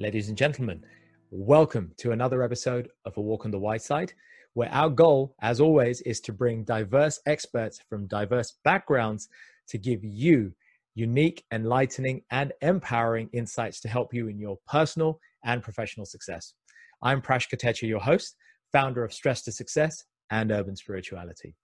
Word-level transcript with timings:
Ladies 0.00 0.30
and 0.30 0.38
gentlemen, 0.38 0.82
welcome 1.30 1.92
to 1.98 2.12
another 2.12 2.42
episode 2.42 2.88
of 3.04 3.18
A 3.18 3.20
Walk 3.20 3.44
on 3.44 3.50
the 3.50 3.58
White 3.58 3.82
Side, 3.82 4.14
where 4.54 4.72
our 4.72 4.88
goal, 4.88 5.34
as 5.42 5.60
always, 5.60 6.00
is 6.00 6.20
to 6.22 6.32
bring 6.32 6.64
diverse 6.64 7.20
experts 7.26 7.80
from 7.86 8.06
diverse 8.06 8.54
backgrounds 8.64 9.28
to 9.68 9.76
give 9.76 10.02
you 10.02 10.54
unique, 10.94 11.44
enlightening, 11.52 12.22
and 12.30 12.54
empowering 12.62 13.28
insights 13.34 13.78
to 13.80 13.88
help 13.88 14.14
you 14.14 14.28
in 14.28 14.38
your 14.38 14.56
personal 14.66 15.20
and 15.44 15.62
professional 15.62 16.06
success. 16.06 16.54
I'm 17.02 17.20
Prash 17.20 17.50
Kotecha, 17.54 17.86
your 17.86 18.00
host, 18.00 18.36
founder 18.72 19.04
of 19.04 19.12
Stress 19.12 19.42
to 19.42 19.52
Success 19.52 20.04
and 20.30 20.50
Urban 20.50 20.76
Spirituality. 20.76 21.56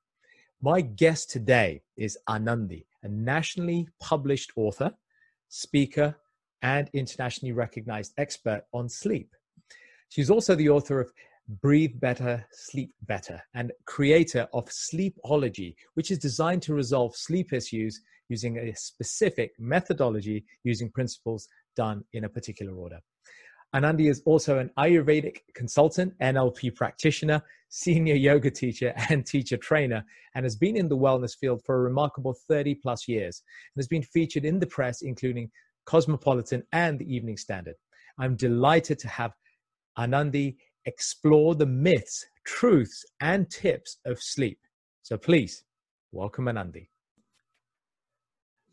My 0.61 0.83
guest 0.83 1.31
today 1.31 1.81
is 1.97 2.19
Anandi, 2.29 2.85
a 3.03 3.09
nationally 3.09 3.89
published 3.99 4.53
author, 4.57 4.93
speaker, 5.49 6.17
and 6.63 6.91
internationally 6.93 7.53
recognized 7.53 8.13
expert 8.19 8.63
on 8.73 8.89
sleep. 8.89 9.31
She's 10.09 10.31
also 10.31 10.55
the 10.55 10.69
author 10.69 11.01
of 11.01 11.13
Breathe 11.63 12.01
Better, 12.01 12.45
Sleep 12.53 12.93
Better, 13.03 13.41
and 13.55 13.73
creator 13.85 14.49
of 14.53 14.67
Sleepology, 14.67 15.75
which 15.95 16.11
is 16.11 16.19
designed 16.19 16.63
to 16.63 16.75
resolve 16.75 17.15
sleep 17.15 17.53
issues 17.53 18.01
using 18.29 18.59
a 18.59 18.75
specific 18.75 19.53
methodology 19.59 20.45
using 20.65 20.91
principles 20.91 21.47
done 21.77 22.03
in 22.13 22.25
a 22.25 22.29
particular 22.29 22.75
order. 22.75 22.99
Anandi 23.75 24.09
is 24.09 24.23
also 24.25 24.59
an 24.59 24.71
Ayurvedic 24.79 25.39
consultant, 25.55 26.15
NLP 26.21 26.75
practitioner, 26.75 27.43
senior 27.69 28.15
yoga 28.15 28.51
teacher, 28.51 28.95
and 29.11 29.27
teacher 29.27 29.57
trainer, 29.57 30.05
and 30.35 30.45
has 30.45 30.57
been 30.57 30.77
in 30.77 30.89
the 30.89 30.97
wellness 30.97 31.37
field 31.39 31.63
for 31.65 31.77
a 31.77 31.81
remarkable 31.81 32.35
30 32.49 32.77
plus 32.77 33.07
years 33.07 33.43
and 33.75 33.81
has 33.81 33.89
been 33.89 34.03
featured 34.03 34.45
in 34.45 34.59
the 34.59 34.67
press, 34.67 35.03
including 35.03 35.51
Cosmopolitan, 35.87 36.63
and 36.73 36.99
the 36.99 37.15
Evening 37.15 37.37
Standard. 37.37 37.77
I'm 38.19 38.37
delighted 38.37 38.99
to 39.01 39.09
have 39.09 39.33
Anandi 39.99 40.57
explore 40.85 41.55
the 41.55 41.67
myths, 41.67 42.25
truths, 42.45 43.05
and 43.21 43.51
tips 43.51 43.99
of 44.05 44.23
sleep. 44.23 44.59
So 45.03 45.17
please 45.17 45.65
welcome 46.13 46.47
Anandi. 46.47 46.89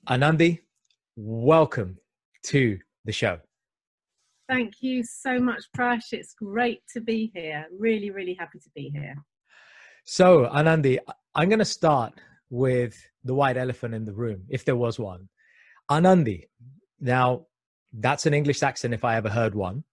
Anandi, 0.09 0.59
welcome 1.15 1.97
to 2.43 2.77
the 3.05 3.11
show. 3.11 3.39
Thank 4.49 4.75
you 4.81 5.03
so 5.03 5.39
much, 5.39 5.63
Prash. 5.75 6.11
It's 6.11 6.33
great 6.33 6.81
to 6.93 7.01
be 7.01 7.31
here. 7.33 7.65
Really, 7.77 8.11
really 8.11 8.35
happy 8.37 8.59
to 8.59 8.69
be 8.75 8.91
here. 8.93 9.15
So, 10.03 10.49
Anandi, 10.53 10.99
I'm 11.33 11.47
going 11.47 11.59
to 11.59 11.65
start 11.65 12.13
with 12.49 12.95
the 13.23 13.33
white 13.33 13.55
elephant 13.55 13.93
in 13.93 14.03
the 14.03 14.13
room, 14.13 14.43
if 14.49 14.65
there 14.65 14.75
was 14.75 14.99
one. 14.99 15.29
Anandi, 15.89 16.43
now, 17.03 17.47
that's 17.91 18.25
an 18.25 18.33
English 18.33 18.63
accent 18.63 18.93
if 18.93 19.03
I 19.03 19.17
ever 19.17 19.29
heard 19.29 19.53
one. 19.53 19.83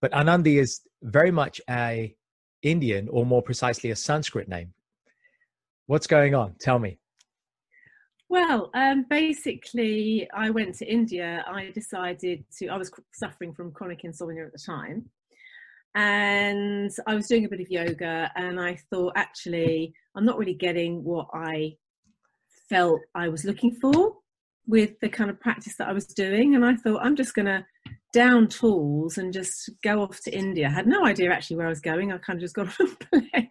But 0.00 0.12
Anandi 0.12 0.58
is 0.58 0.80
very 1.02 1.30
much 1.30 1.60
a 1.68 2.14
Indian, 2.62 3.08
or 3.08 3.26
more 3.26 3.42
precisely, 3.42 3.90
a 3.90 3.96
Sanskrit 3.96 4.48
name. 4.48 4.72
What's 5.86 6.06
going 6.06 6.34
on? 6.34 6.54
Tell 6.60 6.78
me. 6.78 6.98
Well, 8.28 8.70
um, 8.74 9.06
basically, 9.10 10.28
I 10.32 10.50
went 10.50 10.76
to 10.76 10.86
India. 10.86 11.44
I 11.48 11.72
decided 11.74 12.44
to, 12.58 12.68
I 12.68 12.78
was 12.78 12.92
suffering 13.12 13.52
from 13.52 13.72
chronic 13.72 14.04
insomnia 14.04 14.46
at 14.46 14.52
the 14.52 14.58
time. 14.58 15.10
And 15.96 16.92
I 17.08 17.16
was 17.16 17.26
doing 17.26 17.44
a 17.44 17.48
bit 17.48 17.60
of 17.60 17.68
yoga, 17.70 18.30
and 18.36 18.60
I 18.60 18.78
thought, 18.88 19.14
actually, 19.16 19.92
I'm 20.14 20.24
not 20.24 20.38
really 20.38 20.54
getting 20.54 21.02
what 21.02 21.26
I 21.34 21.76
felt 22.68 23.00
I 23.16 23.28
was 23.28 23.44
looking 23.44 23.72
for 23.72 24.19
with 24.70 24.98
the 25.00 25.08
kind 25.08 25.30
of 25.30 25.40
practice 25.40 25.74
that 25.76 25.88
I 25.88 25.92
was 25.92 26.06
doing. 26.06 26.54
And 26.54 26.64
I 26.64 26.76
thought, 26.76 27.02
I'm 27.02 27.16
just 27.16 27.34
going 27.34 27.46
to 27.46 27.66
down 28.12 28.48
tools 28.48 29.18
and 29.18 29.32
just 29.32 29.70
go 29.82 30.02
off 30.02 30.20
to 30.22 30.32
India. 30.32 30.68
I 30.68 30.70
had 30.70 30.86
no 30.86 31.04
idea 31.04 31.32
actually 31.32 31.56
where 31.56 31.66
I 31.66 31.70
was 31.70 31.80
going. 31.80 32.12
I 32.12 32.18
kind 32.18 32.38
of 32.38 32.40
just 32.40 32.54
got 32.54 32.68
on 32.80 32.86
a 32.86 33.04
plane. 33.04 33.48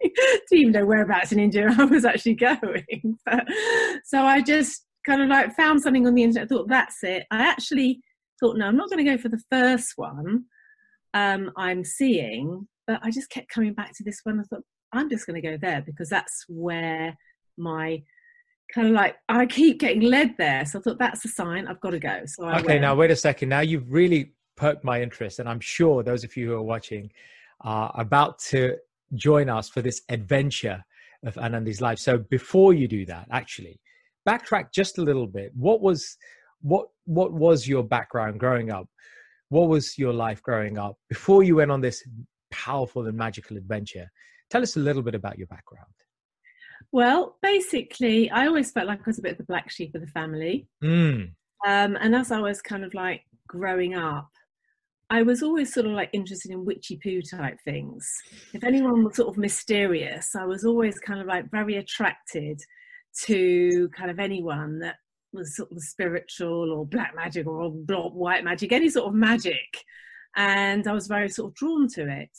Didn't 0.50 0.52
even 0.52 0.72
know 0.72 0.86
whereabouts 0.86 1.32
in 1.32 1.38
India 1.38 1.68
I 1.78 1.84
was 1.84 2.04
actually 2.04 2.34
going. 2.34 3.18
So 4.04 4.24
I 4.24 4.40
just 4.40 4.84
kind 5.06 5.22
of 5.22 5.28
like 5.28 5.54
found 5.54 5.82
something 5.82 6.06
on 6.06 6.14
the 6.14 6.22
internet. 6.22 6.48
thought, 6.48 6.68
that's 6.68 7.02
it. 7.02 7.24
I 7.30 7.42
actually 7.42 8.00
thought, 8.40 8.56
no, 8.56 8.66
I'm 8.66 8.76
not 8.76 8.88
going 8.88 9.04
to 9.04 9.10
go 9.10 9.20
for 9.20 9.28
the 9.28 9.42
first 9.50 9.92
one 9.96 10.44
um, 11.12 11.50
I'm 11.56 11.84
seeing. 11.84 12.66
But 12.86 13.00
I 13.02 13.10
just 13.10 13.30
kept 13.30 13.50
coming 13.50 13.74
back 13.74 13.92
to 13.96 14.04
this 14.04 14.20
one. 14.24 14.40
I 14.40 14.42
thought, 14.44 14.64
I'm 14.92 15.10
just 15.10 15.26
going 15.26 15.40
to 15.40 15.48
go 15.48 15.56
there 15.60 15.82
because 15.84 16.08
that's 16.08 16.44
where 16.48 17.14
my 17.56 18.02
kind 18.74 18.88
of 18.88 18.94
like 18.94 19.16
I 19.28 19.46
keep 19.46 19.80
getting 19.80 20.02
led 20.02 20.36
there. 20.38 20.64
So 20.64 20.78
I 20.78 20.82
thought 20.82 20.98
that's 20.98 21.24
a 21.24 21.28
sign 21.28 21.66
I've 21.66 21.80
got 21.80 21.90
to 21.90 21.98
go. 21.98 22.22
So 22.26 22.44
I 22.44 22.58
okay, 22.58 22.66
went. 22.66 22.82
now 22.82 22.94
wait 22.94 23.10
a 23.10 23.16
second. 23.16 23.48
Now 23.48 23.60
you've 23.60 23.90
really 23.90 24.32
perked 24.56 24.84
my 24.84 25.02
interest, 25.02 25.38
and 25.38 25.48
I'm 25.48 25.60
sure 25.60 26.02
those 26.02 26.24
of 26.24 26.36
you 26.36 26.48
who 26.48 26.54
are 26.54 26.62
watching 26.62 27.10
are 27.62 27.92
about 27.94 28.38
to 28.38 28.76
join 29.14 29.48
us 29.48 29.68
for 29.68 29.82
this 29.82 30.02
adventure 30.08 30.82
of 31.24 31.34
Anandi's 31.34 31.80
life. 31.80 31.98
So 31.98 32.18
before 32.18 32.72
you 32.72 32.88
do 32.88 33.04
that, 33.06 33.26
actually, 33.30 33.80
backtrack 34.28 34.72
just 34.72 34.98
a 34.98 35.02
little 35.02 35.26
bit. 35.26 35.52
What 35.54 35.80
was 35.80 36.16
what 36.62 36.88
what 37.04 37.32
was 37.32 37.66
your 37.66 37.82
background 37.82 38.40
growing 38.40 38.70
up? 38.70 38.88
What 39.48 39.68
was 39.68 39.98
your 39.98 40.12
life 40.12 40.42
growing 40.42 40.78
up 40.78 40.96
before 41.08 41.42
you 41.42 41.56
went 41.56 41.70
on 41.70 41.80
this 41.80 42.02
powerful 42.50 43.06
and 43.06 43.16
magical 43.16 43.56
adventure? 43.56 44.08
Tell 44.48 44.62
us 44.62 44.76
a 44.76 44.80
little 44.80 45.02
bit 45.02 45.14
about 45.14 45.38
your 45.38 45.46
background. 45.48 45.86
Well, 46.92 47.36
basically, 47.42 48.30
I 48.30 48.46
always 48.46 48.72
felt 48.72 48.88
like 48.88 49.00
I 49.00 49.04
was 49.06 49.18
a 49.18 49.22
bit 49.22 49.32
of 49.32 49.38
the 49.38 49.44
black 49.44 49.70
sheep 49.70 49.94
of 49.94 50.00
the 50.00 50.08
family. 50.08 50.68
Mm. 50.82 51.32
Um, 51.66 51.96
and 52.00 52.14
as 52.14 52.32
I 52.32 52.40
was 52.40 52.60
kind 52.60 52.84
of 52.84 52.94
like 52.94 53.22
growing 53.46 53.94
up, 53.94 54.28
I 55.10 55.22
was 55.22 55.42
always 55.42 55.74
sort 55.74 55.86
of 55.86 55.92
like 55.92 56.10
interested 56.12 56.52
in 56.52 56.64
witchy 56.64 56.98
poo 57.02 57.20
type 57.20 57.58
things. 57.64 58.08
If 58.54 58.62
anyone 58.62 59.04
was 59.04 59.16
sort 59.16 59.28
of 59.28 59.38
mysterious, 59.38 60.36
I 60.36 60.44
was 60.44 60.64
always 60.64 60.98
kind 61.00 61.20
of 61.20 61.26
like 61.26 61.50
very 61.50 61.76
attracted 61.76 62.60
to 63.24 63.88
kind 63.88 64.10
of 64.10 64.20
anyone 64.20 64.78
that 64.80 64.96
was 65.32 65.56
sort 65.56 65.72
of 65.72 65.80
spiritual 65.80 66.72
or 66.72 66.86
black 66.86 67.14
magic 67.14 67.46
or 67.46 67.70
white 67.70 68.44
magic, 68.44 68.72
any 68.72 68.88
sort 68.88 69.08
of 69.08 69.14
magic. 69.14 69.84
And 70.36 70.86
I 70.86 70.92
was 70.92 71.08
very 71.08 71.28
sort 71.28 71.50
of 71.50 71.54
drawn 71.56 71.88
to 71.94 72.08
it. 72.08 72.30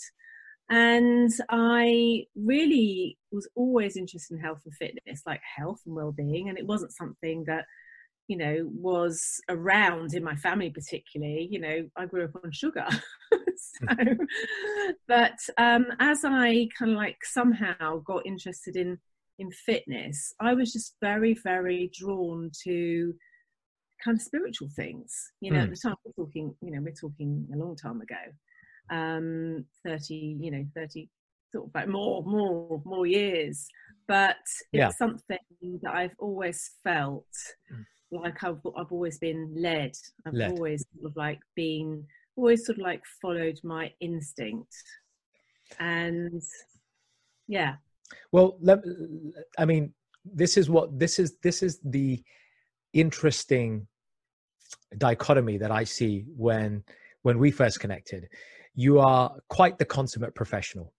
And 0.72 1.30
I 1.50 2.28
really 2.34 3.18
was 3.30 3.48
always 3.56 3.98
interested 3.98 4.36
in 4.36 4.42
health 4.42 4.62
and 4.64 4.74
fitness, 4.74 5.22
like 5.26 5.42
health 5.58 5.82
and 5.86 5.94
well-being, 5.94 6.48
and 6.48 6.58
it 6.58 6.66
wasn't 6.66 6.94
something 6.94 7.44
that 7.48 7.66
you 8.30 8.38
know 8.38 8.70
was 8.72 9.42
around 9.50 10.14
in 10.14 10.24
my 10.24 10.36
family 10.38 10.70
particularly. 10.70 11.50
You 11.52 11.60
know, 11.60 11.90
I 11.98 12.06
grew 12.06 12.24
up 12.24 12.42
on 12.42 12.54
sugar, 12.54 12.88
so, 13.58 13.96
but 15.10 15.40
um, 15.58 15.88
as 16.00 16.22
I 16.24 16.70
kind 16.80 16.92
of 16.92 16.98
like 16.98 17.18
somehow 17.26 17.98
got 17.98 18.26
interested 18.26 18.78
in 18.78 18.98
in 19.40 19.52
fitness, 19.52 20.34
I 20.40 20.54
was 20.54 20.72
just 20.72 20.96
very 21.02 21.34
very 21.34 21.92
drawn 21.94 22.50
to 22.64 23.14
kind 24.06 24.16
of 24.18 24.22
spiritual 24.22 24.70
things. 24.74 25.14
You 25.42 25.52
know, 25.52 25.60
mm. 25.60 25.64
at 25.64 25.68
hmm. 25.68 25.74
the 25.74 25.80
time 25.82 25.96
we're 26.06 26.26
talking, 26.26 26.56
you 26.62 26.72
know, 26.72 26.82
we're 26.82 26.94
talking 26.94 27.46
a 27.54 27.58
long 27.58 27.76
time 27.76 28.00
ago 28.00 28.16
um, 28.90 29.66
30, 29.86 30.38
you 30.40 30.52
know, 30.52 30.66
30, 30.76 31.10
sort 31.52 31.68
of 31.68 31.72
like 31.76 31.88
more, 31.88 32.24
more, 32.24 32.82
more 32.86 33.06
years. 33.06 33.68
But 34.08 34.38
it's 34.42 34.68
yeah. 34.74 34.90
something 34.90 35.38
that 35.84 35.94
I've 35.94 36.16
always 36.20 36.72
felt 36.84 37.26
mm. 37.72 37.86
like 38.12 38.44
I've, 38.44 38.60
I've 38.78 38.92
always 38.92 39.18
been 39.20 39.54
led. 39.56 39.94
I've 40.26 40.34
led. 40.34 40.52
always 40.52 40.86
sort 40.96 41.12
of 41.12 41.16
like 41.16 41.40
been, 41.56 42.06
always 42.36 42.66
sort 42.66 42.78
of 42.78 42.84
like 42.84 43.04
followed 43.22 43.60
my 43.64 43.92
instinct. 44.00 44.74
And 45.80 46.42
yeah. 47.48 47.76
Well, 48.32 48.58
let, 48.62 48.80
I 49.58 49.66
mean, 49.66 49.94
this 50.26 50.58
is 50.58 50.70
what 50.70 51.00
this 51.00 51.20
is. 51.20 51.38
This 51.42 51.64
is 51.64 51.80
the 51.84 52.22
interesting 52.94 53.88
dichotomy 54.98 55.58
that 55.58 55.72
I 55.72 55.84
see 55.84 56.26
when 56.36 56.84
when 57.24 57.40
we 57.40 57.52
first 57.52 57.80
connected. 57.80 58.28
You 58.76 59.00
are 59.00 59.36
quite 59.50 59.78
the 59.78 59.86
consummate 59.86 60.36
professional. 60.36 60.94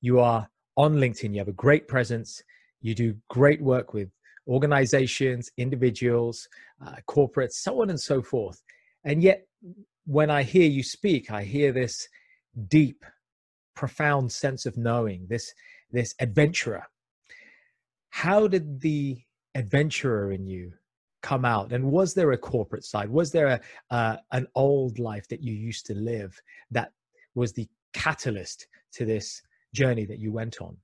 You 0.00 0.20
are 0.20 0.48
on 0.76 0.96
LinkedIn. 0.96 1.32
You 1.32 1.38
have 1.38 1.48
a 1.48 1.52
great 1.52 1.88
presence. 1.88 2.42
You 2.80 2.94
do 2.94 3.16
great 3.28 3.60
work 3.60 3.94
with 3.94 4.10
organizations, 4.46 5.50
individuals, 5.56 6.48
uh, 6.84 6.96
corporates, 7.08 7.52
so 7.52 7.82
on 7.82 7.90
and 7.90 8.00
so 8.00 8.22
forth. 8.22 8.62
And 9.04 9.22
yet, 9.22 9.46
when 10.06 10.30
I 10.30 10.42
hear 10.42 10.68
you 10.68 10.82
speak, 10.82 11.30
I 11.30 11.44
hear 11.44 11.70
this 11.70 12.08
deep, 12.68 13.04
profound 13.74 14.32
sense 14.32 14.66
of 14.66 14.76
knowing, 14.76 15.26
this, 15.28 15.52
this 15.92 16.14
adventurer. 16.18 16.84
How 18.10 18.48
did 18.48 18.80
the 18.80 19.18
adventurer 19.54 20.32
in 20.32 20.46
you 20.46 20.72
come 21.22 21.44
out? 21.44 21.72
And 21.72 21.90
was 21.90 22.14
there 22.14 22.32
a 22.32 22.38
corporate 22.38 22.84
side? 22.84 23.08
Was 23.08 23.30
there 23.30 23.48
a, 23.48 23.60
uh, 23.94 24.16
an 24.32 24.46
old 24.54 24.98
life 24.98 25.28
that 25.28 25.42
you 25.42 25.52
used 25.52 25.86
to 25.86 25.94
live 25.94 26.40
that 26.70 26.92
was 27.34 27.52
the 27.52 27.68
catalyst 27.92 28.66
to 28.92 29.04
this 29.04 29.42
journey 29.74 30.04
that 30.06 30.18
you 30.18 30.32
went 30.32 30.60
on? 30.60 30.76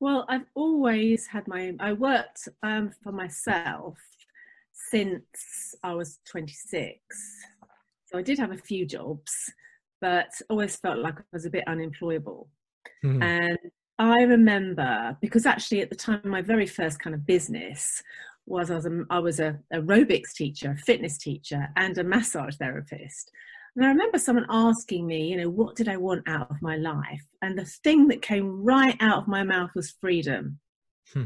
Well, 0.00 0.26
I've 0.28 0.46
always 0.54 1.26
had 1.26 1.48
my. 1.48 1.68
own 1.68 1.76
I 1.80 1.92
worked 1.92 2.48
um, 2.62 2.90
for 3.02 3.12
myself 3.12 3.96
since 4.72 5.74
I 5.82 5.94
was 5.94 6.18
26. 6.26 6.98
So 8.06 8.18
I 8.18 8.22
did 8.22 8.38
have 8.38 8.50
a 8.50 8.56
few 8.56 8.86
jobs, 8.86 9.32
but 10.00 10.30
always 10.50 10.76
felt 10.76 10.98
like 10.98 11.18
I 11.18 11.24
was 11.32 11.46
a 11.46 11.50
bit 11.50 11.64
unemployable. 11.66 12.48
Mm-hmm. 13.04 13.22
And 13.22 13.58
I 13.98 14.22
remember 14.22 15.16
because 15.20 15.46
actually 15.46 15.80
at 15.80 15.90
the 15.90 15.96
time 15.96 16.20
my 16.24 16.42
very 16.42 16.66
first 16.66 16.98
kind 16.98 17.14
of 17.14 17.24
business 17.24 18.02
was 18.46 18.70
I 18.70 18.76
was 18.76 18.86
a, 18.86 19.04
I 19.10 19.18
was 19.18 19.40
a 19.40 19.58
aerobics 19.72 20.32
teacher, 20.34 20.72
a 20.72 20.76
fitness 20.76 21.18
teacher, 21.18 21.68
and 21.76 21.96
a 21.98 22.04
massage 22.04 22.56
therapist. 22.56 23.30
And 23.76 23.84
I 23.84 23.88
remember 23.88 24.18
someone 24.18 24.46
asking 24.48 25.06
me, 25.06 25.26
you 25.26 25.36
know, 25.36 25.50
what 25.50 25.74
did 25.74 25.88
I 25.88 25.96
want 25.96 26.28
out 26.28 26.50
of 26.50 26.62
my 26.62 26.76
life? 26.76 27.24
And 27.42 27.58
the 27.58 27.64
thing 27.64 28.06
that 28.08 28.22
came 28.22 28.62
right 28.62 28.96
out 29.00 29.22
of 29.22 29.28
my 29.28 29.42
mouth 29.42 29.70
was 29.74 29.96
freedom. 30.00 30.60
Hmm. 31.12 31.24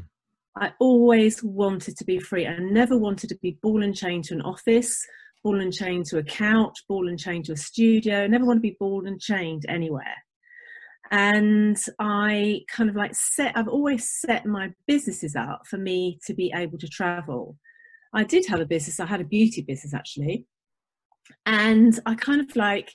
I 0.56 0.72
always 0.80 1.42
wanted 1.42 1.96
to 1.98 2.04
be 2.04 2.18
free. 2.18 2.46
I 2.46 2.56
never 2.58 2.96
wanted 2.96 3.28
to 3.28 3.38
be 3.42 3.58
ball 3.62 3.82
and 3.82 3.94
chain 3.94 4.22
to 4.22 4.34
an 4.34 4.40
office, 4.40 4.98
ball 5.44 5.60
and 5.60 5.72
chain 5.72 6.02
to 6.08 6.18
a 6.18 6.22
couch, 6.22 6.74
ball 6.88 7.08
and 7.08 7.18
chain 7.18 7.42
to 7.44 7.52
a 7.52 7.56
studio. 7.56 8.24
I 8.24 8.26
never 8.26 8.46
want 8.46 8.58
to 8.58 8.62
be 8.62 8.76
ball 8.80 9.06
and 9.06 9.20
chained 9.20 9.64
anywhere. 9.68 10.16
And 11.10 11.76
I 11.98 12.62
kind 12.70 12.90
of 12.90 12.96
like 12.96 13.14
set, 13.14 13.56
I've 13.56 13.68
always 13.68 14.12
set 14.20 14.46
my 14.46 14.72
businesses 14.86 15.34
up 15.34 15.62
for 15.66 15.78
me 15.78 16.18
to 16.26 16.34
be 16.34 16.52
able 16.54 16.78
to 16.78 16.88
travel. 16.88 17.56
I 18.14 18.24
did 18.24 18.46
have 18.46 18.60
a 18.60 18.66
business, 18.66 19.00
I 19.00 19.06
had 19.06 19.20
a 19.20 19.24
beauty 19.24 19.62
business 19.62 19.94
actually 19.94 20.46
and 21.46 21.98
I 22.06 22.14
kind 22.14 22.40
of 22.40 22.54
like 22.56 22.92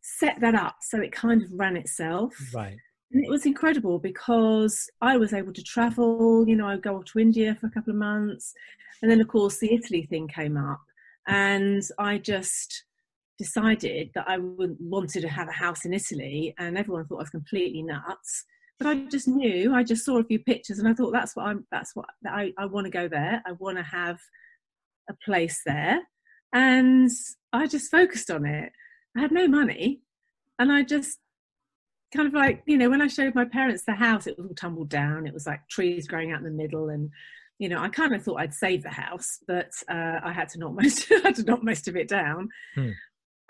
set 0.00 0.40
that 0.40 0.54
up 0.54 0.76
so 0.80 1.00
it 1.00 1.12
kind 1.12 1.42
of 1.42 1.48
ran 1.52 1.76
itself. 1.76 2.34
Right. 2.54 2.76
And 3.12 3.24
it 3.24 3.30
was 3.30 3.46
incredible 3.46 3.98
because 3.98 4.88
I 5.00 5.16
was 5.16 5.32
able 5.32 5.52
to 5.54 5.62
travel, 5.62 6.46
you 6.46 6.56
know, 6.56 6.66
I'd 6.66 6.82
go 6.82 6.96
off 6.96 7.06
to 7.06 7.18
India 7.18 7.56
for 7.58 7.66
a 7.66 7.70
couple 7.70 7.90
of 7.90 7.98
months. 7.98 8.52
And 9.00 9.10
then, 9.10 9.20
of 9.20 9.28
course, 9.28 9.58
the 9.58 9.72
Italy 9.72 10.06
thing 10.10 10.28
came 10.28 10.56
up. 10.56 10.80
And 11.26 11.82
I 11.98 12.18
just 12.18 12.84
decided 13.38 14.10
that 14.14 14.26
I 14.28 14.38
wanted 14.38 15.20
to 15.22 15.28
have 15.28 15.48
a 15.48 15.52
house 15.52 15.84
in 15.84 15.92
Italy. 15.92 16.54
And 16.58 16.76
everyone 16.76 17.06
thought 17.06 17.18
I 17.18 17.22
was 17.22 17.30
completely 17.30 17.82
nuts. 17.82 18.44
But 18.78 18.88
I 18.88 18.94
just 19.06 19.26
knew, 19.26 19.74
I 19.74 19.82
just 19.82 20.04
saw 20.04 20.18
a 20.18 20.24
few 20.24 20.38
pictures 20.38 20.78
and 20.78 20.86
I 20.86 20.94
thought 20.94 21.12
that's 21.12 21.34
what 21.34 21.46
I'm, 21.46 21.66
that's 21.72 21.96
what 21.96 22.06
I, 22.26 22.52
I 22.58 22.66
want 22.66 22.84
to 22.84 22.90
go 22.90 23.08
there. 23.08 23.42
I 23.46 23.52
want 23.52 23.76
to 23.76 23.82
have 23.82 24.18
a 25.10 25.14
place 25.24 25.62
there. 25.66 26.00
And 26.52 27.10
I 27.52 27.66
just 27.66 27.90
focused 27.90 28.30
on 28.30 28.46
it. 28.46 28.72
I 29.16 29.20
had 29.20 29.32
no 29.32 29.48
money, 29.48 30.00
and 30.58 30.72
I 30.72 30.82
just 30.82 31.18
kind 32.14 32.26
of 32.26 32.34
like 32.34 32.62
you 32.66 32.78
know 32.78 32.88
when 32.88 33.02
I 33.02 33.08
showed 33.08 33.34
my 33.34 33.44
parents 33.44 33.84
the 33.84 33.94
house, 33.94 34.26
it 34.26 34.36
was 34.38 34.46
all 34.46 34.54
tumbled 34.54 34.88
down. 34.88 35.26
It 35.26 35.34
was 35.34 35.46
like 35.46 35.60
trees 35.68 36.06
growing 36.06 36.32
out 36.32 36.38
in 36.38 36.44
the 36.44 36.50
middle, 36.50 36.88
and 36.88 37.10
you 37.58 37.68
know 37.68 37.80
I 37.80 37.88
kind 37.88 38.14
of 38.14 38.22
thought 38.22 38.40
I'd 38.40 38.54
save 38.54 38.82
the 38.82 38.90
house, 38.90 39.38
but 39.46 39.70
uh, 39.90 40.20
I 40.22 40.32
had 40.32 40.48
to 40.50 40.58
knock 40.58 40.74
most 40.74 41.06
I 41.12 41.20
had 41.24 41.34
to 41.36 41.44
knock 41.44 41.62
most 41.62 41.88
of 41.88 41.96
it 41.96 42.08
down. 42.08 42.48
Hmm. 42.74 42.90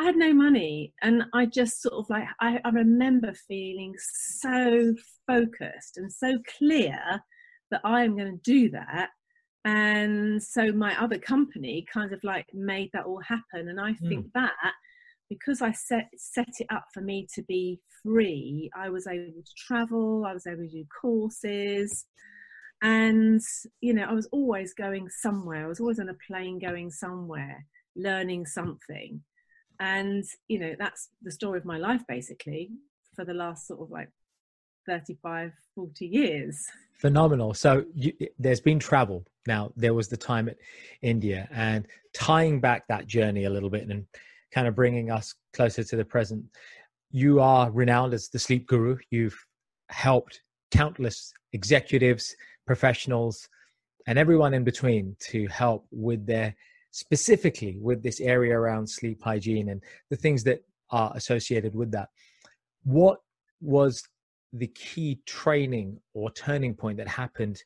I 0.01 0.05
had 0.05 0.17
no 0.17 0.33
money, 0.33 0.95
and 1.03 1.25
I 1.35 1.47
just 1.47 1.83
sort 1.83 1.95
of 1.95 2.09
like 2.09 2.27
I, 2.41 2.61
I 2.65 2.69
remember 2.71 3.33
feeling 3.49 3.95
so 3.99 4.95
focused 5.27 5.97
and 5.97 6.13
so 6.13 6.39
clear 6.59 6.99
that 7.71 7.81
I 7.85 8.05
am 8.05 8.17
going 8.17 8.39
to 8.39 8.43
do 8.51 8.71
that. 8.71 9.11
And 9.65 10.43
so 10.43 10.73
my 10.73 10.99
other 11.01 11.19
company 11.19 11.85
kind 11.93 12.13
of 12.13 12.21
like 12.23 12.47
made 12.55 12.91
that 12.93 13.05
all 13.05 13.21
happen 13.21 13.69
and 13.69 13.81
i 13.81 13.93
think 14.09 14.27
mm. 14.27 14.33
that 14.35 14.73
because 15.29 15.61
i 15.61 15.73
set 15.73 16.09
set 16.17 16.49
it 16.61 16.67
up 16.71 16.85
for 16.95 17.03
me 17.03 17.27
to 17.35 17.43
be 17.43 17.79
free 18.03 18.71
i 18.77 18.89
was 18.89 19.07
able 19.07 19.43
to 19.43 19.53
travel 19.67 20.25
i 20.25 20.33
was 20.33 20.47
able 20.47 20.63
to 20.63 20.71
do 20.71 20.85
courses 21.01 22.07
and 22.83 23.41
you 23.81 23.93
know 23.93 24.05
i 24.05 24.13
was 24.13 24.29
always 24.33 24.73
going 24.73 25.09
somewhere. 25.09 25.65
I 25.65 25.69
was 25.69 25.81
always 25.81 25.99
on 25.99 26.09
a 26.09 26.17
plane 26.27 26.59
going 26.59 26.91
somewhere 26.91 27.67
learning 27.97 28.47
something 28.47 29.21
and 29.81 30.25
you 30.49 30.59
know 30.59 30.75
that's 30.79 31.11
the 31.23 31.31
story 31.31 31.59
of 31.59 31.65
my 31.65 31.79
life 31.79 32.03
basically 32.09 32.71
for 33.15 33.25
the 33.25 33.35
last 33.35 33.67
sort 33.67 33.81
of 33.81 33.91
like 33.91 34.11
35 34.87 35.53
40 35.75 36.07
years. 36.07 36.67
Phenomenal. 36.95 37.55
So 37.55 37.85
you, 37.95 38.13
there's 38.39 38.61
been 38.61 38.79
travel. 38.79 39.25
Now 39.47 39.73
there 39.77 39.95
was 39.95 40.09
the 40.09 40.17
time 40.17 40.49
at 40.49 40.57
india 41.03 41.49
and 41.53 41.87
tying 42.15 42.61
back 42.61 42.87
that 42.89 43.07
journey 43.07 43.45
a 43.45 43.51
little 43.51 43.71
bit 43.71 43.87
and 43.89 44.07
kind 44.53 44.67
of 44.67 44.75
bringing 44.75 45.11
us 45.11 45.35
closer 45.53 45.85
to 45.85 45.97
the 45.97 46.05
present 46.05 46.45
you 47.11 47.41
are 47.41 47.71
renowned 47.71 48.15
as 48.15 48.29
the 48.29 48.39
sleep 48.39 48.67
guru. 48.67 48.97
You've 49.11 49.39
helped 49.89 50.43
countless 50.71 51.33
executives 51.53 52.35
professionals 52.67 53.49
and 54.07 54.19
everyone 54.19 54.53
in 54.53 54.63
between 54.63 55.17
to 55.19 55.47
help 55.47 55.87
with 55.91 56.27
their 56.27 56.55
specifically 56.91 57.79
with 57.81 58.03
this 58.03 58.21
area 58.21 58.59
around 58.59 58.89
sleep 58.89 59.23
hygiene 59.23 59.69
and 59.69 59.83
the 60.11 60.17
things 60.17 60.43
that 60.45 60.61
are 60.91 61.13
associated 61.15 61.75
with 61.75 61.91
that 61.91 62.09
what 62.85 63.19
was 63.61 64.03
the 64.53 64.69
key 64.69 65.21
training 65.27 65.99
or 66.15 66.31
turning 66.31 66.75
point 66.75 66.97
that 66.97 67.09
happened 67.09 67.63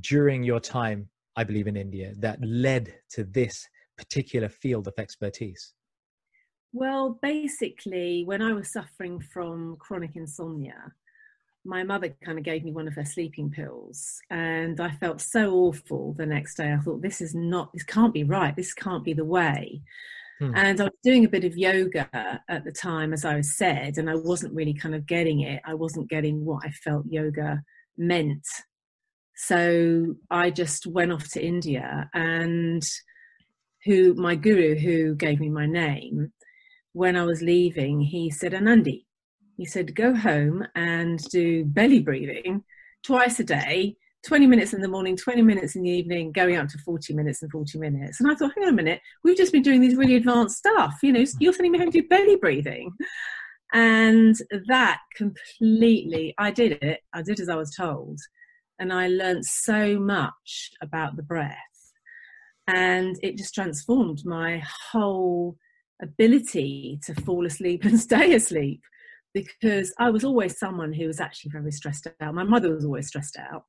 during 0.00 0.42
your 0.42 0.60
time, 0.60 1.08
I 1.36 1.44
believe, 1.44 1.66
in 1.66 1.76
India 1.76 2.12
that 2.18 2.38
led 2.42 2.94
to 3.10 3.24
this 3.24 3.66
particular 3.96 4.48
field 4.48 4.86
of 4.86 4.94
expertise? 4.98 5.74
Well, 6.72 7.18
basically, 7.20 8.24
when 8.24 8.40
I 8.40 8.52
was 8.52 8.72
suffering 8.72 9.20
from 9.20 9.76
chronic 9.78 10.16
insomnia, 10.16 10.92
my 11.64 11.84
mother 11.84 12.14
kind 12.24 12.38
of 12.38 12.44
gave 12.44 12.64
me 12.64 12.72
one 12.72 12.88
of 12.88 12.94
her 12.94 13.04
sleeping 13.04 13.50
pills 13.50 14.20
and 14.30 14.80
i 14.80 14.90
felt 14.90 15.20
so 15.20 15.52
awful 15.52 16.12
the 16.14 16.26
next 16.26 16.56
day 16.56 16.72
i 16.72 16.76
thought 16.78 17.02
this 17.02 17.20
is 17.20 17.34
not 17.34 17.72
this 17.72 17.84
can't 17.84 18.14
be 18.14 18.24
right 18.24 18.56
this 18.56 18.74
can't 18.74 19.04
be 19.04 19.12
the 19.12 19.24
way 19.24 19.80
Hmm. 20.42 20.56
And 20.56 20.80
I 20.80 20.84
was 20.84 20.92
doing 21.04 21.24
a 21.24 21.28
bit 21.28 21.44
of 21.44 21.56
yoga 21.56 22.08
at 22.48 22.64
the 22.64 22.72
time, 22.72 23.12
as 23.12 23.24
I 23.24 23.36
was 23.36 23.56
said, 23.56 23.96
and 23.96 24.10
I 24.10 24.16
wasn't 24.16 24.54
really 24.54 24.74
kind 24.74 24.94
of 24.94 25.06
getting 25.06 25.40
it. 25.40 25.62
I 25.64 25.74
wasn't 25.74 26.10
getting 26.10 26.44
what 26.44 26.64
I 26.64 26.70
felt 26.70 27.06
yoga 27.08 27.62
meant. 27.96 28.46
So 29.36 30.16
I 30.30 30.50
just 30.50 30.86
went 30.86 31.12
off 31.12 31.28
to 31.30 31.44
India 31.44 32.10
and 32.12 32.82
who 33.84 34.14
my 34.14 34.34
guru 34.34 34.74
who 34.76 35.14
gave 35.14 35.38
me 35.40 35.48
my 35.48 35.66
name 35.66 36.32
when 36.92 37.16
I 37.16 37.24
was 37.24 37.40
leaving, 37.40 38.00
he 38.00 38.28
said, 38.30 38.52
Anandi, 38.52 39.04
he 39.56 39.64
said, 39.64 39.94
go 39.94 40.14
home 40.14 40.66
and 40.74 41.18
do 41.30 41.64
belly 41.64 42.00
breathing 42.00 42.64
twice 43.02 43.38
a 43.40 43.44
day 43.44 43.96
20 44.26 44.46
minutes 44.46 44.72
in 44.72 44.80
the 44.80 44.88
morning, 44.88 45.16
20 45.16 45.42
minutes 45.42 45.74
in 45.74 45.82
the 45.82 45.90
evening, 45.90 46.30
going 46.30 46.56
up 46.56 46.68
to 46.68 46.78
40 46.78 47.12
minutes 47.14 47.42
and 47.42 47.50
40 47.50 47.78
minutes. 47.78 48.20
And 48.20 48.30
I 48.30 48.34
thought, 48.34 48.52
hang 48.54 48.64
on 48.64 48.70
a 48.70 48.76
minute, 48.76 49.00
we've 49.24 49.36
just 49.36 49.52
been 49.52 49.62
doing 49.62 49.80
these 49.80 49.96
really 49.96 50.14
advanced 50.14 50.58
stuff. 50.58 50.94
You 51.02 51.12
know, 51.12 51.24
you're 51.40 51.52
sending 51.52 51.72
me 51.72 51.78
home 51.78 51.90
to 51.90 52.00
do 52.00 52.08
belly 52.08 52.36
breathing. 52.36 52.92
And 53.72 54.36
that 54.68 55.00
completely, 55.16 56.34
I 56.38 56.50
did 56.50 56.78
it. 56.82 57.00
I 57.12 57.22
did 57.22 57.40
as 57.40 57.48
I 57.48 57.56
was 57.56 57.74
told. 57.74 58.20
And 58.78 58.92
I 58.92 59.08
learned 59.08 59.44
so 59.44 59.98
much 59.98 60.70
about 60.80 61.16
the 61.16 61.22
breath. 61.22 61.56
And 62.68 63.16
it 63.22 63.36
just 63.36 63.54
transformed 63.54 64.24
my 64.24 64.62
whole 64.92 65.56
ability 66.00 67.00
to 67.06 67.14
fall 67.22 67.44
asleep 67.44 67.84
and 67.84 67.98
stay 68.08 68.34
asleep 68.34 68.82
because 69.34 69.94
I 69.98 70.10
was 70.10 70.24
always 70.24 70.58
someone 70.58 70.92
who 70.92 71.06
was 71.06 71.20
actually 71.20 71.50
very 71.52 71.72
stressed 71.72 72.06
out. 72.20 72.34
My 72.34 72.44
mother 72.44 72.74
was 72.74 72.84
always 72.84 73.08
stressed 73.08 73.38
out 73.38 73.64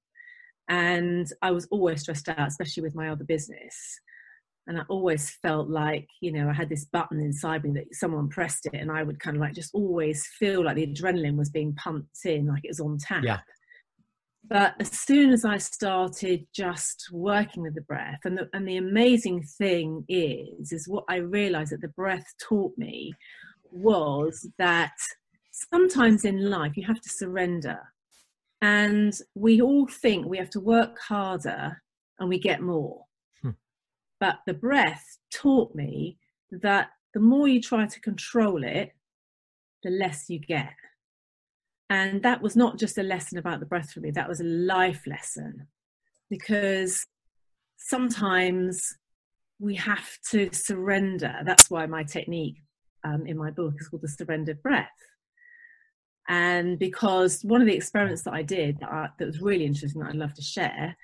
and 0.70 1.27
I 1.41 1.51
was 1.51 1.67
always 1.72 2.01
stressed 2.01 2.29
out, 2.29 2.48
especially 2.48 2.84
with 2.84 2.96
my 2.96 3.10
other 3.10 3.25
business. 3.25 4.00
And 4.65 4.77
I 4.79 4.84
always 4.88 5.29
felt 5.41 5.70
like, 5.70 6.08
you 6.22 6.32
know, 6.32 6.48
I 6.48 6.53
had 6.53 6.70
this 6.70 6.86
button 6.86 7.20
inside 7.20 7.65
me 7.65 7.72
that 7.72 7.93
someone 7.93 8.29
pressed 8.29 8.65
it, 8.67 8.79
and 8.79 8.89
I 8.89 9.03
would 9.03 9.20
kind 9.20 9.36
of 9.36 9.41
like 9.41 9.53
just 9.53 9.75
always 9.75 10.25
feel 10.39 10.63
like 10.63 10.77
the 10.77 10.88
adrenaline 10.88 11.36
was 11.36 11.50
being 11.50 11.75
pumped 11.75 12.24
in, 12.24 12.48
like 12.48 12.63
it 12.63 12.70
was 12.70 12.79
on 12.79 12.98
tap. 12.98 13.24
Yeah. 13.25 13.39
but 14.46 14.75
as 14.79 14.91
soon 14.91 15.32
as 15.32 15.46
I 15.46 15.58
started 15.58 16.46
just 16.53 17.10
working 17.12 17.63
with 17.63 17.75
the 17.75 17.82
breath, 17.82 18.20
and 18.25 18.38
the, 18.38 18.50
and 18.53 18.67
the 18.67 18.77
amazing 18.77 19.43
thing 19.58 20.05
is, 20.08 20.72
is 20.72 20.88
what 20.88 21.05
I 21.10 21.17
realized 21.17 21.72
that 21.72 21.82
the 21.82 21.88
breath 21.89 22.25
taught 22.41 22.74
me 22.77 23.13
was 23.72 24.48
that 24.60 24.93
sometimes 25.74 26.24
in 26.24 26.50
life 26.50 26.77
you 26.77 26.86
have 26.86 27.01
to 27.01 27.10
surrender. 27.10 27.80
And 28.62 29.13
we 29.36 29.62
all 29.62 29.88
think 29.88 30.25
we 30.25 30.38
have 30.38 30.51
to 30.51 30.60
work 30.60 31.00
harder 31.00 31.82
and 32.20 32.30
we 32.30 32.39
get 32.39 32.62
more. 32.62 33.06
Hmm. 33.42 33.51
But 34.20 34.38
the 34.46 34.53
breath 34.53 35.18
taught 35.34 35.74
me 35.75 36.18
that 36.51 36.89
the 37.13 37.20
more 37.20 37.48
you 37.48 37.62
try 37.62 37.88
to 37.88 38.00
control 38.00 38.63
it, 38.63 38.94
the 39.84 39.89
less 39.89 40.30
you 40.30 40.39
get. 40.39 40.74
And 41.89 42.24
that 42.24 42.42
was 42.42 42.56
not 42.56 42.80
just 42.80 42.98
a 42.98 43.03
lesson 43.03 43.38
about 43.38 43.60
the 43.60 43.65
breath 43.65 43.92
for 43.92 44.00
me, 44.00 44.12
that 44.12 44.30
was 44.30 44.39
a 44.39 44.46
life 44.46 45.06
lesson 45.06 45.68
because 46.30 47.06
sometimes 47.77 48.96
we 49.60 49.75
have 49.75 50.10
to 50.32 50.50
surrender. 50.53 51.42
That's 51.46 51.70
why 51.70 51.86
my 51.86 52.03
technique 52.03 52.58
um, 53.03 53.27
in 53.27 53.38
my 53.38 53.51
book 53.51 53.75
is 53.80 53.89
called 53.89 54.03
the 54.03 54.08
surrendered 54.08 54.62
breath. 54.63 54.89
And 56.30 56.80
because 56.80 57.42
one 57.44 57.62
of 57.62 57.68
the 57.68 57.75
experiments 57.75 58.24
that 58.24 58.34
I 58.34 58.44
did 58.44 58.80
that, 58.80 58.89
I, 58.89 59.10
that 59.20 59.25
was 59.25 59.42
really 59.42 59.65
interesting 59.65 60.01
that 60.01 60.10
I'd 60.10 60.15
love 60.15 60.34
to 60.36 60.42
share 60.42 60.96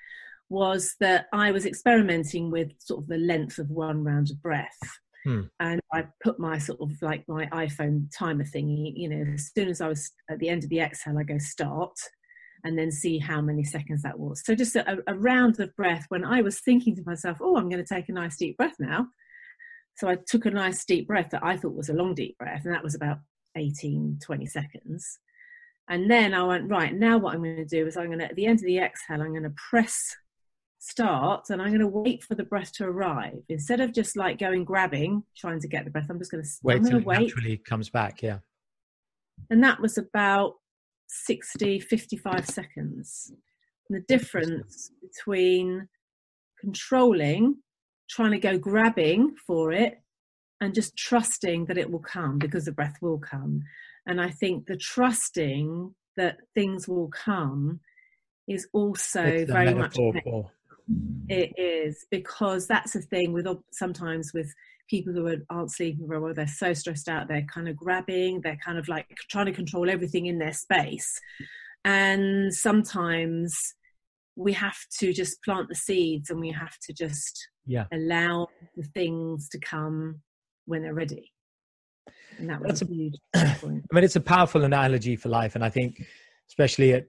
was 0.48 0.96
that 1.00 1.26
I 1.32 1.52
was 1.52 1.66
experimenting 1.66 2.50
with 2.50 2.72
sort 2.78 3.02
of 3.02 3.08
the 3.08 3.18
length 3.18 3.58
of 3.58 3.70
one 3.70 4.02
round 4.02 4.30
of 4.30 4.42
breath. 4.42 4.78
Hmm. 5.24 5.42
And 5.60 5.80
I 5.92 6.06
put 6.22 6.40
my 6.40 6.58
sort 6.58 6.80
of 6.80 6.90
like 7.02 7.24
my 7.28 7.46
iPhone 7.46 8.10
timer 8.16 8.44
thingy, 8.44 8.92
you 8.96 9.08
know, 9.08 9.32
as 9.34 9.50
soon 9.54 9.68
as 9.68 9.80
I 9.80 9.88
was 9.88 10.10
at 10.30 10.38
the 10.38 10.48
end 10.48 10.64
of 10.64 10.70
the 10.70 10.80
exhale, 10.80 11.18
I 11.18 11.22
go 11.22 11.38
start 11.38 11.96
and 12.64 12.78
then 12.78 12.90
see 12.90 13.18
how 13.18 13.40
many 13.40 13.64
seconds 13.64 14.02
that 14.02 14.18
was. 14.18 14.42
So 14.44 14.54
just 14.54 14.76
a, 14.76 14.98
a 15.06 15.14
round 15.14 15.60
of 15.60 15.74
breath 15.76 16.06
when 16.08 16.24
I 16.24 16.42
was 16.42 16.60
thinking 16.60 16.96
to 16.96 17.02
myself, 17.04 17.38
oh, 17.40 17.56
I'm 17.56 17.68
going 17.68 17.84
to 17.84 17.94
take 17.94 18.08
a 18.08 18.12
nice 18.12 18.36
deep 18.36 18.56
breath 18.56 18.76
now. 18.78 19.06
So 19.96 20.08
I 20.08 20.16
took 20.26 20.46
a 20.46 20.50
nice 20.50 20.84
deep 20.84 21.06
breath 21.06 21.30
that 21.30 21.44
I 21.44 21.56
thought 21.56 21.74
was 21.74 21.90
a 21.90 21.94
long 21.94 22.14
deep 22.14 22.38
breath, 22.38 22.62
and 22.64 22.74
that 22.74 22.82
was 22.82 22.94
about 22.94 23.18
18, 23.56 24.18
20 24.22 24.46
seconds. 24.46 25.18
And 25.88 26.10
then 26.10 26.34
I 26.34 26.44
went, 26.44 26.70
right, 26.70 26.94
now 26.94 27.18
what 27.18 27.34
I'm 27.34 27.42
going 27.42 27.56
to 27.56 27.64
do 27.64 27.86
is 27.86 27.96
I'm 27.96 28.06
going 28.06 28.20
to, 28.20 28.26
at 28.26 28.36
the 28.36 28.46
end 28.46 28.60
of 28.60 28.64
the 28.64 28.78
exhale, 28.78 29.22
I'm 29.22 29.30
going 29.30 29.42
to 29.42 29.54
press 29.70 30.14
start 30.78 31.50
and 31.50 31.60
I'm 31.60 31.68
going 31.68 31.80
to 31.80 31.86
wait 31.86 32.22
for 32.24 32.34
the 32.34 32.44
breath 32.44 32.72
to 32.74 32.84
arrive 32.84 33.42
instead 33.48 33.80
of 33.80 33.92
just 33.92 34.16
like 34.16 34.38
going 34.38 34.64
grabbing, 34.64 35.24
trying 35.36 35.60
to 35.60 35.68
get 35.68 35.84
the 35.84 35.90
breath. 35.90 36.06
I'm 36.08 36.18
just 36.18 36.30
going 36.30 36.42
to 36.42 36.50
wait 36.62 36.76
I'm 36.76 36.84
till 36.84 36.98
it 36.98 37.04
wait. 37.04 37.20
naturally 37.20 37.56
comes 37.58 37.90
back. 37.90 38.22
Yeah. 38.22 38.38
And 39.50 39.62
that 39.64 39.80
was 39.80 39.98
about 39.98 40.54
60, 41.08 41.80
55 41.80 42.46
seconds. 42.46 43.32
And 43.88 43.98
the 43.98 44.04
difference 44.06 44.90
between 45.02 45.88
controlling, 46.60 47.56
trying 48.08 48.30
to 48.32 48.38
go 48.38 48.58
grabbing 48.58 49.34
for 49.46 49.72
it, 49.72 50.00
and 50.60 50.74
just 50.74 50.96
trusting 50.96 51.66
that 51.66 51.78
it 51.78 51.90
will 51.90 52.00
come 52.00 52.38
because 52.38 52.66
the 52.66 52.72
breath 52.72 52.96
will 53.00 53.18
come. 53.18 53.62
And 54.06 54.20
I 54.20 54.30
think 54.30 54.66
the 54.66 54.76
trusting 54.76 55.94
that 56.16 56.38
things 56.54 56.86
will 56.88 57.08
come 57.08 57.80
is 58.48 58.68
also 58.72 59.44
very 59.46 59.74
much 59.74 59.96
it 61.28 61.52
is 61.56 62.06
because 62.10 62.66
that's 62.66 62.92
the 62.92 63.02
thing 63.02 63.32
with 63.32 63.46
sometimes 63.72 64.32
with 64.34 64.52
people 64.88 65.12
who 65.12 65.36
aren't 65.48 65.70
sleeping 65.70 66.08
very 66.08 66.20
well, 66.20 66.34
they're 66.34 66.48
so 66.48 66.74
stressed 66.74 67.08
out, 67.08 67.28
they're 67.28 67.46
kind 67.52 67.68
of 67.68 67.76
grabbing, 67.76 68.40
they're 68.40 68.58
kind 68.64 68.76
of 68.76 68.88
like 68.88 69.06
trying 69.30 69.46
to 69.46 69.52
control 69.52 69.88
everything 69.88 70.26
in 70.26 70.38
their 70.38 70.52
space. 70.52 71.20
And 71.84 72.52
sometimes 72.52 73.56
we 74.34 74.52
have 74.54 74.76
to 74.98 75.12
just 75.12 75.42
plant 75.44 75.68
the 75.68 75.76
seeds 75.76 76.30
and 76.30 76.40
we 76.40 76.50
have 76.50 76.76
to 76.86 76.92
just 76.92 77.48
yeah. 77.66 77.84
allow 77.92 78.48
the 78.76 78.82
things 78.82 79.48
to 79.50 79.60
come 79.60 80.20
when 80.70 80.82
they're 80.82 80.94
ready. 80.94 81.32
And 82.38 82.48
that 82.48 82.60
was 82.60 82.80
That's 82.80 82.82
a 82.82 82.84
huge 82.94 83.16
point. 83.60 83.84
I 83.90 83.94
mean, 83.94 84.04
it's 84.04 84.16
a 84.16 84.20
powerful 84.20 84.64
analogy 84.64 85.16
for 85.16 85.28
life. 85.28 85.54
And 85.54 85.64
I 85.64 85.68
think, 85.68 86.02
especially 86.48 86.94
at 86.94 87.06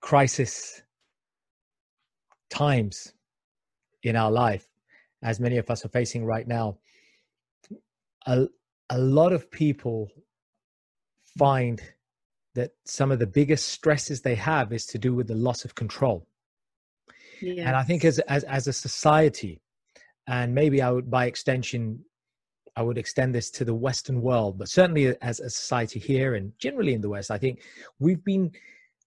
crisis 0.00 0.82
times 2.50 3.12
in 4.02 4.16
our 4.16 4.30
life, 4.30 4.66
as 5.22 5.38
many 5.38 5.58
of 5.58 5.70
us 5.70 5.84
are 5.84 5.88
facing 5.88 6.24
right 6.24 6.48
now, 6.48 6.78
a, 8.26 8.46
a 8.90 8.98
lot 8.98 9.32
of 9.32 9.50
people 9.50 10.08
find 11.38 11.80
that 12.54 12.70
some 12.86 13.12
of 13.12 13.18
the 13.18 13.26
biggest 13.26 13.68
stresses 13.68 14.22
they 14.22 14.34
have 14.34 14.72
is 14.72 14.86
to 14.86 14.98
do 14.98 15.14
with 15.14 15.28
the 15.28 15.34
loss 15.34 15.64
of 15.64 15.74
control. 15.74 16.26
Yes. 17.42 17.66
And 17.66 17.76
I 17.76 17.82
think 17.82 18.04
as, 18.04 18.18
as 18.20 18.44
as 18.44 18.66
a 18.66 18.72
society, 18.72 19.60
and 20.26 20.54
maybe 20.54 20.80
I 20.80 20.90
would 20.90 21.10
by 21.10 21.26
extension, 21.26 22.02
I 22.76 22.82
would 22.82 22.98
extend 22.98 23.34
this 23.34 23.50
to 23.52 23.64
the 23.64 23.74
Western 23.74 24.20
world, 24.20 24.58
but 24.58 24.68
certainly 24.68 25.16
as 25.22 25.40
a 25.40 25.48
society 25.48 25.98
here 25.98 26.34
and 26.34 26.52
generally 26.58 26.92
in 26.92 27.00
the 27.00 27.08
West, 27.08 27.30
I 27.30 27.38
think 27.38 27.62
we've 27.98 28.22
been 28.22 28.52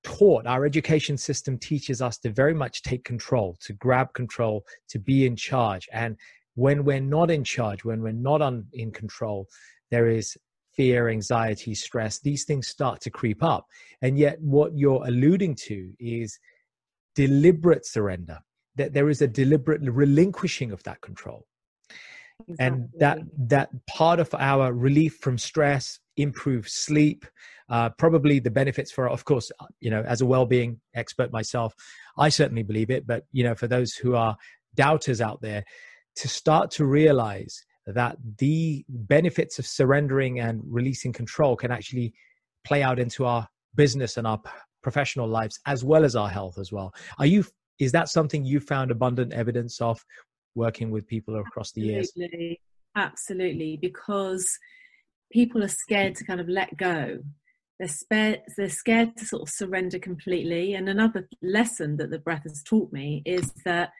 taught, 0.03 0.47
our 0.47 0.65
education 0.65 1.17
system 1.17 1.57
teaches 1.57 2.01
us 2.01 2.17
to 2.19 2.31
very 2.31 2.53
much 2.53 2.81
take 2.81 3.03
control, 3.03 3.57
to 3.61 3.73
grab 3.73 4.13
control, 4.13 4.65
to 4.89 4.97
be 4.97 5.25
in 5.25 5.35
charge. 5.35 5.87
And 5.91 6.17
when 6.55 6.83
we're 6.83 6.99
not 6.99 7.29
in 7.29 7.43
charge, 7.43 7.85
when 7.85 8.01
we're 8.01 8.11
not 8.11 8.41
on, 8.41 8.65
in 8.73 8.91
control, 8.91 9.47
there 9.91 10.09
is 10.09 10.35
fear, 10.73 11.09
anxiety, 11.09 11.75
stress. 11.75 12.19
These 12.19 12.45
things 12.45 12.67
start 12.67 13.01
to 13.01 13.09
creep 13.09 13.43
up. 13.43 13.67
And 14.01 14.17
yet, 14.17 14.41
what 14.41 14.77
you're 14.77 15.05
alluding 15.05 15.55
to 15.67 15.91
is 15.99 16.39
deliberate 17.15 17.85
surrender, 17.85 18.39
that 18.75 18.93
there 18.93 19.09
is 19.09 19.21
a 19.21 19.27
deliberate 19.27 19.81
relinquishing 19.81 20.71
of 20.71 20.81
that 20.83 21.01
control. 21.01 21.45
Exactly. 22.47 22.65
And 22.65 22.89
that 22.99 23.19
that 23.49 23.69
part 23.87 24.19
of 24.19 24.33
our 24.33 24.73
relief 24.73 25.17
from 25.21 25.37
stress, 25.37 25.99
improve 26.17 26.67
sleep, 26.69 27.25
uh, 27.69 27.89
probably 27.89 28.39
the 28.39 28.49
benefits 28.51 28.91
for, 28.91 29.09
of 29.09 29.25
course, 29.25 29.51
uh, 29.59 29.65
you 29.79 29.89
know, 29.89 30.03
as 30.07 30.21
a 30.21 30.25
well-being 30.25 30.79
expert 30.95 31.31
myself, 31.31 31.73
I 32.17 32.29
certainly 32.29 32.63
believe 32.63 32.89
it. 32.91 33.05
But 33.05 33.25
you 33.31 33.43
know, 33.43 33.55
for 33.55 33.67
those 33.67 33.93
who 33.93 34.15
are 34.15 34.37
doubters 34.75 35.21
out 35.21 35.41
there, 35.41 35.63
to 36.17 36.27
start 36.27 36.71
to 36.71 36.85
realize 36.85 37.63
that 37.85 38.17
the 38.37 38.85
benefits 38.87 39.59
of 39.59 39.65
surrendering 39.65 40.39
and 40.39 40.61
releasing 40.65 41.11
control 41.11 41.55
can 41.55 41.71
actually 41.71 42.13
play 42.63 42.83
out 42.83 42.99
into 42.99 43.25
our 43.25 43.47
business 43.75 44.17
and 44.17 44.27
our 44.27 44.39
professional 44.81 45.27
lives 45.27 45.59
as 45.65 45.83
well 45.83 46.05
as 46.05 46.15
our 46.15 46.29
health 46.29 46.57
as 46.57 46.71
well. 46.71 46.93
Are 47.17 47.25
you? 47.25 47.43
Is 47.79 47.91
that 47.93 48.09
something 48.09 48.43
you 48.45 48.59
found 48.59 48.91
abundant 48.91 49.33
evidence 49.33 49.79
of 49.81 50.03
working 50.55 50.91
with 50.91 51.07
people 51.07 51.39
across 51.39 51.71
the 51.71 51.81
years? 51.81 52.11
Absolutely, 52.15 52.61
absolutely, 52.95 53.77
because 53.81 54.57
people 55.31 55.63
are 55.63 55.69
scared 55.69 56.15
to 56.15 56.25
kind 56.25 56.41
of 56.41 56.49
let 56.49 56.75
go 56.77 57.19
they're, 57.79 57.87
scared, 57.87 58.41
they're 58.57 58.69
scared 58.69 59.15
to 59.17 59.25
sort 59.25 59.43
of 59.43 59.49
surrender 59.49 59.99
completely. 59.99 60.73
And 60.73 60.89
another 60.89 61.27
lesson 61.41 61.95
that 61.97 62.11
the 62.11 62.19
breath 62.19 62.43
has 62.43 62.61
taught 62.61 62.91
me 62.91 63.23
is 63.25 63.53
that 63.63 63.91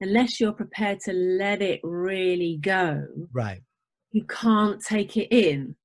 unless 0.00 0.40
you're 0.40 0.52
prepared 0.52 0.98
to 1.04 1.12
let 1.12 1.62
it 1.62 1.80
really 1.84 2.58
go, 2.60 3.04
right, 3.32 3.62
you 4.10 4.24
can't 4.24 4.82
take 4.82 5.16
it 5.16 5.28
in. 5.30 5.76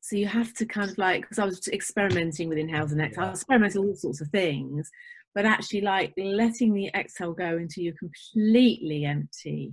So 0.00 0.16
you 0.16 0.26
have 0.26 0.52
to 0.54 0.66
kind 0.66 0.90
of 0.90 0.98
like, 0.98 1.22
because 1.22 1.38
I 1.38 1.44
was 1.44 1.68
experimenting 1.68 2.48
with 2.48 2.58
inhales 2.58 2.90
and 2.90 3.00
exhales, 3.00 3.16
yeah. 3.16 3.26
I 3.26 3.30
was 3.30 3.40
experimenting 3.40 3.82
all 3.82 3.94
sorts 3.94 4.20
of 4.20 4.28
things, 4.28 4.90
but 5.34 5.46
actually 5.46 5.80
like 5.80 6.12
letting 6.16 6.74
the 6.74 6.90
exhale 6.94 7.32
go 7.32 7.56
until 7.56 7.84
you're 7.84 7.94
completely 7.94 9.04
empty. 9.04 9.72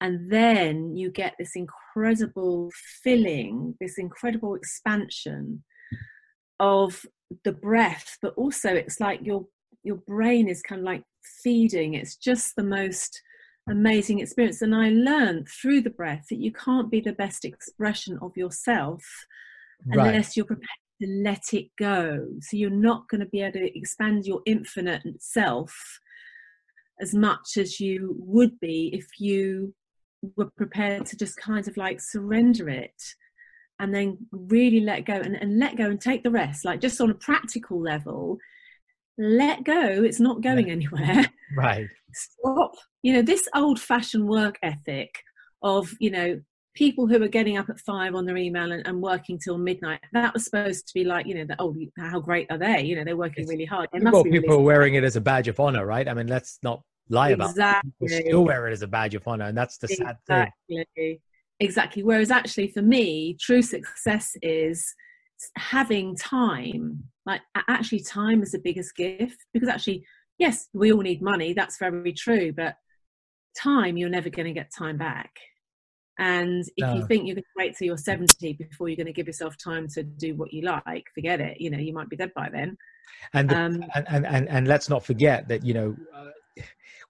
And 0.00 0.30
then 0.30 0.94
you 0.94 1.10
get 1.10 1.34
this 1.38 1.52
incredible 1.54 2.70
filling, 3.02 3.74
this 3.80 3.98
incredible 3.98 4.54
expansion 4.54 5.64
of 6.60 7.04
the 7.44 7.52
breath, 7.52 8.18
but 8.22 8.34
also 8.36 8.74
it's 8.74 9.00
like 9.00 9.20
your 9.22 9.46
your 9.82 9.96
brain 9.96 10.48
is 10.48 10.62
kind 10.62 10.80
of 10.80 10.84
like 10.84 11.02
feeding. 11.42 11.94
It's 11.94 12.16
just 12.16 12.56
the 12.56 12.62
most 12.62 13.22
amazing 13.68 14.20
experience. 14.20 14.62
And 14.62 14.74
I 14.74 14.90
learned 14.90 15.48
through 15.48 15.82
the 15.82 15.90
breath 15.90 16.26
that 16.30 16.40
you 16.40 16.52
can't 16.52 16.90
be 16.90 17.00
the 17.00 17.12
best 17.12 17.44
expression 17.44 18.18
of 18.20 18.36
yourself 18.36 19.02
right. 19.86 20.08
unless 20.08 20.36
you're 20.36 20.46
prepared 20.46 20.68
to 21.00 21.08
let 21.08 21.52
it 21.52 21.68
go. 21.78 22.26
So 22.40 22.56
you're 22.56 22.70
not 22.70 23.08
going 23.08 23.20
to 23.20 23.26
be 23.26 23.42
able 23.42 23.60
to 23.60 23.78
expand 23.78 24.26
your 24.26 24.40
infinite 24.46 25.02
self 25.18 26.00
as 27.00 27.14
much 27.14 27.56
as 27.56 27.78
you 27.78 28.16
would 28.18 28.58
be 28.60 28.90
if 28.92 29.06
you 29.18 29.74
were 30.36 30.50
prepared 30.56 31.06
to 31.06 31.16
just 31.16 31.36
kind 31.36 31.68
of 31.68 31.76
like 31.76 32.00
surrender 32.00 32.68
it 32.68 33.02
and 33.78 33.94
then 33.94 34.16
really 34.30 34.80
let 34.80 35.04
go 35.04 35.14
and, 35.14 35.36
and 35.36 35.58
let 35.58 35.76
go 35.76 35.84
and 35.84 36.00
take 36.00 36.22
the 36.22 36.30
rest. 36.30 36.64
Like 36.64 36.80
just 36.80 37.00
on 37.00 37.10
a 37.10 37.14
practical 37.14 37.80
level 37.80 38.38
let 39.18 39.64
go. 39.64 40.04
It's 40.04 40.20
not 40.20 40.42
going 40.42 40.70
anywhere. 40.70 41.26
Right. 41.56 41.86
Stop. 42.12 42.72
You 43.02 43.12
know 43.12 43.22
this 43.22 43.48
old 43.54 43.78
fashioned 43.78 44.26
work 44.26 44.58
ethic 44.64 45.14
of 45.62 45.88
you 46.00 46.10
know 46.10 46.40
people 46.76 47.06
who 47.06 47.20
are 47.22 47.28
getting 47.28 47.56
up 47.56 47.68
at 47.68 47.80
five 47.80 48.14
on 48.14 48.26
their 48.26 48.36
email 48.36 48.70
and, 48.70 48.86
and, 48.86 49.00
working 49.00 49.38
till 49.38 49.58
midnight 49.58 50.00
that 50.12 50.32
was 50.32 50.44
supposed 50.44 50.86
to 50.86 50.94
be 50.94 51.04
like 51.04 51.26
you 51.26 51.34
know 51.34 51.44
the, 51.44 51.56
oh 51.58 51.74
how 51.98 52.20
great 52.20 52.46
are 52.50 52.58
they? 52.58 52.82
You 52.82 52.94
know 52.94 53.04
they're 53.04 53.16
working 53.16 53.42
it's, 53.42 53.50
really 53.50 53.64
hard. 53.64 53.88
Well, 53.92 54.22
people 54.22 54.40
really 54.50 54.62
are 54.62 54.64
wearing 54.64 54.94
it 54.94 55.02
as 55.02 55.16
a 55.16 55.20
badge 55.20 55.48
of 55.48 55.58
honor 55.58 55.84
right? 55.84 56.06
I 56.06 56.14
mean 56.14 56.28
let's 56.28 56.58
not 56.62 56.82
lie 57.08 57.30
about 57.30 57.50
exactly. 57.50 57.90
it 58.00 58.08
people 58.08 58.26
still 58.26 58.44
wear 58.44 58.68
it 58.68 58.72
as 58.72 58.82
a 58.82 58.86
badge 58.86 59.14
of 59.14 59.26
honor 59.26 59.46
and 59.46 59.56
that's 59.56 59.78
the 59.78 59.88
sad 59.88 60.16
exactly. 60.28 60.86
thing. 60.94 61.18
Exactly. 61.58 62.02
Whereas 62.02 62.30
actually 62.30 62.68
for 62.68 62.82
me 62.82 63.36
true 63.40 63.62
success 63.62 64.32
is 64.42 64.94
having 65.56 66.16
time. 66.16 67.04
Like 67.24 67.40
actually 67.68 68.00
time 68.00 68.42
is 68.42 68.52
the 68.52 68.58
biggest 68.58 68.94
gift 68.94 69.38
because 69.52 69.68
actually 69.68 70.04
yes 70.38 70.68
we 70.74 70.92
all 70.92 71.00
need 71.00 71.22
money 71.22 71.54
that's 71.54 71.78
very 71.78 72.12
true 72.12 72.52
but 72.52 72.76
time 73.56 73.96
you're 73.96 74.10
never 74.10 74.28
going 74.28 74.46
to 74.46 74.52
get 74.52 74.70
time 74.76 74.98
back 74.98 75.32
and 76.18 76.64
if 76.76 76.86
no. 76.86 76.94
you 76.94 77.06
think 77.06 77.26
you're 77.26 77.34
going 77.34 77.42
to 77.42 77.48
wait 77.56 77.76
till 77.76 77.86
you're 77.86 77.98
70 77.98 78.54
before 78.54 78.88
you're 78.88 78.96
going 78.96 79.06
to 79.06 79.12
give 79.12 79.26
yourself 79.26 79.56
time 79.62 79.86
to 79.88 80.02
do 80.02 80.34
what 80.34 80.52
you 80.52 80.62
like, 80.62 81.04
forget 81.14 81.40
it. 81.40 81.60
You 81.60 81.70
know, 81.70 81.78
you 81.78 81.92
might 81.92 82.08
be 82.08 82.16
dead 82.16 82.32
by 82.34 82.48
then. 82.50 82.76
And 83.34 83.48
the, 83.48 83.56
um, 83.56 83.84
and, 83.94 84.26
and, 84.26 84.48
and 84.48 84.68
let's 84.68 84.88
not 84.88 85.04
forget 85.04 85.48
that 85.48 85.64
you 85.64 85.74
know 85.74 85.96
uh, 86.14 86.62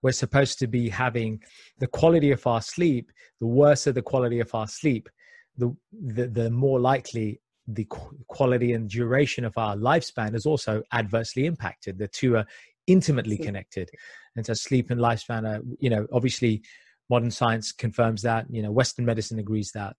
we're 0.03 0.13
supposed 0.13 0.59
to 0.61 0.67
be 0.67 0.89
having 0.89 1.41
the 1.79 1.87
quality 1.87 2.31
of 2.33 2.47
our 2.47 2.61
sleep. 2.61 3.13
The 3.41 3.47
worse 3.47 3.87
of 3.87 3.95
the 3.95 4.03
quality 4.03 4.41
of 4.41 4.55
our 4.55 4.67
sleep, 4.67 5.09
the 5.57 5.75
the, 5.93 6.27
the 6.29 6.51
more 6.51 6.81
likely 6.81 7.41
the 7.69 7.87
quality 8.29 8.73
and 8.75 8.89
duration 8.89 9.45
of 9.45 9.57
our 9.57 9.77
lifespan 9.77 10.35
is 10.35 10.47
also 10.47 10.83
adversely 10.93 11.47
impacted. 11.47 11.99
The 11.99 12.09
two 12.09 12.37
are 12.37 12.47
intimately 12.87 13.39
connected, 13.39 13.91
and 14.37 14.45
so 14.45 14.55
sleep 14.55 14.91
and 14.91 15.01
lifespan 15.01 15.45
are 15.47 15.63
you 15.79 15.91
know 15.91 16.07
obviously 16.13 16.63
modern 17.09 17.31
science 17.31 17.73
confirms 17.73 18.23
that 18.23 18.47
you 18.51 18.63
know 18.63 18.71
western 18.71 19.05
medicine 19.05 19.39
agrees 19.39 19.73
that. 19.73 19.97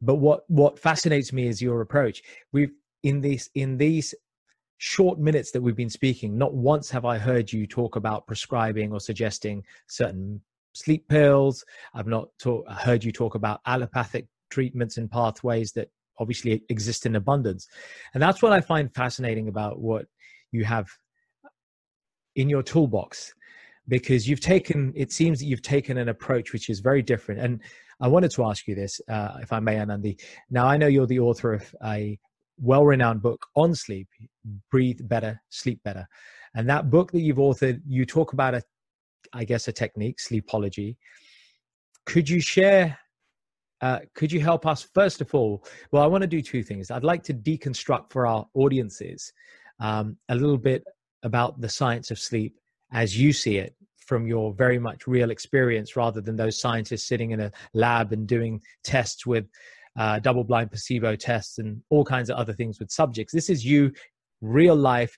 But 0.00 0.16
what 0.16 0.44
what 0.48 0.78
fascinates 0.78 1.32
me 1.32 1.46
is 1.46 1.62
your 1.62 1.80
approach. 1.80 2.22
We've 2.52 2.72
in 3.02 3.20
these 3.20 3.50
in 3.54 3.76
these 3.76 4.14
short 4.78 5.18
minutes 5.18 5.52
that 5.52 5.62
we've 5.62 5.76
been 5.76 5.88
speaking 5.88 6.36
not 6.36 6.52
once 6.52 6.90
have 6.90 7.06
i 7.06 7.16
heard 7.16 7.50
you 7.50 7.66
talk 7.66 7.96
about 7.96 8.26
prescribing 8.26 8.92
or 8.92 9.00
suggesting 9.00 9.64
certain 9.86 10.38
sleep 10.76 11.08
pills. 11.08 11.64
I've 11.94 12.06
not 12.06 12.28
talk, 12.38 12.68
heard 12.68 13.02
you 13.02 13.10
talk 13.10 13.34
about 13.34 13.60
allopathic 13.66 14.26
treatments 14.50 14.98
and 14.98 15.10
pathways 15.10 15.72
that 15.72 15.88
obviously 16.18 16.62
exist 16.68 17.06
in 17.06 17.16
abundance. 17.16 17.66
And 18.14 18.22
that's 18.22 18.42
what 18.42 18.52
i 18.52 18.60
find 18.60 18.94
fascinating 18.94 19.48
about 19.48 19.80
what 19.80 20.06
you 20.52 20.64
have 20.64 20.88
in 22.36 22.48
your 22.48 22.62
toolbox 22.62 23.34
because 23.88 24.28
you've 24.28 24.40
taken 24.40 24.92
it 24.96 25.12
seems 25.12 25.38
that 25.38 25.46
you've 25.46 25.62
taken 25.62 25.98
an 25.98 26.08
approach 26.08 26.52
which 26.52 26.68
is 26.68 26.80
very 26.80 27.02
different. 27.02 27.40
And 27.40 27.60
i 28.00 28.08
wanted 28.08 28.30
to 28.32 28.44
ask 28.44 28.66
you 28.66 28.74
this 28.74 29.00
uh, 29.08 29.38
if 29.40 29.52
i 29.52 29.60
may 29.60 29.76
anandi. 29.76 30.20
Now 30.50 30.66
i 30.66 30.76
know 30.76 30.86
you're 30.86 31.06
the 31.06 31.20
author 31.20 31.52
of 31.52 31.74
a 31.84 32.18
well-renowned 32.58 33.20
book 33.22 33.46
on 33.54 33.74
sleep 33.74 34.08
breathe 34.70 35.00
better 35.02 35.40
sleep 35.50 35.80
better. 35.84 36.06
And 36.54 36.68
that 36.68 36.90
book 36.90 37.12
that 37.12 37.20
you've 37.20 37.36
authored 37.36 37.80
you 37.86 38.06
talk 38.06 38.32
about 38.32 38.54
a 38.54 38.62
i 39.32 39.44
guess 39.44 39.68
a 39.68 39.72
technique 39.72 40.18
sleepology. 40.18 40.96
Could 42.04 42.28
you 42.28 42.40
share 42.40 42.98
uh, 43.82 43.98
could 44.14 44.32
you 44.32 44.40
help 44.40 44.64
us 44.66 44.88
first 44.94 45.20
of 45.20 45.34
all 45.34 45.62
well 45.92 46.02
i 46.02 46.06
want 46.06 46.22
to 46.22 46.28
do 46.28 46.42
two 46.42 46.62
things. 46.62 46.90
I'd 46.90 47.04
like 47.04 47.22
to 47.24 47.34
deconstruct 47.34 48.10
for 48.10 48.26
our 48.26 48.46
audiences 48.54 49.32
um, 49.80 50.16
a 50.28 50.34
little 50.34 50.56
bit 50.56 50.82
about 51.22 51.60
the 51.60 51.68
science 51.68 52.10
of 52.10 52.18
sleep 52.18 52.56
as 52.92 53.18
you 53.18 53.32
see 53.32 53.56
it 53.56 53.74
from 53.98 54.26
your 54.26 54.54
very 54.54 54.78
much 54.78 55.06
real 55.06 55.30
experience 55.30 55.96
rather 55.96 56.20
than 56.20 56.36
those 56.36 56.60
scientists 56.60 57.06
sitting 57.06 57.32
in 57.32 57.40
a 57.40 57.52
lab 57.74 58.12
and 58.12 58.26
doing 58.26 58.60
tests 58.84 59.26
with 59.26 59.46
uh, 59.98 60.18
double 60.20 60.44
blind 60.44 60.70
placebo 60.70 61.16
tests 61.16 61.58
and 61.58 61.82
all 61.90 62.04
kinds 62.04 62.30
of 62.30 62.36
other 62.36 62.52
things 62.52 62.78
with 62.78 62.90
subjects. 62.90 63.32
This 63.32 63.50
is 63.50 63.64
you, 63.64 63.92
real 64.40 64.76
life, 64.76 65.16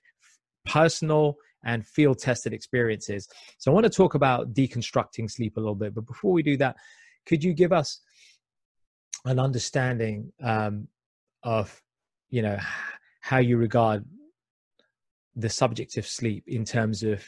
personal, 0.65 1.35
and 1.65 1.85
field 1.85 2.19
tested 2.19 2.53
experiences. 2.53 3.27
So 3.57 3.71
I 3.71 3.73
want 3.73 3.83
to 3.83 3.89
talk 3.89 4.15
about 4.15 4.53
deconstructing 4.53 5.29
sleep 5.29 5.57
a 5.57 5.59
little 5.59 5.75
bit. 5.75 5.93
But 5.93 6.05
before 6.05 6.31
we 6.31 6.41
do 6.41 6.57
that, 6.57 6.75
could 7.25 7.43
you 7.43 7.53
give 7.53 7.73
us 7.73 7.99
an 9.25 9.39
understanding 9.39 10.31
um, 10.41 10.87
of, 11.43 11.81
you 12.29 12.41
know, 12.41 12.57
how 13.21 13.37
you 13.37 13.57
regard 13.57 14.05
the 15.35 15.49
subject 15.49 15.97
of 15.97 16.07
sleep 16.07 16.45
in 16.47 16.63
terms 16.63 17.03
of 17.03 17.23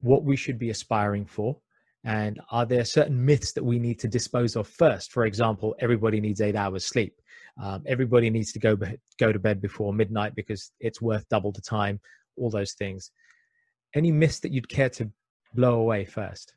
what 0.00 0.24
we 0.24 0.36
should 0.36 0.58
be 0.58 0.70
aspiring 0.70 1.26
for 1.26 1.56
and 2.04 2.40
are 2.50 2.64
there 2.64 2.84
certain 2.84 3.24
myths 3.24 3.52
that 3.52 3.64
we 3.64 3.78
need 3.78 3.98
to 4.00 4.08
dispose 4.08 4.56
of 4.56 4.66
first? 4.66 5.12
For 5.12 5.26
example 5.26 5.74
everybody 5.80 6.20
needs 6.20 6.40
eight 6.40 6.56
hours 6.56 6.86
sleep. 6.86 7.14
Um, 7.62 7.82
everybody 7.86 8.30
needs 8.30 8.52
to 8.52 8.58
go 8.58 8.76
go 9.18 9.32
to 9.32 9.38
bed 9.38 9.60
before 9.60 9.92
midnight 9.92 10.34
because 10.34 10.72
it's 10.80 11.02
worth 11.02 11.28
double 11.28 11.52
the 11.52 11.60
time 11.60 12.00
all 12.36 12.48
those 12.48 12.72
things. 12.72 13.10
Any 13.94 14.12
myths 14.12 14.40
that 14.40 14.52
you'd 14.52 14.68
care 14.68 14.88
to 14.90 15.10
blow 15.54 15.80
away 15.80 16.04
first? 16.06 16.54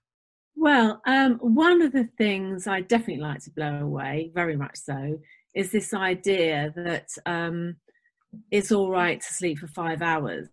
Well 0.55 1.01
um, 1.05 1.39
one 1.39 1.81
of 1.81 1.91
the 1.91 2.07
things 2.17 2.67
i 2.67 2.79
definitely 2.79 3.23
like 3.23 3.41
to 3.41 3.51
blow 3.51 3.79
away 3.79 4.31
very 4.33 4.55
much 4.55 4.77
so 4.77 5.19
is 5.53 5.71
this 5.71 5.93
idea 5.93 6.71
that 6.75 7.07
um, 7.25 7.75
it's 8.51 8.71
all 8.71 8.89
right 8.89 9.19
to 9.19 9.33
sleep 9.33 9.57
for 9.57 9.67
five 9.67 10.01
hours 10.01 10.47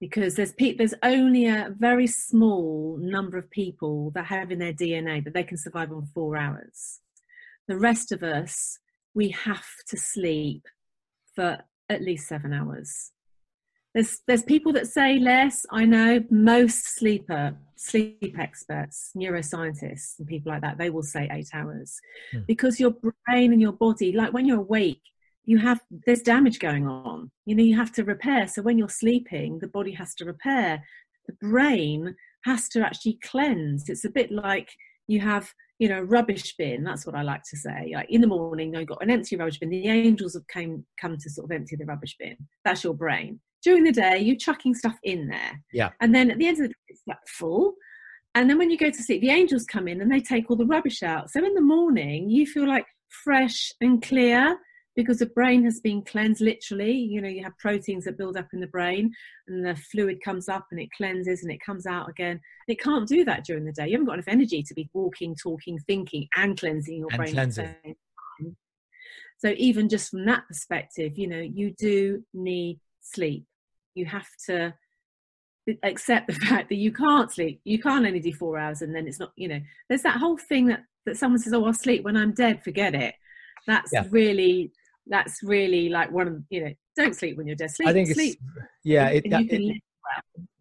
because 0.00 0.34
there's 0.34 0.52
pe- 0.52 0.76
there's 0.76 0.94
only 1.02 1.46
a 1.46 1.74
very 1.78 2.06
small 2.06 2.98
number 3.00 3.38
of 3.38 3.50
people 3.50 4.10
that 4.14 4.26
have 4.26 4.50
in 4.50 4.58
their 4.58 4.72
DNA 4.72 5.24
that 5.24 5.34
they 5.34 5.44
can 5.44 5.56
survive 5.56 5.92
on 5.92 6.06
four 6.14 6.36
hours. 6.36 7.00
The 7.68 7.78
rest 7.78 8.12
of 8.12 8.22
us, 8.22 8.78
we 9.14 9.30
have 9.30 9.64
to 9.88 9.96
sleep 9.96 10.66
for 11.34 11.58
at 11.88 12.02
least 12.02 12.28
seven 12.28 12.52
hours. 12.52 13.12
There's 13.94 14.20
there's 14.26 14.42
people 14.42 14.72
that 14.72 14.88
say 14.88 15.18
less. 15.18 15.64
I 15.70 15.84
know 15.84 16.24
most 16.30 16.96
sleeper 16.96 17.56
sleep 17.76 18.36
experts, 18.38 19.10
neuroscientists, 19.16 20.18
and 20.18 20.26
people 20.26 20.52
like 20.52 20.62
that, 20.62 20.78
they 20.78 20.90
will 20.90 21.02
say 21.02 21.28
eight 21.30 21.48
hours, 21.52 22.00
hmm. 22.32 22.40
because 22.46 22.80
your 22.80 22.92
brain 23.26 23.52
and 23.52 23.60
your 23.60 23.72
body, 23.72 24.12
like 24.12 24.32
when 24.32 24.46
you're 24.46 24.58
awake, 24.58 25.02
you 25.44 25.58
have 25.58 25.80
there's 26.06 26.22
damage 26.22 26.58
going 26.58 26.86
on. 26.86 27.30
You 27.46 27.54
know 27.54 27.62
you 27.62 27.76
have 27.76 27.92
to 27.92 28.04
repair. 28.04 28.46
So 28.48 28.62
when 28.62 28.78
you're 28.78 28.88
sleeping 28.88 29.58
the 29.60 29.68
body 29.68 29.92
has 29.92 30.14
to 30.16 30.24
repair. 30.24 30.82
The 31.26 31.34
brain 31.34 32.14
has 32.44 32.68
to 32.70 32.80
actually 32.80 33.18
cleanse. 33.22 33.88
It's 33.88 34.04
a 34.04 34.10
bit 34.10 34.30
like 34.30 34.70
you 35.06 35.20
have 35.20 35.52
you 35.78 35.88
know 35.88 36.00
rubbish 36.00 36.54
bin. 36.56 36.84
That's 36.84 37.06
what 37.06 37.14
i 37.14 37.22
like 37.22 37.42
to 37.50 37.56
say. 37.56 37.92
Like 37.94 38.10
in 38.10 38.20
the 38.20 38.26
morning 38.26 38.74
you've 38.74 38.86
got 38.86 39.02
an 39.02 39.10
empty 39.10 39.36
rubbish 39.36 39.58
bin. 39.58 39.70
The 39.70 39.88
angels 39.88 40.34
have 40.34 40.46
came 40.48 40.84
come 41.00 41.16
to 41.18 41.30
sort 41.30 41.50
of 41.50 41.54
empty 41.54 41.76
the 41.76 41.84
rubbish 41.84 42.16
bin. 42.18 42.36
That's 42.64 42.84
your 42.84 42.94
brain. 42.94 43.40
During 43.62 43.84
the 43.84 43.92
day 43.92 44.18
you're 44.18 44.36
chucking 44.36 44.74
stuff 44.74 44.96
in 45.02 45.28
there. 45.28 45.62
Yeah. 45.72 45.90
And 46.00 46.14
then 46.14 46.30
at 46.30 46.38
the 46.38 46.46
end 46.46 46.58
of 46.58 46.62
the 46.62 46.68
day 46.68 46.74
it's 46.88 47.02
like 47.06 47.18
full. 47.26 47.74
And 48.36 48.50
then 48.50 48.58
when 48.58 48.70
you 48.70 48.78
go 48.78 48.90
to 48.90 49.02
sleep 49.02 49.20
the 49.20 49.30
angels 49.30 49.64
come 49.64 49.88
in 49.88 50.00
and 50.00 50.10
they 50.10 50.20
take 50.20 50.50
all 50.50 50.56
the 50.56 50.66
rubbish 50.66 51.02
out. 51.02 51.30
So 51.30 51.44
in 51.44 51.54
the 51.54 51.60
morning 51.60 52.30
you 52.30 52.46
feel 52.46 52.68
like 52.68 52.86
fresh 53.08 53.72
and 53.80 54.02
clear 54.02 54.58
because 54.96 55.18
the 55.18 55.26
brain 55.26 55.64
has 55.64 55.80
been 55.80 56.02
cleansed 56.02 56.40
literally 56.40 56.92
you 56.92 57.20
know 57.20 57.28
you 57.28 57.42
have 57.42 57.56
proteins 57.58 58.04
that 58.04 58.18
build 58.18 58.36
up 58.36 58.48
in 58.52 58.60
the 58.60 58.66
brain 58.66 59.12
and 59.48 59.64
the 59.64 59.76
fluid 59.76 60.22
comes 60.22 60.48
up 60.48 60.66
and 60.70 60.80
it 60.80 60.88
cleanses 60.96 61.42
and 61.42 61.52
it 61.52 61.60
comes 61.64 61.86
out 61.86 62.08
again. 62.08 62.40
It 62.68 62.80
can't 62.80 63.06
do 63.06 63.24
that 63.24 63.44
during 63.44 63.64
the 63.64 63.72
day. 63.72 63.86
You 63.86 63.92
haven't 63.92 64.06
got 64.06 64.14
enough 64.14 64.28
energy 64.28 64.62
to 64.62 64.74
be 64.74 64.88
walking 64.92 65.34
talking 65.34 65.78
thinking 65.86 66.28
and 66.36 66.58
cleansing 66.58 66.98
your 66.98 67.08
and 67.10 67.18
brain 67.18 67.32
cleansing. 67.32 67.74
so 69.38 69.54
even 69.56 69.88
just 69.88 70.10
from 70.10 70.24
that 70.26 70.46
perspective 70.48 71.18
you 71.18 71.26
know 71.26 71.40
you 71.40 71.74
do 71.78 72.24
need 72.32 72.78
sleep. 73.00 73.44
You 73.94 74.06
have 74.06 74.28
to 74.46 74.74
accept 75.82 76.26
the 76.28 76.34
fact 76.34 76.68
that 76.68 76.76
you 76.76 76.92
can't 76.92 77.32
sleep. 77.32 77.60
You 77.64 77.78
can't 77.78 78.06
only 78.06 78.20
do 78.20 78.32
four 78.32 78.58
hours 78.58 78.82
and 78.82 78.94
then 78.94 79.06
it's 79.06 79.20
not 79.20 79.32
you 79.36 79.48
know 79.48 79.60
there's 79.88 80.02
that 80.02 80.18
whole 80.18 80.38
thing 80.38 80.66
that 80.66 80.84
that 81.06 81.18
someone 81.18 81.38
says 81.38 81.52
oh 81.52 81.64
i'll 81.64 81.74
sleep 81.74 82.04
when 82.04 82.16
i'm 82.16 82.32
dead. 82.32 82.62
Forget 82.62 82.94
it. 82.94 83.14
That's 83.66 83.92
yeah. 83.92 84.04
really 84.10 84.72
that's 85.06 85.42
really 85.42 85.88
like 85.88 86.10
one 86.10 86.28
of 86.28 86.42
you 86.50 86.64
know 86.64 86.72
don't 86.96 87.14
sleep 87.14 87.36
when 87.36 87.46
you're 87.46 87.56
dead 87.56 87.70
sleep 87.70 87.88
i 87.88 87.92
think 87.92 88.08
sleep. 88.08 88.38
It's 88.56 88.66
yeah 88.84 89.08
it, 89.08 89.28
that, 89.30 89.42
it, 89.48 89.82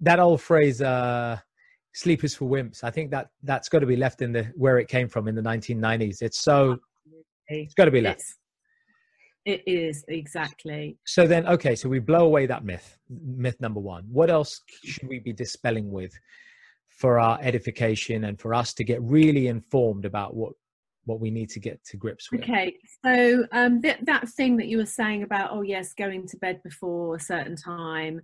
that 0.01 0.19
old 0.19 0.41
phrase 0.41 0.82
uh 0.82 1.38
sleep 1.93 2.23
is 2.23 2.36
for 2.36 2.49
wimps. 2.49 2.84
I 2.84 2.91
think 2.91 3.12
that 3.12 3.29
that's 3.43 3.69
got 3.69 3.79
to 3.79 3.86
be 3.86 3.95
left 3.95 4.21
in 4.21 4.34
the 4.34 4.43
where 4.56 4.79
it 4.79 4.88
came 4.88 5.08
from 5.08 5.27
in 5.27 5.36
the 5.36 5.41
1990s 5.41 6.21
it's 6.21 6.39
so 6.39 6.77
it's 7.47 7.73
got 7.73 7.86
to 7.86 7.91
be 7.91 8.01
left. 8.01 8.21
It's, 8.21 8.38
it 9.45 9.63
is 9.67 10.06
exactly. 10.08 10.97
So 11.06 11.27
then 11.27 11.47
okay 11.47 11.75
so 11.75 11.89
we 11.89 11.99
blow 11.99 12.25
away 12.25 12.45
that 12.47 12.63
myth 12.63 12.97
myth 13.10 13.60
number 13.60 13.79
one. 13.79 14.06
What 14.12 14.29
else 14.29 14.62
should 14.84 15.08
we 15.08 15.19
be 15.19 15.34
dispelling 15.34 15.91
with 15.91 16.13
for 16.89 17.19
our 17.19 17.39
edification 17.41 18.25
and 18.25 18.39
for 18.39 18.53
us 18.53 18.73
to 18.75 18.84
get 18.84 19.01
really 19.01 19.47
informed 19.47 20.06
about 20.06 20.36
what 20.36 20.53
what 21.06 21.20
we 21.20 21.32
need 21.32 21.50
to 21.50 21.60
get 21.60 21.84
to 21.86 21.98
grips 21.98 22.32
with. 22.32 22.42
Okay, 22.42 22.78
so 23.04 23.46
um, 23.52 23.82
that 23.82 24.06
that 24.06 24.30
thing 24.30 24.58
that 24.58 24.68
you 24.68 24.78
were 24.78 24.86
saying 24.86 25.24
about 25.24 25.52
oh 25.52 25.62
yes, 25.62 25.94
going 25.94 26.28
to 26.28 26.38
bed 26.38 26.62
before 26.63 27.16
a 27.16 27.20
certain 27.20 27.56
time, 27.56 28.22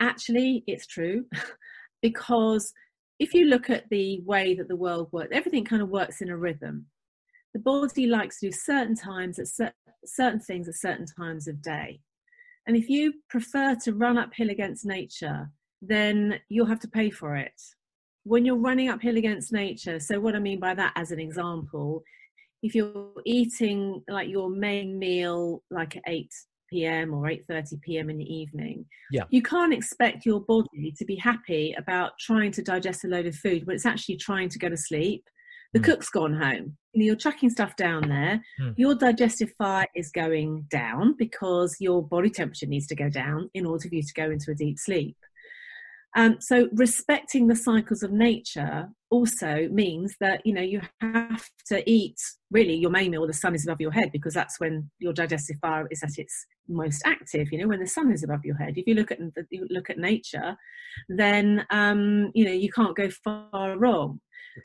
actually 0.00 0.64
it's 0.66 0.86
true, 0.86 1.26
because 2.02 2.72
if 3.18 3.32
you 3.32 3.46
look 3.46 3.70
at 3.70 3.88
the 3.90 4.20
way 4.24 4.54
that 4.54 4.68
the 4.68 4.76
world 4.76 5.08
works, 5.12 5.30
everything 5.32 5.64
kind 5.64 5.82
of 5.82 5.88
works 5.88 6.20
in 6.20 6.28
a 6.28 6.36
rhythm. 6.36 6.86
the 7.52 7.60
body 7.60 8.06
likes 8.06 8.40
to 8.40 8.48
do 8.48 8.52
certain 8.52 8.96
times 8.96 9.38
at 9.38 9.46
cer- 9.46 9.72
certain 10.04 10.40
things 10.40 10.68
at 10.68 10.74
certain 10.74 11.06
times 11.06 11.46
of 11.46 11.62
day. 11.62 12.00
And 12.66 12.76
if 12.76 12.88
you 12.88 13.14
prefer 13.28 13.76
to 13.84 13.92
run 13.92 14.18
uphill 14.18 14.50
against 14.50 14.86
nature, 14.86 15.50
then 15.80 16.40
you'll 16.48 16.66
have 16.66 16.80
to 16.80 16.88
pay 16.88 17.10
for 17.10 17.36
it. 17.36 17.60
When 18.24 18.44
you're 18.44 18.56
running 18.56 18.88
uphill 18.88 19.16
against 19.16 19.52
nature, 19.52 20.00
so 20.00 20.18
what 20.18 20.34
I 20.34 20.38
mean 20.38 20.58
by 20.58 20.74
that 20.74 20.92
as 20.96 21.10
an 21.10 21.20
example, 21.20 22.02
if 22.62 22.74
you're 22.74 23.12
eating 23.26 24.02
like 24.08 24.28
your 24.28 24.48
main 24.48 24.98
meal 24.98 25.62
like 25.70 25.96
at 25.96 26.02
8 26.06 26.30
p.m. 26.70 27.12
or 27.12 27.24
8:30 27.26 27.80
p.m. 27.82 28.10
in 28.10 28.18
the 28.18 28.34
evening, 28.34 28.86
yeah. 29.10 29.24
you 29.28 29.42
can't 29.42 29.74
expect 29.74 30.24
your 30.24 30.40
body 30.40 30.92
to 30.96 31.04
be 31.04 31.16
happy 31.16 31.74
about 31.76 32.12
trying 32.18 32.50
to 32.52 32.62
digest 32.62 33.04
a 33.04 33.08
load 33.08 33.26
of 33.26 33.36
food 33.36 33.66
when 33.66 33.76
it's 33.76 33.86
actually 33.86 34.16
trying 34.16 34.48
to 34.48 34.58
go 34.58 34.68
to 34.68 34.76
sleep. 34.76 35.24
The 35.74 35.80
mm. 35.80 35.84
cook's 35.84 36.08
gone 36.08 36.34
home. 36.34 36.76
You're 36.94 37.16
chucking 37.16 37.50
stuff 37.50 37.76
down 37.76 38.08
there. 38.08 38.40
Mm. 38.60 38.74
Your 38.76 38.94
digestive 38.94 39.52
fire 39.58 39.86
is 39.94 40.10
going 40.10 40.66
down 40.70 41.16
because 41.18 41.76
your 41.80 42.02
body 42.02 42.30
temperature 42.30 42.66
needs 42.66 42.86
to 42.86 42.94
go 42.94 43.10
down 43.10 43.50
in 43.52 43.66
order 43.66 43.88
for 43.88 43.94
you 43.94 44.02
to 44.02 44.14
go 44.14 44.30
into 44.30 44.52
a 44.52 44.54
deep 44.54 44.78
sleep. 44.78 45.16
Um, 46.16 46.40
so 46.40 46.68
respecting 46.72 47.48
the 47.48 47.56
cycles 47.56 48.02
of 48.02 48.12
nature 48.12 48.88
also 49.10 49.68
means 49.70 50.14
that 50.20 50.44
you 50.44 50.52
know 50.52 50.62
you 50.62 50.80
have 51.00 51.48
to 51.66 51.88
eat 51.90 52.20
really 52.50 52.74
your 52.74 52.90
main 52.90 53.10
meal 53.10 53.26
the 53.26 53.32
sun 53.32 53.54
is 53.54 53.66
above 53.66 53.80
your 53.80 53.92
head 53.92 54.10
because 54.12 54.34
that's 54.34 54.58
when 54.58 54.90
your 54.98 55.12
digestive 55.12 55.56
fire 55.60 55.86
is 55.90 56.02
at 56.02 56.18
its 56.18 56.46
most 56.68 57.02
active 57.04 57.52
you 57.52 57.58
know 57.58 57.68
when 57.68 57.80
the 57.80 57.86
sun 57.86 58.12
is 58.12 58.22
above 58.22 58.44
your 58.44 58.56
head. 58.56 58.74
If 58.76 58.86
you 58.86 58.94
look 58.94 59.10
at 59.10 59.18
you 59.50 59.66
look 59.70 59.90
at 59.90 59.98
nature 59.98 60.56
then 61.08 61.66
um, 61.70 62.30
you 62.34 62.44
know 62.44 62.52
you 62.52 62.70
can't 62.70 62.96
go 62.96 63.10
far 63.10 63.76
wrong 63.76 64.20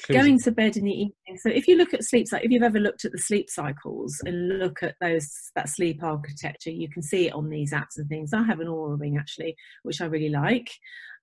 going 0.07 0.39
to 0.39 0.51
bed 0.51 0.77
in 0.77 0.85
the 0.85 0.91
evening 0.91 1.37
so 1.37 1.49
if 1.49 1.67
you 1.67 1.75
look 1.75 1.93
at 1.93 2.03
sleep 2.03 2.27
cycle 2.27 2.45
if 2.45 2.51
you've 2.51 2.63
ever 2.63 2.79
looked 2.79 3.05
at 3.05 3.11
the 3.11 3.17
sleep 3.17 3.49
cycles 3.49 4.21
and 4.25 4.59
look 4.59 4.83
at 4.83 4.95
those 5.01 5.27
that 5.55 5.69
sleep 5.69 6.03
architecture 6.03 6.69
you 6.69 6.89
can 6.89 7.01
see 7.01 7.27
it 7.27 7.33
on 7.33 7.49
these 7.49 7.73
apps 7.73 7.97
and 7.97 8.07
things 8.07 8.33
i 8.33 8.43
have 8.43 8.59
an 8.59 8.67
Oura 8.67 8.99
ring 8.99 9.17
actually 9.17 9.55
which 9.83 10.01
i 10.01 10.05
really 10.05 10.29
like 10.29 10.69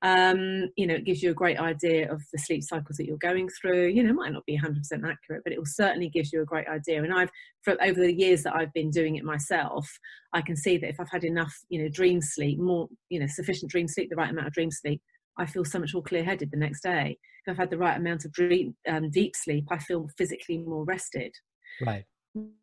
um, 0.02 0.70
you 0.76 0.86
know, 0.86 0.94
it 0.94 1.04
gives 1.04 1.22
you 1.22 1.30
a 1.30 1.34
great 1.34 1.58
idea 1.58 2.10
of 2.12 2.22
the 2.32 2.38
sleep 2.38 2.62
cycles 2.62 2.96
that 2.98 3.06
you're 3.06 3.16
going 3.16 3.48
through. 3.60 3.88
You 3.88 4.02
know, 4.02 4.10
it 4.10 4.14
might 4.14 4.32
not 4.32 4.44
be 4.44 4.58
100% 4.58 4.76
accurate, 4.92 5.42
but 5.42 5.52
it 5.52 5.58
will 5.58 5.64
certainly 5.66 6.08
gives 6.08 6.32
you 6.32 6.42
a 6.42 6.46
great 6.46 6.68
idea. 6.68 7.02
And 7.02 7.14
I've, 7.14 7.30
for, 7.62 7.76
over 7.82 8.00
the 8.00 8.12
years 8.12 8.42
that 8.42 8.54
I've 8.54 8.72
been 8.74 8.90
doing 8.90 9.16
it 9.16 9.24
myself, 9.24 9.88
I 10.32 10.42
can 10.42 10.56
see 10.56 10.76
that 10.78 10.90
if 10.90 11.00
I've 11.00 11.10
had 11.10 11.24
enough, 11.24 11.54
you 11.70 11.82
know, 11.82 11.88
dream 11.88 12.20
sleep, 12.20 12.58
more, 12.58 12.88
you 13.08 13.20
know, 13.20 13.26
sufficient 13.26 13.70
dream 13.70 13.88
sleep, 13.88 14.10
the 14.10 14.16
right 14.16 14.30
amount 14.30 14.46
of 14.46 14.52
dream 14.52 14.70
sleep, 14.70 15.00
I 15.38 15.46
feel 15.46 15.64
so 15.64 15.78
much 15.78 15.94
more 15.94 16.02
clear-headed 16.02 16.50
the 16.50 16.56
next 16.56 16.82
day. 16.82 17.18
If 17.46 17.52
I've 17.52 17.58
had 17.58 17.70
the 17.70 17.78
right 17.78 17.96
amount 17.96 18.24
of 18.24 18.32
dream, 18.32 18.74
um, 18.88 19.10
deep 19.10 19.36
sleep, 19.36 19.66
I 19.70 19.78
feel 19.78 20.08
physically 20.16 20.58
more 20.58 20.84
rested. 20.84 21.32
Right. 21.80 22.04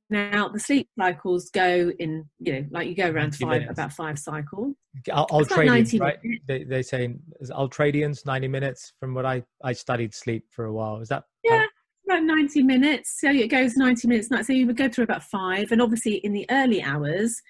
Now 0.09 0.49
the 0.49 0.59
sleep 0.59 0.88
cycles 0.99 1.49
go 1.49 1.91
in, 1.97 2.29
you 2.38 2.53
know, 2.53 2.65
like 2.69 2.88
you 2.88 2.95
go 2.95 3.09
around 3.09 3.36
five 3.36 3.49
minutes. 3.49 3.71
about 3.71 3.91
five 3.91 4.19
cycles. 4.19 4.75
Ultradians, 5.09 5.99
right? 5.99 6.17
They, 6.47 6.63
they 6.63 6.83
say 6.83 7.15
ultradians, 7.49 8.23
ninety 8.23 8.47
minutes. 8.47 8.93
From 8.99 9.15
what 9.15 9.25
I 9.25 9.43
I 9.63 9.73
studied 9.73 10.13
sleep 10.13 10.45
for 10.51 10.65
a 10.65 10.73
while. 10.73 11.01
Is 11.01 11.09
that? 11.09 11.23
Yeah, 11.43 11.65
about 12.07 12.21
ninety 12.21 12.62
minutes. 12.62 13.19
So 13.19 13.31
it 13.31 13.47
goes 13.47 13.75
ninety 13.75 14.07
minutes. 14.07 14.29
So 14.45 14.53
you 14.53 14.67
would 14.67 14.77
go 14.77 14.89
through 14.89 15.05
about 15.05 15.23
five, 15.23 15.71
and 15.71 15.81
obviously 15.81 16.17
in 16.17 16.33
the 16.33 16.45
early 16.51 16.83
hours, 16.83 17.41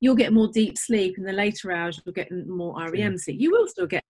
you'll 0.00 0.14
get 0.14 0.34
more 0.34 0.48
deep 0.52 0.76
sleep. 0.76 1.16
In 1.16 1.24
the 1.24 1.32
later 1.32 1.72
hours, 1.72 1.98
you'll 2.04 2.12
get 2.12 2.30
more 2.30 2.76
REM 2.90 3.16
sleep. 3.16 3.40
You 3.40 3.50
will 3.50 3.66
still 3.66 3.86
get 3.86 4.04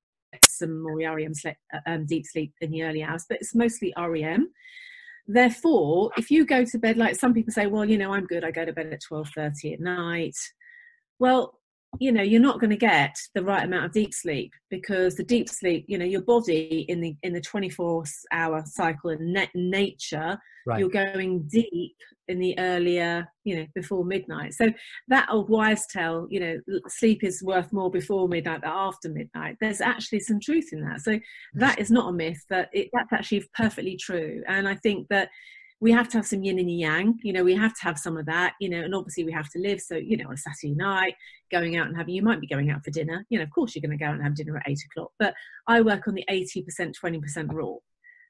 some 0.46 0.82
more 0.82 0.96
REM 0.96 1.34
sleep, 1.34 1.56
uh, 1.72 1.78
um, 1.86 2.06
deep 2.06 2.26
sleep 2.26 2.52
in 2.60 2.70
the 2.70 2.82
early 2.82 3.02
hours, 3.02 3.24
but 3.28 3.38
it's 3.40 3.54
mostly 3.54 3.92
REM. 3.96 4.50
Therefore, 5.26 6.10
if 6.16 6.30
you 6.30 6.44
go 6.44 6.64
to 6.64 6.78
bed, 6.78 6.96
like 6.96 7.16
some 7.16 7.32
people 7.32 7.52
say, 7.52 7.66
well, 7.66 7.84
you 7.84 7.96
know, 7.96 8.12
I'm 8.12 8.26
good, 8.26 8.44
I 8.44 8.50
go 8.50 8.64
to 8.64 8.72
bed 8.72 8.92
at 8.92 9.02
12.30 9.10 9.74
at 9.74 9.80
night. 9.80 10.36
Well, 11.18 11.60
you 11.98 12.10
know 12.10 12.22
you're 12.22 12.40
not 12.40 12.58
going 12.58 12.70
to 12.70 12.76
get 12.76 13.16
the 13.34 13.44
right 13.44 13.64
amount 13.64 13.84
of 13.84 13.92
deep 13.92 14.14
sleep 14.14 14.52
because 14.70 15.14
the 15.14 15.24
deep 15.24 15.48
sleep 15.48 15.84
you 15.88 15.98
know 15.98 16.04
your 16.04 16.22
body 16.22 16.86
in 16.88 17.00
the 17.00 17.14
in 17.22 17.32
the 17.32 17.40
24 17.40 18.04
hour 18.32 18.62
cycle 18.66 19.10
in 19.10 19.32
net 19.32 19.50
nature 19.54 20.38
right. 20.66 20.80
you're 20.80 20.88
going 20.88 21.42
deep 21.48 21.94
in 22.28 22.38
the 22.38 22.58
earlier 22.58 23.28
you 23.44 23.56
know 23.56 23.66
before 23.74 24.04
midnight. 24.04 24.54
So 24.54 24.72
that 25.08 25.28
old 25.30 25.48
wives 25.48 25.86
tale 25.92 26.26
you 26.30 26.40
know 26.40 26.58
sleep 26.88 27.22
is 27.22 27.42
worth 27.42 27.72
more 27.72 27.90
before 27.90 28.28
midnight 28.28 28.62
than 28.62 28.70
after 28.70 29.08
midnight. 29.08 29.56
There's 29.60 29.80
actually 29.80 30.20
some 30.20 30.40
truth 30.40 30.70
in 30.72 30.82
that. 30.84 31.00
So 31.02 31.20
that 31.54 31.78
is 31.78 31.90
not 31.90 32.08
a 32.08 32.12
myth 32.12 32.42
that 32.50 32.70
it, 32.72 32.88
that's 32.92 33.12
actually 33.12 33.44
perfectly 33.54 33.96
true. 33.96 34.42
And 34.46 34.68
i 34.68 34.74
think 34.74 35.08
that 35.08 35.28
we 35.82 35.90
have 35.90 36.08
to 36.08 36.16
have 36.16 36.26
some 36.26 36.44
yin 36.44 36.60
and 36.60 36.70
yang 36.70 37.18
you 37.24 37.32
know 37.32 37.42
we 37.42 37.56
have 37.56 37.74
to 37.74 37.82
have 37.82 37.98
some 37.98 38.16
of 38.16 38.24
that 38.24 38.54
you 38.60 38.68
know 38.68 38.80
and 38.80 38.94
obviously 38.94 39.24
we 39.24 39.32
have 39.32 39.50
to 39.50 39.58
live. 39.58 39.80
So 39.80 39.96
you 39.96 40.16
know 40.16 40.28
on 40.28 40.34
a 40.34 40.38
saturday 40.38 40.74
night 40.74 41.14
going 41.50 41.76
out 41.76 41.88
and 41.88 41.96
having 41.96 42.14
you 42.14 42.22
might 42.22 42.40
be 42.40 42.46
going 42.46 42.70
out 42.70 42.84
for 42.84 42.92
dinner. 42.92 43.26
You 43.28 43.38
know 43.38 43.42
of 43.42 43.50
course 43.50 43.74
you're 43.74 43.82
going 43.82 43.98
to 43.98 44.02
go 44.02 44.08
out 44.08 44.14
and 44.14 44.22
have 44.22 44.36
dinner 44.36 44.56
at 44.56 44.68
eight 44.68 44.78
o'clock 44.90 45.10
but 45.18 45.34
i 45.66 45.80
work 45.80 46.06
on 46.06 46.14
the 46.14 46.24
80% 46.30 46.94
20% 47.04 47.52
rule. 47.52 47.82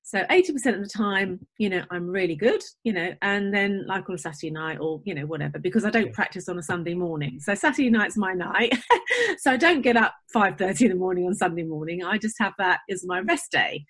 So 0.03 0.25
80% 0.25 0.75
of 0.75 0.81
the 0.83 0.89
time 0.89 1.47
you 1.59 1.69
know 1.69 1.85
i'm 1.91 2.09
really 2.09 2.37
good 2.37 2.63
you 2.85 2.95
know 2.95 3.13
and 3.21 3.53
then 3.53 3.85
like 3.87 4.09
on 4.09 4.15
a 4.15 4.19
saturday 4.19 4.51
night 4.51 4.79
or 4.81 5.03
you 5.05 5.15
know 5.15 5.27
whatever 5.27 5.59
because 5.59 5.85
i 5.85 5.91
don't 5.91 6.13
practice 6.13 6.49
on 6.49 6.59
a 6.59 6.63
sunday 6.63 6.95
morning. 6.95 7.39
So 7.39 7.55
saturday 7.55 7.91
night's 7.91 8.17
my 8.17 8.33
night 8.33 8.73
so 9.39 9.53
i 9.53 9.59
don't 9.59 9.83
get 9.83 9.99
up 9.99 10.15
5.30 10.35 10.81
in 10.81 10.89
the 10.89 10.95
morning 10.95 11.27
on 11.27 11.35
sunday 11.35 11.65
morning. 11.65 12.03
I 12.03 12.17
just 12.17 12.37
have 12.39 12.55
that 12.57 12.81
as 12.91 13.05
my 13.05 13.21
rest 13.21 13.53
day 13.53 13.85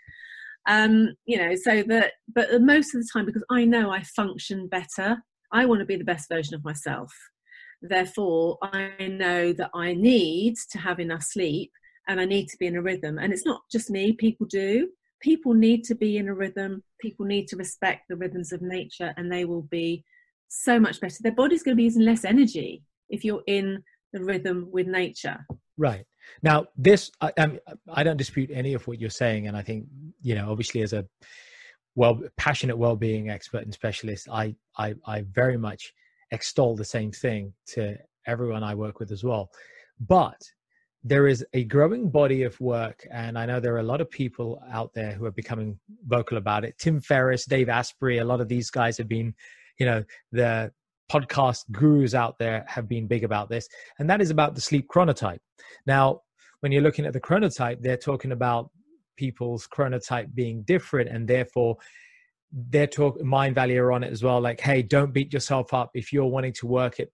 um, 0.66 1.14
you 1.26 1.38
know, 1.38 1.54
so 1.54 1.82
that, 1.84 2.12
but 2.34 2.60
most 2.62 2.94
of 2.94 3.00
the 3.00 3.08
time, 3.12 3.26
because 3.26 3.44
I 3.50 3.64
know 3.64 3.90
I 3.90 4.02
function 4.02 4.68
better, 4.68 5.22
I 5.52 5.66
want 5.66 5.80
to 5.80 5.86
be 5.86 5.96
the 5.96 6.04
best 6.04 6.28
version 6.28 6.54
of 6.54 6.64
myself. 6.64 7.12
Therefore, 7.82 8.58
I 8.62 8.94
know 9.00 9.52
that 9.52 9.70
I 9.74 9.92
need 9.94 10.54
to 10.70 10.78
have 10.78 11.00
enough 11.00 11.22
sleep 11.22 11.72
and 12.08 12.20
I 12.20 12.24
need 12.24 12.48
to 12.48 12.56
be 12.58 12.66
in 12.66 12.76
a 12.76 12.82
rhythm. 12.82 13.18
And 13.18 13.32
it's 13.32 13.44
not 13.44 13.62
just 13.70 13.90
me, 13.90 14.12
people 14.12 14.46
do. 14.46 14.88
People 15.20 15.52
need 15.52 15.84
to 15.84 15.94
be 15.94 16.16
in 16.16 16.28
a 16.28 16.34
rhythm. 16.34 16.82
People 17.00 17.26
need 17.26 17.48
to 17.48 17.56
respect 17.56 18.02
the 18.08 18.16
rhythms 18.16 18.52
of 18.52 18.62
nature 18.62 19.12
and 19.16 19.30
they 19.30 19.44
will 19.44 19.62
be 19.62 20.04
so 20.48 20.78
much 20.78 21.00
better. 21.00 21.16
Their 21.20 21.32
body's 21.32 21.62
going 21.62 21.72
to 21.72 21.80
be 21.80 21.84
using 21.84 22.02
less 22.02 22.24
energy 22.24 22.82
if 23.08 23.24
you're 23.24 23.42
in 23.46 23.82
the 24.12 24.22
rhythm 24.22 24.68
with 24.70 24.86
nature. 24.86 25.44
Right. 25.76 26.04
Now, 26.42 26.66
this 26.76 27.10
I, 27.20 27.32
I, 27.38 27.58
I 27.92 28.02
don't 28.02 28.16
dispute 28.16 28.50
any 28.52 28.74
of 28.74 28.86
what 28.86 29.00
you're 29.00 29.10
saying, 29.10 29.46
and 29.46 29.56
I 29.56 29.62
think 29.62 29.86
you 30.20 30.34
know, 30.34 30.50
obviously, 30.50 30.82
as 30.82 30.92
a 30.92 31.06
well 31.94 32.20
passionate 32.36 32.78
well-being 32.78 33.30
expert 33.30 33.62
and 33.64 33.72
specialist, 33.72 34.28
I 34.30 34.54
I, 34.76 34.94
I 35.06 35.22
very 35.22 35.56
much 35.56 35.92
extol 36.30 36.76
the 36.76 36.84
same 36.84 37.12
thing 37.12 37.52
to 37.68 37.96
everyone 38.26 38.62
I 38.62 38.74
work 38.74 38.98
with 38.98 39.12
as 39.12 39.24
well. 39.24 39.50
But 40.00 40.40
there 41.04 41.26
is 41.26 41.44
a 41.52 41.64
growing 41.64 42.10
body 42.10 42.44
of 42.44 42.60
work, 42.60 43.06
and 43.10 43.36
I 43.38 43.46
know 43.46 43.58
there 43.58 43.74
are 43.74 43.80
a 43.80 43.84
lot 43.84 44.00
of 44.00 44.10
people 44.10 44.62
out 44.70 44.94
there 44.94 45.12
who 45.12 45.24
are 45.24 45.32
becoming 45.32 45.78
vocal 46.06 46.38
about 46.38 46.64
it. 46.64 46.78
Tim 46.78 47.00
Ferriss, 47.00 47.44
Dave 47.44 47.68
Asprey, 47.68 48.18
a 48.18 48.24
lot 48.24 48.40
of 48.40 48.48
these 48.48 48.70
guys 48.70 48.98
have 48.98 49.08
been, 49.08 49.34
you 49.78 49.86
know, 49.86 50.04
the 50.30 50.72
podcast 51.12 51.70
gurus 51.70 52.14
out 52.14 52.38
there 52.38 52.64
have 52.66 52.88
been 52.88 53.06
big 53.06 53.24
about 53.24 53.48
this, 53.50 53.68
and 53.98 54.08
that 54.08 54.20
is 54.20 54.30
about 54.30 54.54
the 54.54 54.60
sleep 54.60 54.86
chronotype. 54.88 55.40
Now, 55.86 56.20
when 56.60 56.72
you're 56.72 56.82
looking 56.82 57.06
at 57.06 57.12
the 57.12 57.20
chronotype, 57.20 57.82
they're 57.82 57.96
talking 57.96 58.32
about 58.32 58.70
people's 59.16 59.66
chronotype 59.66 60.34
being 60.34 60.62
different, 60.62 61.10
and 61.10 61.28
therefore 61.28 61.76
they're 62.70 62.86
talking 62.86 63.24
Mindvalley 63.24 63.78
are 63.78 63.92
on 63.92 64.04
it 64.04 64.12
as 64.12 64.22
well. 64.22 64.40
Like, 64.40 64.60
hey, 64.60 64.82
don't 64.82 65.12
beat 65.12 65.32
yourself 65.32 65.74
up 65.74 65.90
if 65.94 66.12
you're 66.12 66.26
wanting 66.26 66.52
to 66.54 66.66
work 66.66 67.00
it. 67.00 67.12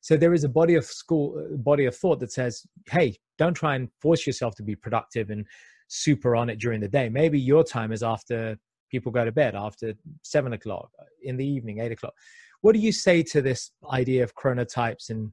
So 0.00 0.16
there 0.16 0.34
is 0.34 0.44
a 0.44 0.48
body 0.48 0.74
of 0.74 0.84
school, 0.84 1.48
body 1.56 1.86
of 1.86 1.96
thought 1.96 2.20
that 2.20 2.32
says, 2.32 2.62
hey, 2.90 3.16
don't 3.38 3.54
try 3.54 3.74
and 3.74 3.88
force 4.02 4.26
yourself 4.26 4.54
to 4.56 4.62
be 4.62 4.76
productive 4.76 5.30
and 5.30 5.46
super 5.88 6.36
on 6.36 6.50
it 6.50 6.58
during 6.58 6.80
the 6.80 6.88
day. 6.88 7.08
Maybe 7.08 7.40
your 7.40 7.64
time 7.64 7.92
is 7.92 8.02
after 8.02 8.58
people 8.94 9.10
go 9.10 9.24
to 9.24 9.32
bed, 9.32 9.56
after 9.56 9.94
seven 10.22 10.52
o'clock 10.52 10.90
in 11.22 11.36
the 11.36 11.44
evening, 11.46 11.80
eight 11.80 11.90
o'clock. 11.90 12.14
What 12.60 12.74
do 12.74 12.78
you 12.78 12.92
say 12.92 13.24
to 13.24 13.42
this 13.42 13.72
idea 13.90 14.22
of 14.22 14.36
chronotypes 14.36 15.10
and 15.10 15.32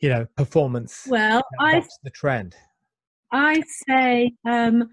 you 0.00 0.08
know 0.08 0.26
performance? 0.36 1.06
Well 1.06 1.42
i 1.60 1.82
the 2.02 2.10
trend? 2.10 2.54
I 3.32 3.62
say 3.86 4.32
um 4.48 4.88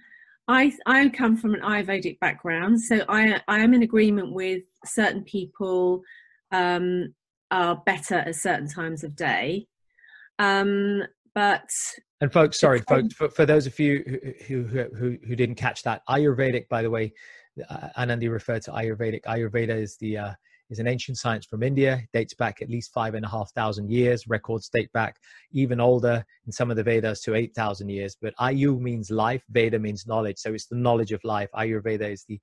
i 0.49 0.71
i 0.85 1.09
come 1.09 1.37
from 1.37 1.53
an 1.53 1.61
ayurvedic 1.61 2.19
background 2.19 2.79
so 2.79 3.03
i 3.09 3.41
i 3.47 3.59
am 3.59 3.73
in 3.73 3.83
agreement 3.83 4.31
with 4.33 4.63
certain 4.85 5.23
people 5.23 6.01
um 6.51 7.13
are 7.51 7.81
better 7.85 8.15
at 8.15 8.35
certain 8.35 8.67
times 8.67 9.03
of 9.03 9.15
day. 9.15 9.67
Um 10.39 11.03
but 11.33 11.69
and 12.19 12.33
folks 12.33 12.59
sorry 12.59 12.81
folks 12.81 13.13
for, 13.13 13.29
for 13.29 13.45
those 13.45 13.67
of 13.67 13.79
you 13.79 14.03
who, 14.47 14.63
who 14.63 14.83
who 14.99 15.17
who 15.27 15.35
didn't 15.35 15.55
catch 15.55 15.83
that 15.83 16.01
ayurvedic 16.09 16.67
by 16.67 16.81
the 16.81 16.89
way 16.89 17.05
uh, 17.05 17.09
anandi 17.97 18.29
referred 18.31 18.61
to 18.63 18.71
ayurvedic 18.71 19.23
ayurveda 19.23 19.75
is 19.75 19.97
the 19.97 20.17
uh, 20.17 20.33
is 20.69 20.79
an 20.79 20.87
ancient 20.87 21.17
science 21.17 21.45
from 21.45 21.63
India, 21.63 22.01
dates 22.13 22.33
back 22.33 22.61
at 22.61 22.69
least 22.69 22.91
five 22.93 23.15
and 23.15 23.25
a 23.25 23.29
half 23.29 23.51
thousand 23.53 23.89
years. 23.89 24.27
Records 24.27 24.69
date 24.69 24.91
back 24.91 25.15
even 25.51 25.79
older 25.79 26.25
in 26.45 26.51
some 26.51 26.69
of 26.69 26.75
the 26.75 26.83
Vedas 26.83 27.21
to 27.21 27.35
8,000 27.35 27.87
years. 27.87 28.17
But 28.21 28.35
Ayu 28.35 28.77
means 28.79 29.09
life, 29.09 29.43
Veda 29.49 29.79
means 29.79 30.05
knowledge. 30.07 30.37
So 30.37 30.53
it's 30.53 30.67
the 30.67 30.75
knowledge 30.75 31.13
of 31.13 31.23
life. 31.23 31.49
Ayurveda 31.55 32.11
is 32.11 32.25
the 32.27 32.39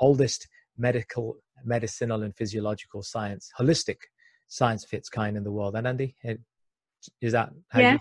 oldest 0.00 0.48
medical, 0.78 1.36
medicinal, 1.64 2.22
and 2.22 2.34
physiological 2.34 3.02
science, 3.02 3.50
holistic 3.58 3.98
science 4.48 4.84
fits 4.84 5.08
kind 5.08 5.36
in 5.36 5.44
the 5.44 5.52
world. 5.52 5.74
Anandi, 5.74 6.14
is 7.20 7.32
that 7.32 7.50
yeah, 7.74 7.98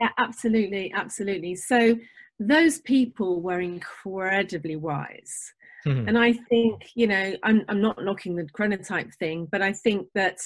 yeah, 0.00 0.08
absolutely, 0.18 0.92
absolutely. 0.94 1.54
So 1.56 1.96
those 2.38 2.80
people 2.80 3.40
were 3.40 3.60
incredibly 3.60 4.76
wise. 4.76 5.52
Mm-hmm. 5.84 6.08
And 6.08 6.18
I 6.18 6.32
think, 6.32 6.82
you 6.94 7.06
know, 7.06 7.34
I'm, 7.42 7.64
I'm 7.68 7.80
not 7.80 8.02
knocking 8.02 8.36
the 8.36 8.44
chronotype 8.44 9.14
thing, 9.14 9.48
but 9.50 9.62
I 9.62 9.72
think 9.72 10.08
that 10.14 10.38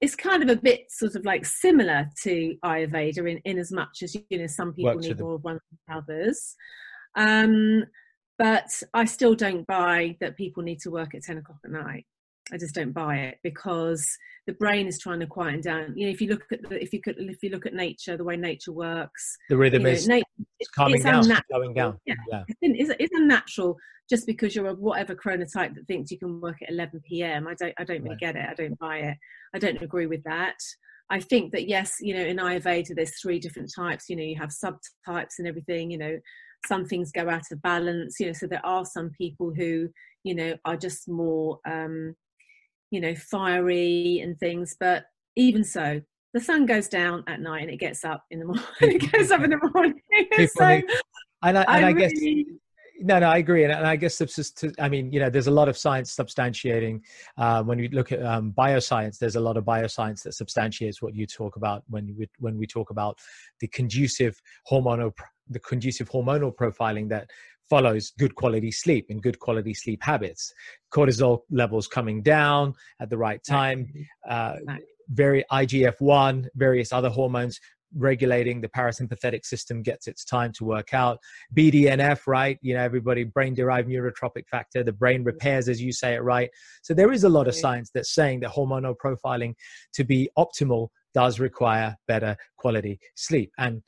it's 0.00 0.16
kind 0.16 0.42
of 0.42 0.48
a 0.48 0.60
bit 0.60 0.90
sort 0.90 1.14
of 1.14 1.24
like 1.24 1.46
similar 1.46 2.08
to 2.24 2.56
Ayurveda 2.64 3.30
in, 3.30 3.38
in 3.44 3.58
as 3.58 3.70
much 3.70 4.02
as, 4.02 4.16
you 4.28 4.38
know, 4.38 4.46
some 4.48 4.72
people 4.72 4.96
need 4.96 5.20
more 5.20 5.34
of 5.36 5.44
one 5.44 5.60
than 5.88 5.96
others. 5.96 6.56
Um, 7.14 7.84
but 8.38 8.68
I 8.92 9.04
still 9.04 9.34
don't 9.34 9.66
buy 9.66 10.16
that 10.20 10.36
people 10.36 10.62
need 10.62 10.80
to 10.80 10.90
work 10.90 11.14
at 11.14 11.22
10 11.22 11.38
o'clock 11.38 11.58
at 11.64 11.70
night. 11.70 12.06
I 12.52 12.58
just 12.58 12.74
don't 12.74 12.92
buy 12.92 13.16
it 13.18 13.38
because 13.42 14.04
the 14.46 14.52
brain 14.54 14.86
is 14.86 14.98
trying 14.98 15.20
to 15.20 15.26
quieten 15.26 15.60
down. 15.60 15.94
You 15.96 16.06
know, 16.06 16.12
if 16.12 16.20
you 16.20 16.28
look 16.28 16.42
at 16.50 16.68
the, 16.68 16.82
if 16.82 16.92
you 16.92 17.00
could, 17.00 17.16
if 17.18 17.42
you 17.42 17.50
look 17.50 17.66
at 17.66 17.74
nature, 17.74 18.16
the 18.16 18.24
way 18.24 18.36
nature 18.36 18.72
works, 18.72 19.36
the 19.48 19.56
rhythm 19.56 19.82
you 19.82 19.88
know, 19.88 19.92
is 19.92 20.08
nature, 20.08 20.26
it's 20.58 20.70
calming 20.70 20.96
it's 20.96 21.04
down, 21.04 21.42
going 21.50 21.74
down. 21.74 21.98
Yeah, 22.04 22.14
yeah. 22.30 22.44
It's, 22.60 22.92
it's 22.98 23.14
unnatural 23.14 23.76
just 24.10 24.26
because 24.26 24.56
you're 24.56 24.68
a 24.68 24.74
whatever 24.74 25.14
chronotype 25.14 25.74
that 25.74 25.86
thinks 25.86 26.10
you 26.10 26.18
can 26.18 26.40
work 26.40 26.60
at 26.62 26.70
11 26.70 27.00
p.m. 27.08 27.46
I 27.46 27.54
don't, 27.54 27.74
I 27.78 27.84
don't 27.84 28.02
really 28.02 28.10
right. 28.10 28.18
get 28.18 28.36
it. 28.36 28.46
I 28.48 28.54
don't 28.54 28.78
buy 28.78 28.98
it. 28.98 29.16
I 29.54 29.58
don't 29.58 29.80
agree 29.80 30.06
with 30.06 30.22
that. 30.24 30.56
I 31.10 31.20
think 31.20 31.52
that 31.52 31.68
yes, 31.68 31.96
you 32.00 32.14
know, 32.14 32.24
in 32.24 32.38
Ayurveda 32.38 32.94
there's 32.94 33.20
three 33.20 33.38
different 33.38 33.70
types. 33.74 34.08
You 34.08 34.16
know, 34.16 34.22
you 34.22 34.36
have 34.36 34.50
subtypes 34.50 35.38
and 35.38 35.46
everything. 35.46 35.90
You 35.90 35.98
know, 35.98 36.18
some 36.66 36.86
things 36.86 37.12
go 37.12 37.28
out 37.28 37.42
of 37.50 37.62
balance. 37.62 38.18
You 38.18 38.26
know, 38.26 38.32
so 38.32 38.46
there 38.46 38.64
are 38.64 38.84
some 38.84 39.10
people 39.10 39.52
who 39.54 39.88
you 40.24 40.34
know 40.34 40.56
are 40.64 40.76
just 40.76 41.08
more 41.08 41.58
um, 41.66 42.14
you 42.92 43.00
know, 43.00 43.14
fiery 43.14 44.20
and 44.22 44.38
things. 44.38 44.76
But 44.78 45.06
even 45.34 45.64
so, 45.64 46.00
the 46.34 46.40
sun 46.40 46.66
goes 46.66 46.88
down 46.88 47.24
at 47.26 47.40
night 47.40 47.62
and 47.62 47.70
it 47.70 47.78
gets 47.78 48.04
up 48.04 48.24
in 48.30 48.38
the 48.38 48.44
morning. 48.46 48.64
it 48.80 49.10
goes 49.10 49.32
up 49.32 49.42
in 49.42 49.50
the 49.50 49.70
morning. 49.74 50.00
so, 50.54 50.64
and 51.42 51.58
I, 51.58 51.62
and 51.62 51.86
I, 51.86 51.88
I 51.88 51.92
guess 51.92 52.12
no, 53.04 53.18
no, 53.18 53.26
I 53.26 53.38
agree, 53.38 53.64
and, 53.64 53.72
and 53.72 53.84
I 53.84 53.96
guess 53.96 54.18
to, 54.18 54.72
I 54.78 54.88
mean, 54.88 55.12
you 55.12 55.18
know, 55.18 55.28
there's 55.28 55.48
a 55.48 55.52
lot 55.52 55.68
of 55.68 55.76
science 55.76 56.14
substantiating. 56.14 57.00
Uh, 57.36 57.62
when 57.64 57.78
you 57.80 57.88
look 57.88 58.12
at 58.12 58.22
um, 58.22 58.52
bioscience, 58.56 59.18
there's 59.18 59.34
a 59.34 59.40
lot 59.40 59.56
of 59.56 59.64
bioscience 59.64 60.22
that 60.22 60.34
substantiates 60.34 61.02
what 61.02 61.14
you 61.14 61.26
talk 61.26 61.56
about 61.56 61.82
when 61.88 62.14
we 62.16 62.28
when 62.38 62.56
we 62.56 62.66
talk 62.66 62.90
about 62.90 63.18
the 63.58 63.66
conducive 63.68 64.40
hormonal 64.70 65.12
the 65.48 65.58
conducive 65.58 66.08
hormonal 66.10 66.54
profiling 66.54 67.08
that 67.08 67.28
follows 67.68 68.12
good 68.18 68.34
quality 68.34 68.70
sleep 68.70 69.06
and 69.10 69.22
good 69.22 69.38
quality 69.38 69.74
sleep 69.74 70.02
habits. 70.02 70.52
Cortisol 70.92 71.40
levels 71.50 71.86
coming 71.88 72.22
down 72.22 72.74
at 73.00 73.10
the 73.10 73.16
right 73.16 73.42
time, 73.48 73.92
uh, 74.28 74.56
very 75.08 75.44
IGF 75.50 76.00
1, 76.00 76.48
various 76.54 76.92
other 76.92 77.08
hormones 77.08 77.58
regulating 77.96 78.60
the 78.60 78.68
parasympathetic 78.68 79.44
system 79.44 79.82
gets 79.82 80.06
its 80.06 80.24
time 80.24 80.52
to 80.54 80.64
work 80.64 80.94
out. 80.94 81.18
Bdnf 81.54 82.26
right? 82.26 82.58
You 82.62 82.74
know 82.74 82.80
everybody 82.80 83.24
brain 83.24 83.54
derived 83.54 83.88
neurotrophic 83.88 84.48
factor 84.50 84.82
the 84.82 84.92
brain 84.92 85.24
repairs 85.24 85.68
as 85.68 85.80
you 85.80 85.92
say 85.92 86.14
it 86.14 86.22
right. 86.22 86.50
So 86.82 86.94
there 86.94 87.12
is 87.12 87.24
a 87.24 87.28
lot 87.28 87.48
of 87.48 87.54
science 87.54 87.90
that's 87.94 88.14
saying 88.14 88.40
that 88.40 88.50
hormonal 88.50 88.94
profiling 88.96 89.54
to 89.94 90.04
be 90.04 90.30
optimal 90.38 90.88
does 91.14 91.38
require 91.38 91.96
better 92.08 92.36
quality 92.56 92.98
sleep. 93.16 93.52
And 93.58 93.82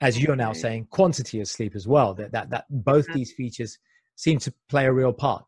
as 0.00 0.18
you're 0.18 0.36
now 0.36 0.52
saying, 0.52 0.86
quantity 0.90 1.40
of 1.40 1.48
sleep 1.48 1.74
as 1.74 1.86
well. 1.86 2.14
That 2.14 2.32
that 2.32 2.50
that 2.50 2.64
both 2.70 3.06
these 3.12 3.32
features 3.32 3.78
seem 4.16 4.38
to 4.40 4.54
play 4.68 4.86
a 4.86 4.92
real 4.92 5.12
part. 5.12 5.44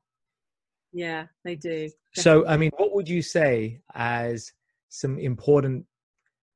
Yeah, 0.92 1.26
they 1.44 1.56
do. 1.56 1.68
Definitely. 1.68 1.92
So, 2.14 2.46
I 2.46 2.56
mean, 2.56 2.70
what 2.76 2.94
would 2.94 3.08
you 3.08 3.22
say 3.22 3.80
as 3.94 4.52
some 4.90 5.18
important 5.18 5.86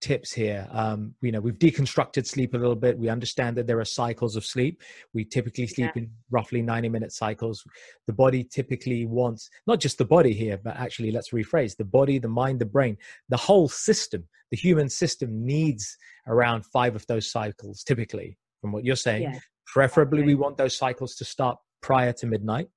tips 0.07 0.33
here? 0.33 0.69
Um, 0.71 1.15
you 1.21 1.33
know, 1.33 1.41
we've 1.41 1.59
deconstructed 1.59 2.27
sleep 2.27 2.55
a 2.55 2.59
little 2.59 2.77
bit. 2.77 2.99
We 2.99 3.09
understand 3.09 3.57
that 3.57 3.67
there 3.67 3.81
are 3.81 3.85
cycles 3.85 4.37
of 4.37 4.45
sleep. 4.45 4.83
We 5.13 5.25
typically 5.25 5.67
sleep 5.67 5.91
yeah. 5.95 6.03
in 6.03 6.11
roughly 6.31 6.63
90 6.63 6.89
minute 6.89 7.13
cycles. 7.13 7.65
The 8.07 8.13
body 8.13 8.45
typically 8.45 9.07
wants 9.07 9.51
not 9.67 9.81
just 9.81 9.99
the 9.99 10.05
body 10.05 10.33
here, 10.33 10.59
but 10.63 10.77
actually, 10.77 11.11
let's 11.11 11.31
rephrase 11.31 11.77
the 11.77 11.85
body, 11.85 12.19
the 12.19 12.29
mind, 12.29 12.61
the 12.61 12.67
brain, 12.67 12.97
the 13.29 13.37
whole 13.37 13.69
system, 13.69 14.29
the 14.51 14.57
human 14.57 14.89
system 14.89 15.45
needs 15.45 15.97
around 16.27 16.65
five 16.67 16.95
of 16.95 17.07
those 17.07 17.31
cycles 17.31 17.83
typically 17.83 18.39
from 18.61 18.73
what 18.73 18.85
you're 18.85 18.97
saying 18.97 19.23
yeah. 19.23 19.39
preferably 19.67 20.21
okay. 20.21 20.27
we 20.27 20.35
want 20.35 20.57
those 20.57 20.77
cycles 20.77 21.15
to 21.17 21.25
start 21.25 21.59
prior 21.83 22.13
to 22.13 22.27
midnight 22.27 22.69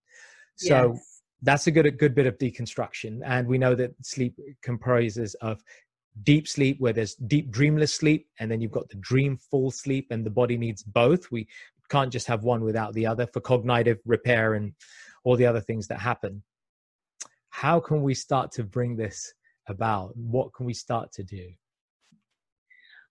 so 0.57 0.93
yes. 0.93 1.21
that's 1.41 1.67
a 1.67 1.71
good 1.71 1.85
a 1.85 1.91
good 1.91 2.13
bit 2.13 2.25
of 2.25 2.37
deconstruction 2.37 3.21
and 3.25 3.47
we 3.47 3.57
know 3.57 3.75
that 3.75 3.91
sleep 4.03 4.35
comprises 4.61 5.35
of 5.35 5.61
deep 6.23 6.47
sleep 6.47 6.79
where 6.79 6.93
there's 6.93 7.15
deep 7.15 7.51
dreamless 7.51 7.93
sleep 7.93 8.27
and 8.39 8.49
then 8.51 8.61
you've 8.61 8.71
got 8.71 8.89
the 8.89 8.97
dreamful 8.97 9.71
sleep 9.71 10.07
and 10.11 10.25
the 10.25 10.29
body 10.29 10.57
needs 10.57 10.83
both. 10.83 11.31
We 11.31 11.47
can't 11.89 12.11
just 12.11 12.27
have 12.27 12.43
one 12.43 12.63
without 12.63 12.93
the 12.93 13.05
other 13.05 13.27
for 13.27 13.41
cognitive 13.41 13.99
repair 14.05 14.53
and 14.53 14.73
all 15.23 15.35
the 15.35 15.45
other 15.45 15.61
things 15.61 15.87
that 15.87 15.99
happen. 15.99 16.43
How 17.49 17.79
can 17.79 18.03
we 18.03 18.13
start 18.13 18.51
to 18.53 18.63
bring 18.63 18.95
this 18.95 19.33
about? 19.67 20.15
What 20.15 20.53
can 20.53 20.65
we 20.65 20.73
start 20.73 21.11
to 21.13 21.23
do? 21.23 21.49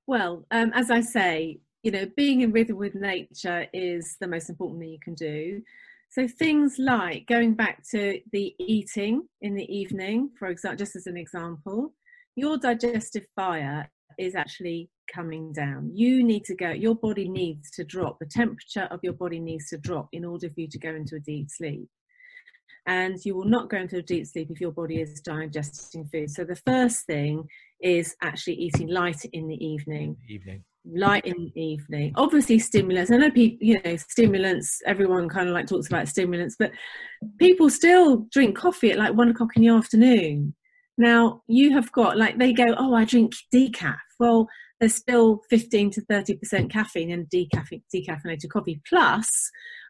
Well, 0.06 0.46
um, 0.50 0.72
as 0.74 0.90
I 0.90 1.00
say, 1.00 1.60
you 1.82 1.90
know, 1.90 2.06
being 2.16 2.40
in 2.40 2.52
rhythm 2.52 2.76
with 2.76 2.94
nature 2.94 3.66
is 3.72 4.16
the 4.20 4.26
most 4.26 4.48
important 4.48 4.80
thing 4.80 4.90
you 4.90 4.98
can 5.02 5.14
do. 5.14 5.62
So 6.10 6.26
things 6.26 6.76
like 6.78 7.26
going 7.26 7.54
back 7.54 7.82
to 7.90 8.20
the 8.32 8.54
eating 8.58 9.28
in 9.42 9.54
the 9.54 9.70
evening, 9.70 10.30
for 10.38 10.48
example, 10.48 10.78
just 10.78 10.96
as 10.96 11.06
an 11.06 11.18
example, 11.18 11.92
your 12.38 12.58
digestive 12.58 13.26
fire 13.34 13.90
is 14.18 14.34
actually 14.34 14.90
coming 15.12 15.52
down. 15.52 15.90
You 15.94 16.22
need 16.22 16.44
to 16.44 16.54
go, 16.54 16.70
your 16.70 16.94
body 16.94 17.28
needs 17.28 17.70
to 17.72 17.84
drop, 17.84 18.18
the 18.18 18.26
temperature 18.26 18.88
of 18.90 19.00
your 19.02 19.12
body 19.12 19.40
needs 19.40 19.68
to 19.70 19.78
drop 19.78 20.08
in 20.12 20.24
order 20.24 20.48
for 20.48 20.60
you 20.60 20.68
to 20.68 20.78
go 20.78 20.90
into 20.90 21.16
a 21.16 21.20
deep 21.20 21.48
sleep. 21.50 21.88
And 22.86 23.18
you 23.24 23.34
will 23.36 23.44
not 23.44 23.68
go 23.68 23.78
into 23.78 23.98
a 23.98 24.02
deep 24.02 24.26
sleep 24.26 24.50
if 24.50 24.60
your 24.60 24.72
body 24.72 25.00
is 25.00 25.20
digesting 25.20 26.08
food. 26.10 26.30
So 26.30 26.44
the 26.44 26.56
first 26.66 27.06
thing 27.06 27.46
is 27.82 28.16
actually 28.22 28.54
eating 28.54 28.88
light 28.88 29.24
in 29.32 29.46
the 29.46 29.62
evening. 29.64 30.16
Evening. 30.28 30.64
Light 30.90 31.26
in 31.26 31.52
the 31.54 31.60
evening. 31.60 32.12
Obviously, 32.16 32.58
stimulants. 32.58 33.10
I 33.10 33.18
know 33.18 33.30
people, 33.30 33.58
you 33.60 33.78
know, 33.84 33.96
stimulants. 33.96 34.80
Everyone 34.86 35.28
kind 35.28 35.48
of 35.48 35.54
like 35.54 35.66
talks 35.66 35.86
about 35.86 36.08
stimulants, 36.08 36.56
but 36.58 36.70
people 37.38 37.68
still 37.68 38.26
drink 38.32 38.56
coffee 38.56 38.92
at 38.92 38.98
like 38.98 39.12
one 39.12 39.28
o'clock 39.28 39.50
in 39.56 39.62
the 39.62 39.68
afternoon. 39.68 40.54
Now 40.98 41.42
you 41.46 41.72
have 41.72 41.90
got 41.92 42.18
like 42.18 42.38
they 42.38 42.52
go, 42.52 42.74
oh, 42.76 42.92
I 42.92 43.04
drink 43.04 43.32
decaf. 43.54 43.96
Well, 44.18 44.48
there's 44.80 44.96
still 44.96 45.42
15 45.48 45.92
to 45.92 46.00
30 46.02 46.36
percent 46.36 46.72
caffeine 46.72 47.10
in 47.10 47.26
decaf- 47.26 47.82
decaffeinated 47.94 48.50
coffee, 48.50 48.82
plus 48.86 49.28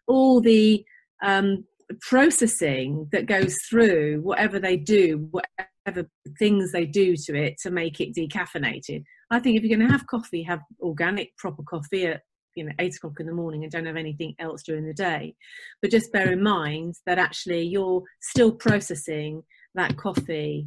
all 0.06 0.40
the 0.40 0.84
um, 1.22 1.64
processing 2.00 3.08
that 3.10 3.26
goes 3.26 3.56
through 3.68 4.20
whatever 4.20 4.58
they 4.58 4.76
do, 4.76 5.28
whatever 5.30 6.08
things 6.38 6.72
they 6.72 6.84
do 6.84 7.16
to 7.16 7.34
it 7.34 7.56
to 7.62 7.70
make 7.70 8.00
it 8.00 8.14
decaffeinated. 8.14 9.02
I 9.30 9.40
think 9.40 9.56
if 9.56 9.62
you're 9.62 9.76
going 9.76 9.86
to 9.86 9.92
have 9.92 10.06
coffee, 10.06 10.42
have 10.42 10.60
organic, 10.80 11.36
proper 11.38 11.62
coffee 11.62 12.06
at 12.06 12.22
you 12.54 12.64
know 12.64 12.72
eight 12.80 12.96
o'clock 12.96 13.20
in 13.20 13.26
the 13.26 13.32
morning 13.32 13.62
and 13.62 13.72
don't 13.72 13.86
have 13.86 13.96
anything 13.96 14.34
else 14.38 14.62
during 14.62 14.86
the 14.86 14.92
day. 14.92 15.34
But 15.80 15.90
just 15.90 16.12
bear 16.12 16.32
in 16.32 16.42
mind 16.42 16.96
that 17.06 17.18
actually 17.18 17.62
you're 17.62 18.02
still 18.20 18.52
processing 18.52 19.42
that 19.74 19.96
coffee 19.96 20.66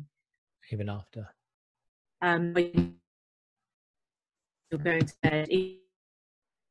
even 0.72 0.90
after. 0.90 1.28
Um, 2.22 2.54
you're 4.72 4.80
going 4.80 5.06
to 5.06 5.14
bed 5.24 5.48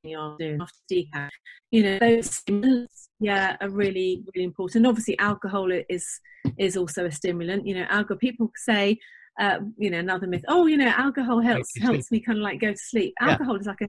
the 0.03 0.15
afternoon 0.15 0.61
after 0.61 0.79
decaf. 0.91 1.29
You 1.71 1.83
know, 1.83 1.99
those 1.99 2.35
stimulants, 2.35 3.09
yeah, 3.21 3.57
are 3.61 3.69
really, 3.69 4.25
really 4.35 4.45
important. 4.45 4.87
Obviously, 4.87 5.19
alcohol 5.19 5.71
is 5.89 6.21
is 6.59 6.77
also 6.77 7.07
a 7.07 7.13
stimulant. 7.13 7.67
You 7.67 7.75
know, 7.75 7.87
alcohol. 7.89 8.19
People 8.19 8.51
say, 8.57 8.99
uh, 9.39 9.59
you 9.77 9.91
know, 9.91 9.99
another 9.99 10.27
myth. 10.27 10.45
Oh, 10.49 10.67
you 10.67 10.77
know, 10.77 10.89
alcohol 10.89 11.41
helps 11.41 11.71
helps 11.81 12.11
me 12.11 12.21
kind 12.21 12.39
of 12.39 12.43
like 12.43 12.61
go 12.61 12.73
to 12.73 12.79
sleep. 12.79 13.15
Alcohol 13.21 13.55
yeah. 13.55 13.61
is 13.61 13.67
like 13.67 13.81
an 13.81 13.89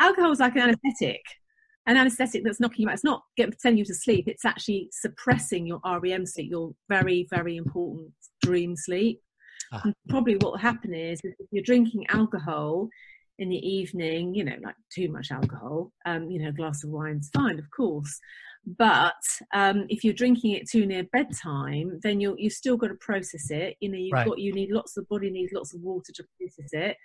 alcohol 0.00 0.32
is 0.32 0.40
like 0.40 0.56
an 0.56 0.62
anesthetic. 0.62 1.22
An 1.86 1.96
anesthetic 1.96 2.42
that's 2.44 2.60
knocking 2.60 2.82
you 2.82 2.88
out. 2.88 2.94
It's 2.94 3.04
not 3.04 3.22
getting 3.36 3.54
sending 3.58 3.78
you 3.78 3.84
to 3.86 3.94
sleep. 3.94 4.28
It's 4.28 4.44
actually 4.44 4.88
suppressing 4.92 5.66
your 5.66 5.80
REM 5.84 6.26
sleep, 6.26 6.50
your 6.50 6.72
very, 6.88 7.26
very 7.30 7.56
important 7.56 8.12
dream 8.42 8.76
sleep. 8.76 9.20
Ah. 9.72 9.84
probably 10.08 10.34
what 10.34 10.52
will 10.52 10.58
happen 10.58 10.92
is 10.92 11.20
if 11.22 11.34
you're 11.52 11.62
drinking 11.62 12.06
alcohol, 12.08 12.88
in 13.40 13.48
the 13.48 13.68
evening, 13.68 14.34
you 14.34 14.44
know, 14.44 14.56
like 14.62 14.74
too 14.94 15.10
much 15.10 15.32
alcohol, 15.32 15.90
um, 16.04 16.30
you 16.30 16.40
know, 16.40 16.50
a 16.50 16.52
glass 16.52 16.84
of 16.84 16.90
wine's 16.90 17.30
fine, 17.34 17.58
of 17.58 17.64
course. 17.70 18.20
But 18.78 19.14
um, 19.54 19.86
if 19.88 20.04
you're 20.04 20.12
drinking 20.12 20.52
it 20.52 20.68
too 20.68 20.84
near 20.84 21.04
bedtime, 21.10 21.98
then 22.02 22.20
you 22.20 22.36
you've 22.38 22.52
still 22.52 22.76
got 22.76 22.88
to 22.88 22.94
process 22.96 23.50
it. 23.50 23.76
You 23.80 23.88
know, 23.88 23.96
you've 23.96 24.12
right. 24.12 24.28
got 24.28 24.38
you 24.38 24.52
need 24.52 24.70
lots 24.70 24.98
of 24.98 25.08
body 25.08 25.30
needs 25.30 25.52
lots 25.54 25.74
of 25.74 25.80
water 25.80 26.12
to 26.12 26.24
process 26.38 26.68
it. 26.72 26.96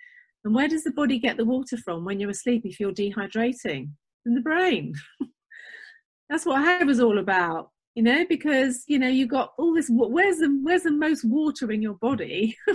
And 0.44 0.54
where 0.54 0.68
does 0.68 0.84
the 0.84 0.92
body 0.92 1.18
get 1.18 1.38
the 1.38 1.44
water 1.46 1.78
from 1.78 2.04
when 2.04 2.20
you're 2.20 2.30
asleep 2.30 2.62
if 2.66 2.78
you're 2.78 2.92
dehydrating? 2.92 3.88
In 4.26 4.34
the 4.34 4.42
brain. 4.42 4.94
That's 6.28 6.44
what 6.44 6.62
HED 6.62 6.86
was 6.86 7.00
all 7.00 7.18
about. 7.18 7.70
You 7.96 8.02
know 8.02 8.24
because 8.28 8.84
you 8.86 8.98
know 8.98 9.08
you 9.08 9.26
got 9.26 9.54
all 9.58 9.74
this 9.74 9.88
where's 9.90 10.38
the 10.38 10.60
where's 10.62 10.82
the 10.82 10.90
most 10.90 11.24
water 11.24 11.72
in 11.72 11.82
your 11.82 11.94
body? 11.94 12.56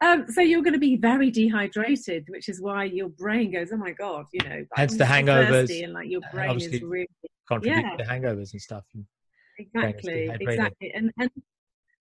Um, 0.00 0.26
so 0.28 0.40
you're 0.40 0.62
going 0.62 0.74
to 0.74 0.78
be 0.78 0.96
very 0.96 1.28
dehydrated 1.28 2.26
which 2.28 2.48
is 2.48 2.60
why 2.60 2.84
your 2.84 3.08
brain 3.08 3.50
goes 3.50 3.70
oh 3.72 3.76
my 3.76 3.90
god 3.90 4.26
you 4.32 4.48
know 4.48 4.64
hence 4.76 4.96
the 4.96 5.02
hangovers. 5.02 5.82
and 5.82 5.92
like 5.92 6.08
your 6.08 6.20
brain 6.32 6.56
is 6.56 6.80
really 6.82 7.08
contribute 7.48 7.82
yeah. 7.82 7.96
to 7.96 8.04
hangovers 8.04 8.52
and 8.52 8.62
stuff 8.62 8.84
exactly 9.58 10.30
exactly 10.40 10.92
and 10.94 11.10
and 11.18 11.30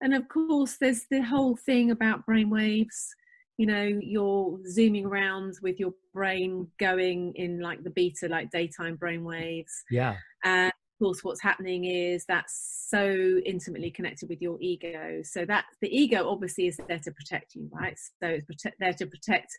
and 0.02 0.16
of 0.16 0.28
course 0.28 0.78
there's 0.82 1.06
the 1.12 1.22
whole 1.22 1.56
thing 1.56 1.92
about 1.92 2.26
brain 2.26 2.50
waves 2.50 3.14
you 3.58 3.68
know 3.68 4.00
you're 4.02 4.60
zooming 4.68 5.06
around 5.06 5.54
with 5.62 5.80
your 5.80 5.94
brain 6.14 6.68
going 6.80 7.34
in 7.36 7.60
like 7.60 7.84
the 7.84 7.90
beta 7.90 8.28
like 8.28 8.50
daytime 8.52 8.96
brain 8.96 9.24
waves. 9.24 9.84
Yeah. 9.90 10.16
And 10.44 10.68
of 10.68 10.74
course 11.00 11.24
what's 11.24 11.42
happening 11.42 11.86
is 11.86 12.26
that's 12.26 12.88
so 12.90 13.40
intimately 13.46 13.92
connected 13.92 14.30
with 14.30 14.42
your 14.42 14.58
ego 14.62 15.22
so 15.24 15.46
that 15.46 15.66
the 15.82 15.96
ego 15.96 16.30
obviously 16.30 16.68
is 16.68 16.80
there 16.88 17.00
to 17.00 17.12
protect 17.12 17.56
you 17.56 17.70
right 17.72 17.98
so 17.98 18.28
it's 18.28 18.46
protect, 18.46 18.80
there 18.80 18.94
to 18.94 19.06
protect 19.06 19.58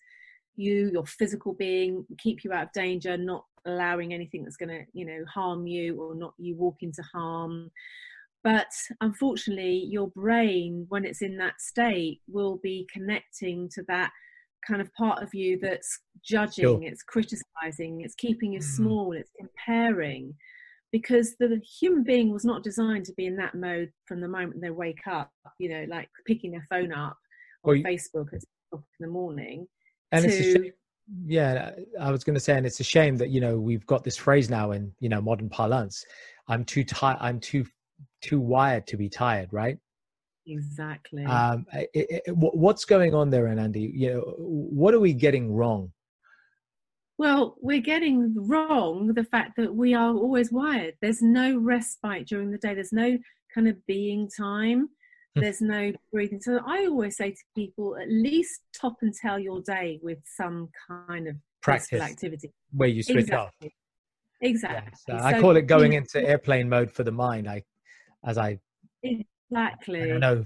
you 0.57 0.90
your 0.92 1.07
physical 1.07 1.53
being 1.55 2.05
keep 2.18 2.44
you 2.44 2.53
out 2.53 2.64
of 2.64 2.73
danger 2.73 3.16
not 3.16 3.44
allowing 3.66 4.12
anything 4.12 4.44
that's 4.44 4.57
going 4.57 4.68
to 4.68 4.85
you 4.92 5.05
know 5.05 5.25
harm 5.33 5.66
you 5.66 6.01
or 6.01 6.14
not 6.14 6.35
you 6.38 6.55
walk 6.57 6.77
into 6.83 7.03
harm 7.12 7.70
but 8.42 8.70
unfortunately 9.01 9.87
your 9.88 10.09
brain 10.09 10.87
when 10.90 11.05
it's 11.05 11.23
in 11.23 11.37
that 11.37 11.61
state 11.61 12.20
will 12.29 12.59
be 12.62 12.87
connecting 12.92 13.68
to 13.68 13.83
that 13.88 14.11
kind 14.66 14.81
of 14.81 14.92
part 14.94 15.23
of 15.23 15.35
you 15.35 15.59
that's 15.61 16.01
judging 16.23 16.64
sure. 16.64 16.83
it's 16.83 17.03
criticizing 17.03 18.03
it's 18.03 18.14
keeping 18.14 18.53
you 18.53 18.61
mm. 18.61 18.62
small 18.62 19.12
it's 19.12 19.31
comparing 19.38 20.35
because 20.95 21.35
the 21.41 21.61
human 21.81 22.05
being 22.05 22.33
was 22.33 22.45
not 22.45 22.63
designed 22.63 23.05
to 23.05 23.13
be 23.15 23.27
in 23.27 23.37
that 23.37 23.55
mode 23.55 23.91
from 24.07 24.21
the 24.21 24.29
moment 24.29 24.61
they 24.61 24.71
wake 24.71 25.07
up 25.11 25.31
you 25.59 25.69
know 25.69 25.85
like 25.89 26.09
picking 26.27 26.53
their 26.53 26.67
phone 26.71 26.93
up 26.93 27.17
on 27.65 27.83
well, 27.83 27.93
facebook 27.93 28.33
at 28.33 28.41
in 28.73 28.81
the 29.01 29.09
morning 29.09 29.67
and 30.13 30.25
to, 30.25 30.31
it's 30.31 30.77
yeah 31.27 31.71
i 32.01 32.11
was 32.11 32.25
going 32.25 32.35
to 32.35 32.41
say 32.41 32.57
and 32.57 32.67
it's 32.67 32.81
a 32.81 32.85
shame 32.85 33.17
that 33.17 33.31
you 33.31 33.41
know 33.41 33.59
we've 33.59 33.87
got 33.87 34.03
this 34.03 34.17
phrase 34.17 34.49
now 34.51 34.71
in 34.73 34.93
you 35.01 35.09
know 35.09 35.21
modern 35.21 35.49
parlance 35.49 36.05
i'm 36.49 36.65
too 36.65 36.83
tired 36.83 37.19
i'm 37.21 37.39
too 37.39 37.65
too 38.25 38.41
wired 38.41 38.87
to 38.89 38.97
be 38.97 39.09
tired, 39.09 39.53
right? 39.53 39.79
Exactly. 40.47 41.25
Um, 41.25 41.67
it, 41.73 42.23
it, 42.27 42.37
what's 42.37 42.85
going 42.85 43.15
on 43.15 43.31
there, 43.31 43.45
Anandi? 43.45 43.91
You 43.95 44.15
know, 44.15 44.21
what 44.39 44.95
are 44.95 45.01
we 45.01 45.13
getting 45.13 45.53
wrong? 45.53 45.93
Well, 47.16 47.57
we're 47.61 47.81
getting 47.81 48.35
wrong 48.37 49.12
the 49.14 49.24
fact 49.24 49.53
that 49.57 49.74
we 49.74 49.94
are 49.94 50.12
always 50.12 50.50
wired. 50.50 50.94
There's 51.00 51.22
no 51.22 51.57
respite 51.57 52.27
during 52.27 52.50
the 52.50 52.59
day. 52.59 52.74
There's 52.74 52.92
no 52.92 53.18
kind 53.55 53.68
of 53.68 53.77
being 53.87 54.29
time. 54.37 54.88
Hmm. 55.35 55.40
There's 55.40 55.61
no 55.61 55.92
breathing. 56.12 56.40
So 56.40 56.61
I 56.66 56.87
always 56.87 57.16
say 57.16 57.31
to 57.31 57.40
people, 57.55 57.96
at 57.96 58.09
least 58.11 58.62
top 58.79 58.96
and 59.03 59.14
tail 59.14 59.38
your 59.38 59.62
day 59.62 60.00
with 60.03 60.18
some 60.24 60.70
kind 60.88 61.29
of 61.29 61.37
practice 61.62 62.00
activity 62.00 62.53
where 62.72 62.88
you 62.88 63.03
switch 63.03 63.18
exactly. 63.18 63.68
off. 63.68 63.72
Exactly. 64.40 64.92
Yeah, 65.09 65.18
so 65.18 65.24
I 65.24 65.40
call 65.40 65.57
it 65.57 65.62
going 65.62 65.94
into 65.94 66.22
airplane 66.22 66.68
mode 66.68 66.90
for 66.92 67.05
the 67.05 67.12
mind. 67.12 67.48
I 67.48 67.62
as 68.24 68.38
I 68.38 68.59
exactly. 69.03 70.12
I 70.12 70.18
know, 70.18 70.44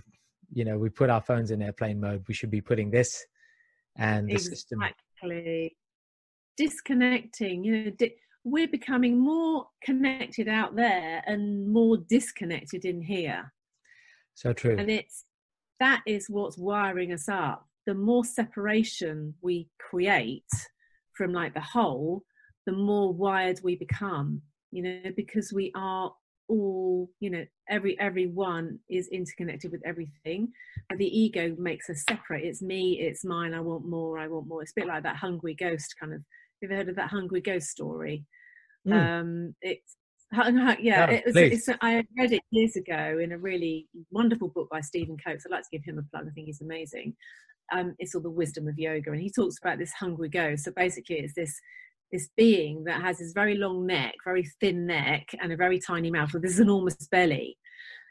you 0.52 0.64
know, 0.64 0.78
we 0.78 0.90
put 0.90 1.10
our 1.10 1.20
phones 1.20 1.50
in 1.50 1.62
airplane 1.62 1.98
mode. 1.98 2.24
We 2.28 2.34
should 2.34 2.50
be 2.50 2.60
putting 2.60 2.90
this 2.90 3.24
and 3.96 4.28
the 4.28 4.34
exactly. 4.34 4.56
system. 4.56 4.82
Exactly. 4.82 5.76
Disconnecting. 6.58 7.64
You 7.64 7.84
know, 7.84 7.90
di- 7.90 8.16
we're 8.44 8.68
becoming 8.68 9.18
more 9.18 9.68
connected 9.82 10.48
out 10.48 10.76
there 10.76 11.22
and 11.26 11.68
more 11.68 11.96
disconnected 11.96 12.84
in 12.84 13.00
here. 13.00 13.52
So 14.34 14.52
true. 14.52 14.76
And 14.78 14.90
it's 14.90 15.24
that 15.80 16.02
is 16.06 16.26
what's 16.28 16.58
wiring 16.58 17.12
us 17.12 17.28
up. 17.28 17.66
The 17.86 17.94
more 17.94 18.24
separation 18.24 19.34
we 19.40 19.68
create 19.78 20.44
from 21.14 21.32
like 21.32 21.54
the 21.54 21.60
whole, 21.60 22.24
the 22.66 22.72
more 22.72 23.12
wired 23.12 23.60
we 23.62 23.76
become. 23.76 24.42
You 24.70 24.82
know, 24.82 25.12
because 25.16 25.52
we 25.52 25.72
are 25.74 26.12
all 26.48 27.10
you 27.20 27.30
know 27.30 27.44
every 27.68 27.98
everyone 28.00 28.78
is 28.88 29.08
interconnected 29.08 29.70
with 29.70 29.82
everything 29.84 30.50
but 30.88 30.96
the 30.98 31.18
ego 31.18 31.54
makes 31.58 31.90
us 31.90 32.04
separate 32.08 32.42
it's 32.42 32.62
me 32.62 32.98
it's 33.00 33.24
mine 33.24 33.52
i 33.52 33.60
want 33.60 33.86
more 33.86 34.18
i 34.18 34.26
want 34.26 34.48
more 34.48 34.62
it's 34.62 34.72
a 34.72 34.80
bit 34.80 34.86
like 34.86 35.02
that 35.02 35.16
hungry 35.16 35.54
ghost 35.54 35.94
kind 36.00 36.14
of 36.14 36.22
you 36.60 36.68
ever 36.68 36.76
heard 36.76 36.88
of 36.88 36.96
that 36.96 37.10
hungry 37.10 37.40
ghost 37.40 37.68
story 37.68 38.24
mm. 38.86 38.92
um 38.92 39.54
it's 39.60 39.96
yeah, 40.32 41.08
it 41.08 41.24
was, 41.24 41.36
it's, 41.36 41.68
I 41.80 42.04
read 42.18 42.32
it 42.32 42.42
years 42.50 42.76
ago 42.76 43.18
in 43.22 43.32
a 43.32 43.38
really 43.38 43.88
wonderful 44.10 44.48
book 44.48 44.68
by 44.70 44.80
Stephen 44.80 45.16
Coates. 45.24 45.46
I'd 45.46 45.52
like 45.52 45.62
to 45.62 45.68
give 45.72 45.84
him 45.84 45.98
a 45.98 46.02
plug. 46.02 46.26
I 46.28 46.30
think 46.32 46.46
he's 46.46 46.60
amazing. 46.60 47.14
Um, 47.72 47.94
it's 47.98 48.14
all 48.14 48.20
the 48.20 48.30
wisdom 48.30 48.68
of 48.68 48.78
yoga, 48.78 49.10
and 49.12 49.20
he 49.20 49.30
talks 49.30 49.56
about 49.62 49.78
this 49.78 49.92
hungry 49.92 50.28
ghost. 50.28 50.64
So 50.64 50.72
basically, 50.76 51.16
it's 51.16 51.34
this 51.34 51.58
this 52.12 52.28
being 52.36 52.84
that 52.84 53.02
has 53.02 53.18
this 53.18 53.32
very 53.32 53.56
long 53.56 53.86
neck, 53.86 54.14
very 54.24 54.48
thin 54.60 54.86
neck, 54.86 55.28
and 55.40 55.52
a 55.52 55.56
very 55.56 55.78
tiny 55.78 56.10
mouth 56.10 56.32
with 56.32 56.42
this 56.42 56.58
enormous 56.58 56.96
belly. 57.10 57.56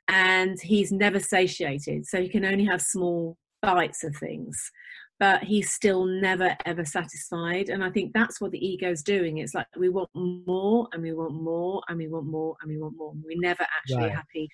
And 0.07 0.57
he's 0.61 0.91
never 0.91 1.19
satiated, 1.19 2.05
so 2.05 2.21
he 2.21 2.29
can 2.29 2.45
only 2.45 2.65
have 2.65 2.81
small 2.81 3.37
bites 3.61 4.03
of 4.03 4.15
things, 4.15 4.71
but 5.19 5.43
he's 5.43 5.73
still 5.73 6.05
never 6.05 6.55
ever 6.65 6.85
satisfied. 6.85 7.69
And 7.69 7.83
I 7.83 7.89
think 7.89 8.13
that's 8.13 8.39
what 8.39 8.51
the 8.51 8.65
ego's 8.65 9.01
doing. 9.01 9.37
It's 9.37 9.53
like 9.53 9.67
we 9.75 9.89
want 9.89 10.09
more, 10.13 10.87
and 10.93 11.01
we 11.01 11.13
want 11.13 11.33
more, 11.33 11.81
and 11.87 11.97
we 11.97 12.07
want 12.07 12.27
more, 12.27 12.55
and 12.61 12.69
we 12.69 12.77
want 12.77 12.97
more. 12.97 13.13
We're 13.23 13.39
never 13.39 13.63
actually 13.63 14.07
right. 14.07 14.15
happy 14.15 14.49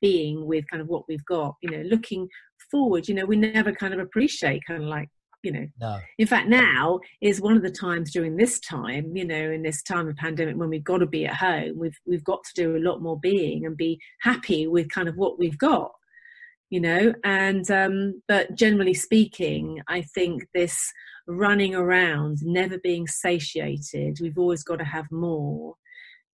being 0.00 0.46
with 0.46 0.68
kind 0.70 0.82
of 0.82 0.88
what 0.88 1.04
we've 1.08 1.24
got. 1.24 1.54
You 1.62 1.70
know, 1.70 1.82
looking 1.82 2.28
forward. 2.70 3.08
You 3.08 3.14
know, 3.14 3.26
we 3.26 3.36
never 3.36 3.72
kind 3.72 3.94
of 3.94 4.00
appreciate 4.00 4.62
kind 4.66 4.82
of 4.82 4.88
like 4.88 5.08
you 5.42 5.52
know 5.52 5.66
no. 5.80 6.00
in 6.18 6.26
fact 6.26 6.48
now 6.48 6.98
is 7.20 7.40
one 7.40 7.56
of 7.56 7.62
the 7.62 7.70
times 7.70 8.10
during 8.10 8.36
this 8.36 8.58
time 8.60 9.14
you 9.14 9.24
know 9.24 9.50
in 9.50 9.62
this 9.62 9.82
time 9.82 10.08
of 10.08 10.16
pandemic 10.16 10.56
when 10.56 10.70
we've 10.70 10.82
got 10.82 10.98
to 10.98 11.06
be 11.06 11.26
at 11.26 11.36
home 11.36 11.78
we've 11.78 11.98
we've 12.06 12.24
got 12.24 12.42
to 12.42 12.54
do 12.54 12.76
a 12.76 12.80
lot 12.80 13.02
more 13.02 13.20
being 13.20 13.66
and 13.66 13.76
be 13.76 14.00
happy 14.22 14.66
with 14.66 14.88
kind 14.88 15.08
of 15.08 15.16
what 15.16 15.38
we've 15.38 15.58
got 15.58 15.92
you 16.70 16.80
know 16.80 17.12
and 17.24 17.70
um 17.70 18.20
but 18.28 18.54
generally 18.54 18.94
speaking 18.94 19.80
i 19.88 20.02
think 20.02 20.46
this 20.54 20.92
running 21.28 21.74
around 21.74 22.38
never 22.42 22.78
being 22.78 23.06
satiated 23.06 24.18
we've 24.20 24.38
always 24.38 24.62
got 24.62 24.76
to 24.76 24.84
have 24.84 25.06
more 25.10 25.74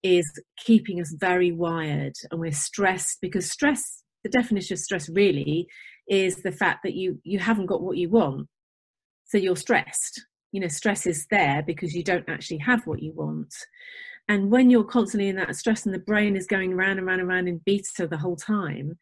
is 0.02 0.30
keeping 0.58 1.00
us 1.00 1.14
very 1.18 1.52
wired 1.52 2.14
and 2.30 2.40
we're 2.40 2.52
stressed 2.52 3.18
because 3.20 3.50
stress 3.50 4.02
the 4.24 4.30
definition 4.30 4.74
of 4.74 4.78
stress 4.78 5.08
really 5.10 5.66
is 6.08 6.42
the 6.42 6.52
fact 6.52 6.80
that 6.82 6.94
you 6.94 7.20
you 7.22 7.38
haven't 7.38 7.66
got 7.66 7.82
what 7.82 7.96
you 7.96 8.08
want 8.08 8.48
so 9.32 9.38
you're 9.38 9.56
stressed. 9.56 10.26
You 10.52 10.60
know, 10.60 10.68
stress 10.68 11.06
is 11.06 11.26
there 11.30 11.62
because 11.66 11.94
you 11.94 12.04
don't 12.04 12.28
actually 12.28 12.58
have 12.58 12.86
what 12.86 13.02
you 13.02 13.14
want. 13.14 13.54
And 14.28 14.50
when 14.50 14.68
you're 14.68 14.84
constantly 14.84 15.30
in 15.30 15.36
that 15.36 15.56
stress 15.56 15.86
and 15.86 15.94
the 15.94 16.00
brain 16.00 16.36
is 16.36 16.46
going 16.46 16.74
round 16.74 16.98
and 16.98 17.06
round 17.06 17.20
and 17.20 17.30
round 17.30 17.48
in 17.48 17.62
beta 17.64 18.06
the 18.06 18.18
whole 18.18 18.36
time, 18.36 18.98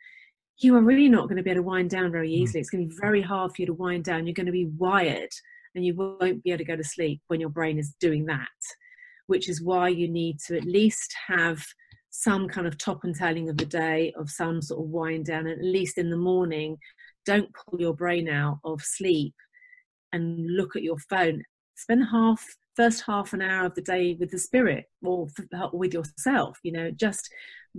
you 0.63 0.77
are 0.77 0.83
really 0.83 1.09
not 1.09 1.29
going 1.29 1.37
to 1.37 1.43
be 1.43 1.51
able 1.51 1.63
to 1.63 1.69
wind 1.69 1.91
down 1.91 2.13
very 2.13 2.29
hmm. 2.29 2.43
easily. 2.43 2.61
It's 2.61 2.71
going 2.71 2.85
to 2.85 2.89
be 2.89 3.01
very 3.01 3.23
hard 3.23 3.53
for 3.53 3.63
you 3.63 3.67
to 3.67 3.75
wind 3.75 4.05
down. 4.05 4.27
You're 4.27 4.35
going 4.35 4.47
to 4.47 4.53
be 4.53 4.71
wired 4.77 5.31
and 5.75 5.85
you 5.85 5.95
won't 5.95 6.43
be 6.43 6.51
able 6.51 6.59
to 6.59 6.65
go 6.65 6.77
to 6.77 6.85
sleep 6.85 7.21
when 7.29 7.41
your 7.41 7.49
brain 7.49 7.79
is 7.79 7.95
doing 8.01 8.27
that, 8.27 8.49
which 9.27 9.49
is 9.49 9.63
why 9.63 9.89
you 9.89 10.09
need 10.09 10.39
to 10.47 10.57
at 10.57 10.65
least 10.65 11.15
have 11.29 11.65
some 12.11 12.49
kind 12.49 12.67
of 12.67 12.77
top 12.77 13.05
and 13.05 13.15
tailing 13.15 13.49
of 13.49 13.57
the 13.57 13.65
day, 13.65 14.13
of 14.19 14.29
some 14.29 14.61
sort 14.61 14.81
of 14.81 14.91
wind 14.91 15.27
down, 15.27 15.47
at 15.47 15.63
least 15.63 15.97
in 15.97 16.11
the 16.11 16.17
morning. 16.17 16.77
Don't 17.25 17.55
pull 17.55 17.81
your 17.81 17.95
brain 17.95 18.29
out 18.29 18.59
of 18.65 18.83
sleep 18.83 19.35
and 20.13 20.57
look 20.57 20.75
at 20.75 20.83
your 20.83 20.99
phone 20.99 21.43
spend 21.81 22.05
half 22.11 22.45
first 22.77 23.03
half 23.07 23.33
an 23.33 23.43
hour 23.43 23.67
of 23.67 23.75
the 23.75 23.83
day 23.83 24.17
with 24.21 24.31
the 24.31 24.39
spirit 24.39 24.85
or 25.03 25.27
with 25.73 25.95
yourself 25.95 26.59
you 26.63 26.73
know 26.73 26.91
just 26.91 27.29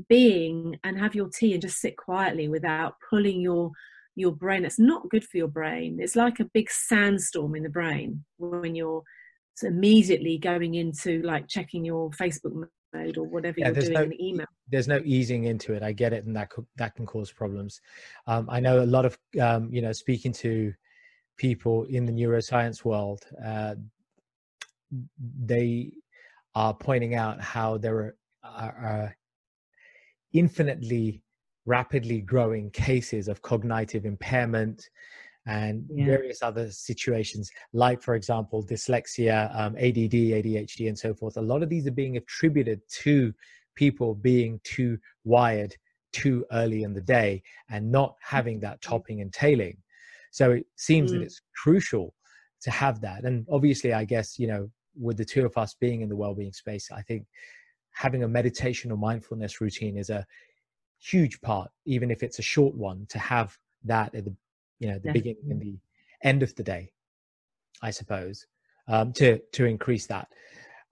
being 0.09 0.77
and 0.83 0.97
have 0.99 1.15
your 1.15 1.29
tea 1.29 1.53
and 1.53 1.61
just 1.61 1.79
sit 1.79 1.97
quietly 1.97 2.47
without 2.47 2.95
pulling 3.09 3.41
your 3.41 3.71
your 4.15 4.31
brain. 4.31 4.65
It's 4.65 4.79
not 4.79 5.09
good 5.09 5.23
for 5.23 5.37
your 5.37 5.47
brain. 5.47 5.99
It's 6.01 6.15
like 6.15 6.39
a 6.39 6.49
big 6.53 6.69
sandstorm 6.69 7.55
in 7.55 7.63
the 7.63 7.69
brain 7.69 8.23
when 8.37 8.75
you're 8.75 9.03
immediately 9.63 10.37
going 10.37 10.75
into 10.75 11.21
like 11.21 11.47
checking 11.47 11.85
your 11.85 12.09
facebook 12.11 12.67
mode 12.93 13.17
or 13.17 13.25
whatever 13.25 13.59
yeah, 13.59 13.67
you're 13.67 13.75
doing 13.75 13.93
no, 13.93 14.01
in 14.03 14.09
the 14.09 14.27
email. 14.27 14.47
there's 14.69 14.87
no 14.87 14.99
easing 15.05 15.45
into 15.45 15.73
it. 15.73 15.83
I 15.83 15.91
get 15.91 16.13
it 16.13 16.25
and 16.25 16.35
that 16.35 16.51
that 16.77 16.95
can 16.95 17.05
cause 17.05 17.31
problems. 17.31 17.79
Um, 18.27 18.49
i 18.49 18.59
know 18.59 18.81
a 18.81 18.85
lot 18.85 19.05
of 19.05 19.17
um, 19.39 19.69
you 19.71 19.81
know 19.81 19.91
speaking 19.91 20.31
to 20.33 20.73
people 21.37 21.85
in 21.85 22.05
the 22.05 22.11
neuroscience 22.11 22.85
world, 22.85 23.25
uh, 23.43 23.73
they 25.43 25.91
are 26.53 26.73
pointing 26.73 27.15
out 27.15 27.41
how 27.41 27.77
there 27.77 28.15
are, 28.43 28.75
are 28.83 29.17
infinitely 30.33 31.21
rapidly 31.65 32.21
growing 32.21 32.69
cases 32.71 33.27
of 33.27 33.41
cognitive 33.41 34.05
impairment 34.05 34.89
and 35.47 35.85
yeah. 35.89 36.05
various 36.05 36.43
other 36.43 36.71
situations 36.71 37.49
like 37.73 38.01
for 38.01 38.15
example 38.15 38.63
dyslexia 38.63 39.49
um, 39.59 39.75
add 39.77 39.95
adhd 39.95 40.87
and 40.87 40.97
so 40.97 41.13
forth 41.13 41.37
a 41.37 41.41
lot 41.41 41.63
of 41.63 41.69
these 41.69 41.87
are 41.87 41.91
being 41.91 42.17
attributed 42.17 42.79
to 42.89 43.33
people 43.75 44.13
being 44.13 44.59
too 44.63 44.97
wired 45.23 45.75
too 46.11 46.45
early 46.51 46.83
in 46.83 46.93
the 46.93 47.01
day 47.01 47.41
and 47.69 47.91
not 47.91 48.15
having 48.21 48.59
that 48.59 48.81
mm-hmm. 48.81 48.91
topping 48.91 49.21
and 49.21 49.33
tailing. 49.33 49.77
So 50.31 50.51
it 50.51 50.65
seems 50.75 51.11
mm. 51.11 51.15
that 51.15 51.23
it's 51.23 51.41
crucial 51.55 52.13
to 52.61 52.71
have 52.71 53.01
that. 53.01 53.23
And 53.23 53.45
obviously, 53.51 53.93
I 53.93 54.05
guess, 54.05 54.39
you 54.39 54.47
know, 54.47 54.69
with 54.99 55.17
the 55.17 55.25
two 55.25 55.45
of 55.45 55.57
us 55.57 55.75
being 55.79 56.01
in 56.01 56.09
the 56.09 56.15
well-being 56.15 56.53
space, 56.53 56.89
I 56.91 57.01
think 57.01 57.25
having 57.93 58.23
a 58.23 58.27
meditation 58.27 58.91
or 58.91 58.97
mindfulness 58.97 59.61
routine 59.61 59.97
is 59.97 60.09
a 60.09 60.25
huge 60.99 61.41
part, 61.41 61.71
even 61.85 62.11
if 62.11 62.23
it's 62.23 62.39
a 62.39 62.43
short 62.43 62.75
one, 62.75 63.05
to 63.09 63.19
have 63.19 63.57
that 63.85 64.13
at 64.15 64.25
the 64.25 64.35
you 64.79 64.87
know 64.87 64.99
the 64.99 65.11
beginning 65.11 65.43
and 65.49 65.61
the 65.61 65.77
end 66.23 66.43
of 66.43 66.55
the 66.55 66.63
day, 66.63 66.91
I 67.81 67.91
suppose, 67.91 68.45
um, 68.87 69.13
to 69.13 69.39
to 69.53 69.65
increase 69.65 70.07
that. 70.07 70.27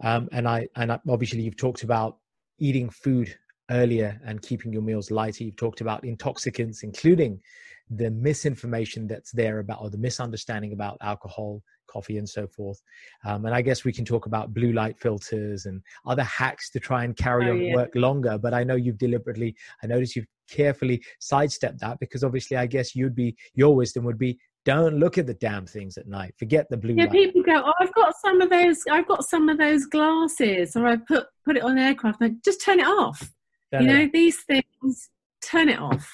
Um, 0.01 0.29
and 0.31 0.47
I 0.47 0.67
and 0.75 0.91
I, 0.91 0.99
obviously 1.07 1.41
you've 1.41 1.57
talked 1.57 1.83
about 1.83 2.17
eating 2.59 2.89
food 2.89 3.35
earlier 3.71 4.19
and 4.25 4.41
keeping 4.41 4.73
your 4.73 4.81
meals 4.81 5.11
lighter. 5.11 5.43
You've 5.43 5.55
talked 5.55 5.81
about 5.81 6.03
intoxicants, 6.03 6.83
including 6.83 7.41
the 7.89 8.11
misinformation 8.11 9.07
that's 9.07 9.31
there 9.31 9.59
about 9.59 9.81
or 9.81 9.89
the 9.89 9.97
misunderstanding 9.97 10.73
about 10.73 10.97
alcohol, 11.01 11.63
coffee, 11.89 12.17
and 12.17 12.27
so 12.27 12.47
forth. 12.47 12.81
Um, 13.25 13.45
and 13.45 13.55
I 13.55 13.61
guess 13.61 13.83
we 13.83 13.93
can 13.93 14.05
talk 14.05 14.25
about 14.25 14.53
blue 14.53 14.73
light 14.73 14.97
filters 14.99 15.65
and 15.65 15.81
other 16.05 16.23
hacks 16.23 16.69
to 16.71 16.79
try 16.79 17.03
and 17.03 17.15
carry 17.15 17.49
oh, 17.49 17.53
on 17.53 17.61
yeah. 17.61 17.75
work 17.75 17.91
longer. 17.95 18.37
But 18.37 18.53
I 18.53 18.63
know 18.63 18.75
you've 18.75 18.97
deliberately, 18.97 19.55
I 19.83 19.87
notice 19.87 20.15
you've 20.15 20.27
carefully 20.49 21.01
sidestepped 21.19 21.79
that 21.79 21.99
because 21.99 22.23
obviously, 22.23 22.57
I 22.57 22.65
guess 22.65 22.95
you'd 22.95 23.15
be 23.15 23.35
your 23.53 23.75
wisdom 23.75 24.03
would 24.05 24.17
be 24.17 24.39
don't 24.65 24.99
look 24.99 25.17
at 25.17 25.25
the 25.25 25.33
damn 25.35 25.65
things 25.65 25.97
at 25.97 26.07
night. 26.07 26.33
Forget 26.37 26.69
the 26.69 26.77
blue. 26.77 26.93
Yeah, 26.93 27.05
light. 27.05 27.13
people 27.13 27.43
go, 27.43 27.63
"Oh, 27.65 27.73
I've 27.79 27.93
got 27.93 28.13
some 28.17 28.41
of 28.41 28.49
those. 28.49 28.83
I've 28.91 29.07
got 29.07 29.23
some 29.23 29.49
of 29.49 29.57
those 29.57 29.85
glasses, 29.85 30.75
or 30.75 30.85
I 30.85 30.97
put 30.97 31.27
put 31.45 31.57
it 31.57 31.63
on 31.63 31.77
aircraft. 31.77 32.21
And 32.21 32.33
I 32.33 32.35
just 32.43 32.63
turn 32.63 32.79
it 32.79 32.87
off. 32.87 33.31
You 33.71 33.79
it 33.79 33.83
know, 33.83 34.09
these 34.11 34.43
things. 34.43 35.09
Turn 35.41 35.69
it 35.69 35.79
off. 35.79 36.11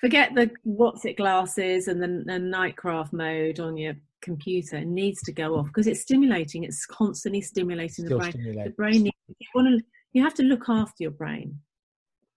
Forget 0.00 0.34
the 0.34 0.50
what's 0.64 1.04
it 1.04 1.16
glasses 1.16 1.86
and 1.88 2.02
the, 2.02 2.24
the 2.26 2.38
nightcraft 2.38 3.12
mode 3.12 3.60
on 3.60 3.76
your 3.76 3.94
computer. 4.20 4.84
Needs 4.84 5.22
to 5.22 5.32
go 5.32 5.56
off 5.56 5.66
because 5.66 5.86
it's 5.86 6.00
stimulating. 6.00 6.64
It's 6.64 6.86
constantly 6.86 7.40
stimulating 7.40 8.06
Still 8.06 8.18
the 8.18 8.30
brain. 8.32 8.64
The 8.64 8.70
brain. 8.70 9.02
Needs, 9.04 9.16
you 9.28 9.46
want 9.54 9.80
to. 9.80 9.84
You 10.12 10.22
have 10.24 10.34
to 10.34 10.42
look 10.42 10.68
after 10.68 11.02
your 11.04 11.12
brain 11.12 11.60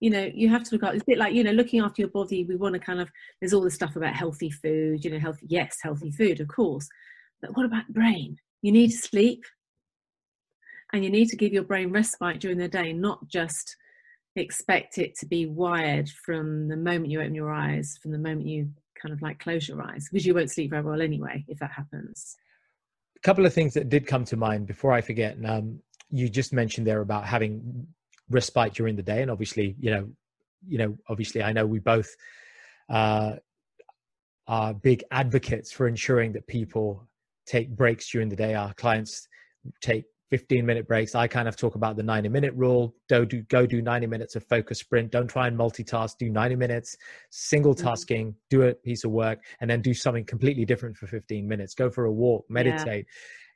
you 0.04 0.10
know 0.10 0.30
you 0.34 0.50
have 0.50 0.62
to 0.62 0.74
look 0.74 0.82
at 0.82 0.94
it's 0.94 1.02
a 1.02 1.06
bit 1.06 1.18
like 1.18 1.32
you 1.32 1.42
know 1.42 1.52
looking 1.52 1.80
after 1.80 2.02
your 2.02 2.10
body 2.10 2.44
we 2.44 2.56
want 2.56 2.74
to 2.74 2.78
kind 2.78 3.00
of 3.00 3.08
there's 3.40 3.54
all 3.54 3.62
this 3.62 3.74
stuff 3.74 3.96
about 3.96 4.14
healthy 4.14 4.50
food 4.50 5.02
you 5.02 5.10
know 5.10 5.18
healthy 5.18 5.46
yes 5.48 5.78
healthy 5.82 6.10
food 6.10 6.40
of 6.40 6.48
course 6.48 6.86
but 7.40 7.56
what 7.56 7.64
about 7.64 7.88
brain 7.88 8.36
you 8.60 8.70
need 8.70 8.90
to 8.90 8.98
sleep 8.98 9.42
and 10.92 11.04
you 11.04 11.10
need 11.10 11.28
to 11.28 11.36
give 11.36 11.54
your 11.54 11.62
brain 11.62 11.90
respite 11.90 12.38
during 12.38 12.58
the 12.58 12.68
day 12.68 12.92
not 12.92 13.26
just 13.28 13.76
expect 14.36 14.98
it 14.98 15.14
to 15.14 15.24
be 15.24 15.46
wired 15.46 16.08
from 16.08 16.68
the 16.68 16.76
moment 16.76 17.10
you 17.10 17.20
open 17.20 17.34
your 17.34 17.50
eyes 17.50 17.98
from 18.02 18.12
the 18.12 18.18
moment 18.18 18.46
you 18.46 18.68
kind 19.04 19.12
of 19.12 19.22
like 19.22 19.38
close 19.38 19.68
your 19.68 19.82
eyes 19.82 20.08
because 20.10 20.24
you 20.24 20.34
won't 20.34 20.50
sleep 20.50 20.70
very 20.70 20.82
well 20.82 21.02
anyway 21.02 21.44
if 21.48 21.58
that 21.58 21.70
happens. 21.70 22.36
A 23.16 23.20
couple 23.20 23.44
of 23.44 23.52
things 23.52 23.74
that 23.74 23.88
did 23.88 24.06
come 24.06 24.24
to 24.26 24.36
mind 24.36 24.66
before 24.66 24.92
i 24.92 25.00
forget 25.00 25.36
um, 25.44 25.78
you 26.10 26.28
just 26.28 26.52
mentioned 26.52 26.86
there 26.86 27.00
about 27.00 27.24
having 27.24 27.86
respite 28.30 28.74
during 28.74 28.96
the 28.96 29.02
day 29.02 29.22
and 29.22 29.30
obviously 29.30 29.76
you 29.78 29.90
know 29.90 30.08
you 30.66 30.78
know 30.78 30.96
obviously 31.08 31.42
i 31.42 31.52
know 31.52 31.66
we 31.66 31.78
both 31.78 32.08
uh 32.88 33.34
are 34.46 34.74
big 34.74 35.02
advocates 35.10 35.72
for 35.72 35.86
ensuring 35.86 36.32
that 36.32 36.46
people 36.46 37.08
take 37.46 37.70
breaks 37.70 38.10
during 38.10 38.28
the 38.28 38.36
day. 38.36 38.54
Our 38.54 38.74
clients 38.74 39.28
take 39.80 40.04
15 40.34 40.66
minute 40.66 40.88
breaks 40.88 41.14
i 41.14 41.28
kind 41.28 41.46
of 41.46 41.54
talk 41.54 41.76
about 41.76 41.94
the 41.96 42.02
90 42.02 42.28
minute 42.28 42.52
rule. 42.56 42.92
Go 43.08 43.24
do 43.24 43.42
go 43.42 43.66
do 43.66 43.80
90 43.80 44.08
minutes 44.08 44.34
of 44.34 44.44
focus 44.48 44.80
sprint. 44.80 45.12
Don't 45.12 45.28
try 45.28 45.46
and 45.46 45.56
multitask. 45.56 46.18
Do 46.18 46.28
90 46.28 46.56
minutes 46.56 46.96
single 47.30 47.72
mm-hmm. 47.72 47.86
tasking 47.86 48.26
mm-hmm. 48.30 48.38
do 48.50 48.62
a 48.62 48.74
piece 48.74 49.04
of 49.04 49.12
work 49.12 49.38
and 49.60 49.70
then 49.70 49.80
do 49.80 49.94
something 49.94 50.24
completely 50.24 50.64
different 50.64 50.96
for 50.96 51.06
15 51.06 51.46
minutes. 51.46 51.74
Go 51.74 51.88
for 51.88 52.06
a 52.06 52.12
walk 52.12 52.46
meditate 52.48 53.06
yeah 53.06 53.14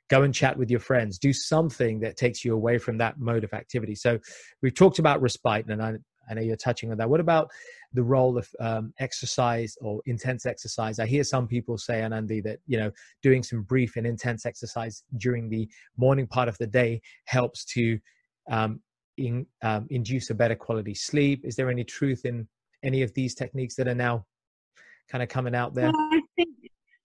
go 0.09 0.23
and 0.23 0.33
chat 0.33 0.57
with 0.57 0.71
your 0.71 0.79
friends. 0.79 1.19
Do 1.19 1.31
something 1.31 1.99
that 1.99 2.17
takes 2.17 2.43
you 2.43 2.55
away 2.55 2.79
from 2.79 2.97
that 2.97 3.19
mode 3.19 3.43
of 3.43 3.53
activity. 3.53 3.93
So 3.93 4.17
we've 4.59 4.73
talked 4.73 4.97
about 4.97 5.21
respite 5.21 5.67
and 5.67 5.83
i, 5.83 5.93
I 6.27 6.33
know 6.33 6.41
you're 6.41 6.55
touching 6.55 6.91
on 6.91 6.97
that. 6.97 7.11
What 7.11 7.19
about 7.19 7.51
the 7.93 8.03
role 8.03 8.37
of 8.37 8.47
um, 8.59 8.93
exercise 8.99 9.77
or 9.81 10.01
intense 10.05 10.45
exercise. 10.45 10.99
I 10.99 11.05
hear 11.05 11.23
some 11.23 11.47
people 11.47 11.77
say 11.77 12.01
anandi 12.01 12.43
that 12.43 12.59
you 12.67 12.77
know 12.77 12.91
doing 13.21 13.43
some 13.43 13.63
brief 13.63 13.95
and 13.95 14.05
intense 14.05 14.45
exercise 14.45 15.03
during 15.17 15.49
the 15.49 15.67
morning 15.97 16.27
part 16.27 16.47
of 16.47 16.57
the 16.57 16.67
day 16.67 17.01
helps 17.25 17.65
to 17.65 17.99
um, 18.49 18.81
in, 19.17 19.45
um, 19.63 19.87
induce 19.89 20.29
a 20.29 20.35
better 20.35 20.55
quality 20.55 20.93
sleep. 20.93 21.41
Is 21.43 21.55
there 21.55 21.69
any 21.69 21.83
truth 21.83 22.25
in 22.25 22.47
any 22.83 23.01
of 23.01 23.13
these 23.13 23.35
techniques 23.35 23.75
that 23.75 23.87
are 23.87 23.95
now 23.95 24.25
kind 25.09 25.23
of 25.23 25.29
coming 25.29 25.55
out 25.55 25.73
there? 25.73 25.91
Well, 25.91 26.09
I 26.13 26.21
think 26.35 26.49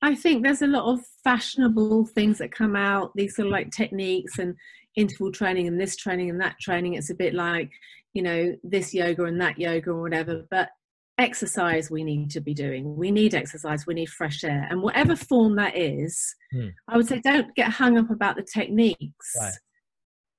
I 0.05 0.15
think 0.15 0.43
there's 0.43 0.61
a 0.61 0.67
lot 0.67 0.85
of 0.85 1.01
fashionable 1.25 2.05
things 2.05 2.37
that 2.37 2.53
come 2.53 2.77
out, 2.77 3.13
these 3.15 3.37
sort 3.37 3.47
of 3.47 3.53
like 3.53 3.71
techniques 3.71 4.39
and 4.39 4.55
interval 4.97 5.33
training 5.33 5.67
and 5.67 5.81
this 5.81 5.97
training 5.97 6.29
and 6.29 6.39
that 6.43 6.57
training. 6.61 6.93
It's 6.93 7.09
a 7.09 7.15
bit 7.15 7.33
like, 7.33 7.71
you 8.13 8.21
know, 8.21 8.55
this 8.63 8.93
yoga 8.93 9.25
and 9.25 9.41
that 9.41 9.59
yoga 9.59 9.93
or 9.93 10.03
whatever. 10.03 10.45
But 10.51 10.69
exercise 11.17 11.91
we 11.91 12.05
need 12.05 12.31
to 12.33 12.43
be 12.43 12.53
doing. 12.53 12.97
We 12.99 13.11
need 13.13 13.35
exercise, 13.35 13.87
we 13.87 13.95
need 13.95 14.11
fresh 14.11 14.45
air. 14.45 14.67
And 14.69 14.83
whatever 14.83 15.17
form 15.17 15.57
that 15.57 15.75
is, 15.75 16.35
hmm. 16.53 16.69
I 16.87 16.99
would 16.99 17.09
say 17.09 17.23
don't 17.25 17.55
get 17.55 17.71
hung 17.71 17.97
up 17.97 18.11
about 18.11 18.37
the 18.37 18.47
techniques. 18.55 19.33
Right. 19.41 19.55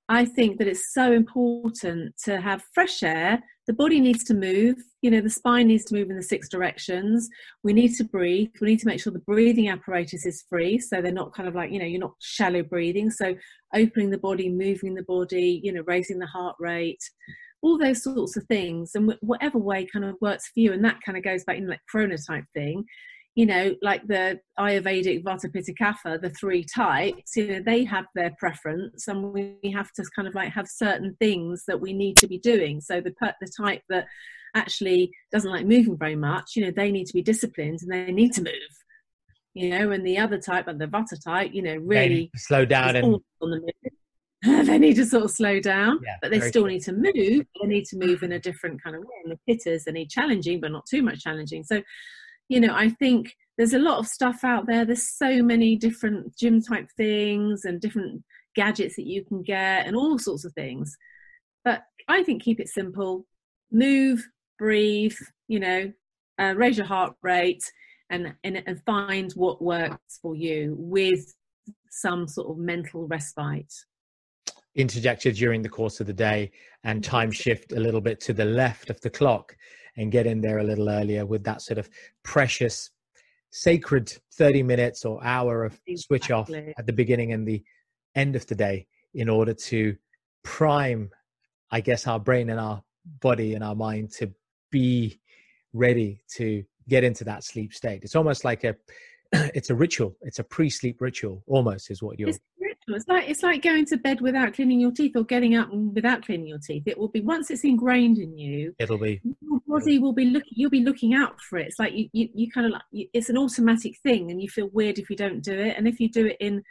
I 0.09 0.25
think 0.25 0.59
that 0.59 0.67
it's 0.67 0.93
so 0.93 1.11
important 1.11 2.13
to 2.25 2.39
have 2.39 2.63
fresh 2.75 3.01
air 3.01 3.41
the 3.67 3.73
body 3.73 3.99
needs 3.99 4.23
to 4.25 4.33
move 4.33 4.77
you 5.05 5.11
know 5.11 5.21
the 5.21 5.29
spine 5.29 5.67
needs 5.67 5.85
to 5.85 5.93
move 5.93 6.09
in 6.09 6.15
the 6.15 6.23
six 6.23 6.49
directions. 6.49 7.29
We 7.63 7.73
need 7.73 7.93
to 7.97 8.03
breathe. 8.03 8.49
We 8.59 8.69
need 8.69 8.79
to 8.79 8.87
make 8.87 8.99
sure 8.99 9.13
the 9.13 9.19
breathing 9.19 9.69
apparatus 9.69 10.25
is 10.25 10.43
free 10.49 10.79
so 10.79 10.99
they're 10.99 11.11
not 11.11 11.35
kind 11.35 11.47
of 11.47 11.53
like 11.53 11.71
you 11.71 11.77
know 11.77 11.85
you're 11.85 11.99
not 11.99 12.15
shallow 12.19 12.63
breathing. 12.63 13.11
So 13.11 13.35
opening 13.75 14.09
the 14.09 14.17
body 14.17 14.49
moving 14.49 14.95
the 14.95 15.03
body 15.03 15.61
you 15.63 15.71
know 15.71 15.83
raising 15.85 16.17
the 16.17 16.25
heart 16.25 16.55
rate 16.59 17.03
all 17.61 17.77
those 17.77 18.03
sorts 18.03 18.35
of 18.35 18.43
things. 18.45 18.91
And 18.95 19.13
whatever 19.21 19.59
way 19.59 19.85
kind 19.85 20.05
of 20.05 20.15
works 20.21 20.47
for 20.47 20.59
you 20.59 20.73
and 20.73 20.83
that 20.83 20.99
kind 21.05 21.17
of 21.17 21.23
goes 21.23 21.43
back 21.43 21.57
in 21.57 21.67
like 21.67 21.81
prana 21.87 22.17
type 22.17 22.45
thing 22.55 22.83
you 23.35 23.45
know, 23.45 23.75
like 23.81 24.07
the 24.07 24.39
Ayurvedic 24.57 25.23
Vata 25.23 25.51
Pitta 25.51 25.73
Kapha, 25.73 26.21
the 26.21 26.29
three 26.29 26.63
types, 26.63 27.35
you 27.35 27.47
know, 27.47 27.61
they 27.61 27.83
have 27.83 28.05
their 28.15 28.31
preference, 28.39 29.09
and 29.09 29.33
we 29.33 29.57
have 29.75 29.91
to 29.93 30.05
kind 30.15 30.27
of 30.27 30.33
like 30.33 30.53
have 30.53 30.67
certain 30.67 31.15
things 31.19 31.63
that 31.67 31.81
we 31.81 31.91
need 31.91 32.17
to 32.19 32.27
be 32.27 32.39
doing. 32.39 32.79
So 32.79 33.01
the 33.01 33.13
the 33.41 33.51
type 33.61 33.81
that 33.89 34.05
actually 34.55 35.11
doesn't 35.33 35.51
like 35.51 35.65
moving 35.65 35.97
very 35.97 36.15
much, 36.15 36.55
you 36.55 36.63
know, 36.63 36.71
they 36.71 36.91
need 36.91 37.07
to 37.07 37.13
be 37.13 37.21
disciplined 37.21 37.79
and 37.81 37.91
they 37.91 38.11
need 38.11 38.31
to 38.33 38.41
move. 38.41 38.53
You 39.53 39.69
know, 39.69 39.91
and 39.91 40.05
the 40.05 40.17
other 40.17 40.37
type, 40.37 40.67
and 40.67 40.79
the 40.79 40.87
Vata 40.87 41.21
type, 41.21 41.51
you 41.53 41.61
know, 41.61 41.75
really 41.75 42.31
slow 42.35 42.65
down 42.65 42.95
and 42.95 43.21
the 43.41 43.73
they 44.63 44.77
need 44.77 44.95
to 44.95 45.05
sort 45.05 45.23
of 45.23 45.31
slow 45.31 45.59
down, 45.59 45.99
yeah, 46.05 46.17
but 46.21 46.29
they 46.29 46.39
still 46.39 46.63
true. 46.63 46.71
need 46.71 46.83
to 46.83 46.93
move. 46.93 47.45
They 47.61 47.67
need 47.67 47.85
to 47.85 47.97
move 47.97 48.21
in 48.21 48.33
a 48.33 48.39
different 48.39 48.81
kind 48.83 48.95
of 48.95 49.01
way. 49.01 49.15
And 49.23 49.33
the 49.33 49.53
Pittas, 49.53 49.85
they 49.85 49.91
need 49.91 50.09
challenging, 50.09 50.61
but 50.61 50.71
not 50.71 50.85
too 50.85 51.01
much 51.01 51.23
challenging. 51.23 51.63
So 51.63 51.81
you 52.49 52.59
know, 52.59 52.73
I 52.73 52.89
think 52.89 53.35
there's 53.57 53.73
a 53.73 53.79
lot 53.79 53.99
of 53.99 54.07
stuff 54.07 54.43
out 54.43 54.67
there. 54.67 54.85
There's 54.85 55.15
so 55.17 55.41
many 55.41 55.75
different 55.75 56.37
gym 56.37 56.61
type 56.61 56.89
things 56.97 57.65
and 57.65 57.79
different 57.79 58.23
gadgets 58.55 58.95
that 58.95 59.07
you 59.07 59.23
can 59.23 59.41
get 59.43 59.85
and 59.85 59.95
all 59.95 60.19
sorts 60.19 60.45
of 60.45 60.53
things. 60.53 60.95
But 61.63 61.83
I 62.07 62.23
think 62.23 62.43
keep 62.43 62.59
it 62.59 62.67
simple. 62.67 63.25
Move, 63.71 64.27
breathe, 64.59 65.15
you 65.47 65.59
know, 65.59 65.91
uh, 66.39 66.53
raise 66.55 66.77
your 66.77 66.85
heart 66.85 67.15
rate 67.21 67.63
and, 68.09 68.33
and, 68.43 68.61
and 68.65 68.81
find 68.85 69.31
what 69.33 69.61
works 69.61 70.19
for 70.21 70.35
you 70.35 70.75
with 70.77 71.33
some 71.89 72.27
sort 72.27 72.49
of 72.49 72.57
mental 72.57 73.07
respite 73.07 73.73
interjected 74.75 75.35
during 75.35 75.61
the 75.61 75.69
course 75.69 75.99
of 75.99 76.07
the 76.07 76.13
day 76.13 76.51
and 76.83 77.01
mm-hmm. 77.01 77.09
time 77.09 77.31
shift 77.31 77.71
a 77.71 77.79
little 77.79 78.01
bit 78.01 78.19
to 78.21 78.33
the 78.33 78.45
left 78.45 78.89
of 78.89 78.99
the 79.01 79.09
clock 79.09 79.55
and 79.97 80.11
get 80.11 80.27
in 80.27 80.41
there 80.41 80.59
a 80.59 80.63
little 80.63 80.89
earlier 80.89 81.25
with 81.25 81.43
that 81.43 81.61
sort 81.61 81.77
of 81.77 81.89
precious 82.23 82.91
sacred 83.51 84.13
30 84.33 84.63
minutes 84.63 85.05
or 85.05 85.23
hour 85.23 85.63
of 85.63 85.73
exactly. 85.87 85.97
switch 85.97 86.31
off 86.31 86.49
at 86.77 86.85
the 86.85 86.93
beginning 86.93 87.31
and 87.31 87.47
the 87.47 87.63
end 88.15 88.35
of 88.35 88.45
the 88.47 88.55
day 88.55 88.85
in 89.13 89.29
order 89.29 89.53
to 89.53 89.95
prime 90.43 91.09
i 91.71 91.79
guess 91.79 92.05
our 92.05 92.19
brain 92.19 92.49
and 92.49 92.59
our 92.59 92.83
body 93.21 93.53
and 93.53 93.63
our 93.63 93.75
mind 93.75 94.11
to 94.11 94.29
be 94.71 95.19
ready 95.73 96.21
to 96.35 96.63
get 96.87 97.03
into 97.03 97.23
that 97.23 97.43
sleep 97.43 97.73
state. 97.73 98.03
It's 98.03 98.15
almost 98.15 98.43
like 98.43 98.63
a 98.63 98.75
it's 99.53 99.69
a 99.69 99.75
ritual. 99.75 100.15
It's 100.21 100.39
a 100.39 100.43
pre-sleep 100.43 101.01
ritual 101.01 101.43
almost 101.47 101.91
is 101.91 102.01
what 102.01 102.19
you're 102.19 102.29
it's 102.29 102.39
it's 102.87 103.07
like 103.07 103.27
it's 103.27 103.41
like 103.41 103.63
going 103.63 103.85
to 103.85 103.97
bed 103.97 104.21
without 104.21 104.53
cleaning 104.53 104.79
your 104.79 104.91
teeth 104.91 105.15
or 105.15 105.23
getting 105.23 105.55
up 105.55 105.71
without 105.71 106.23
cleaning 106.23 106.47
your 106.47 106.59
teeth. 106.59 106.83
It 106.85 106.97
will 106.97 107.07
be 107.07 107.21
once 107.21 107.49
it's 107.49 107.63
ingrained 107.63 108.19
in 108.19 108.37
you. 108.37 108.75
It'll 108.77 108.97
be 108.97 109.21
your 109.23 109.59
body 109.67 109.97
will 109.97 110.13
be 110.13 110.25
looking. 110.25 110.53
You'll 110.55 110.69
be 110.69 110.83
looking 110.83 111.13
out 111.13 111.41
for 111.41 111.57
it. 111.57 111.67
It's 111.67 111.79
like 111.79 111.93
you 111.93 112.09
you, 112.13 112.29
you 112.33 112.51
kind 112.51 112.67
of 112.67 112.73
like 112.73 113.09
it's 113.13 113.29
an 113.29 113.37
automatic 113.37 113.97
thing, 114.03 114.29
and 114.29 114.41
you 114.41 114.49
feel 114.49 114.69
weird 114.71 114.99
if 114.99 115.09
you 115.09 115.15
don't 115.15 115.41
do 115.41 115.53
it. 115.53 115.75
And 115.77 115.87
if 115.87 115.99
you 115.99 116.09
do 116.09 116.27
it 116.27 116.37
in 116.39 116.63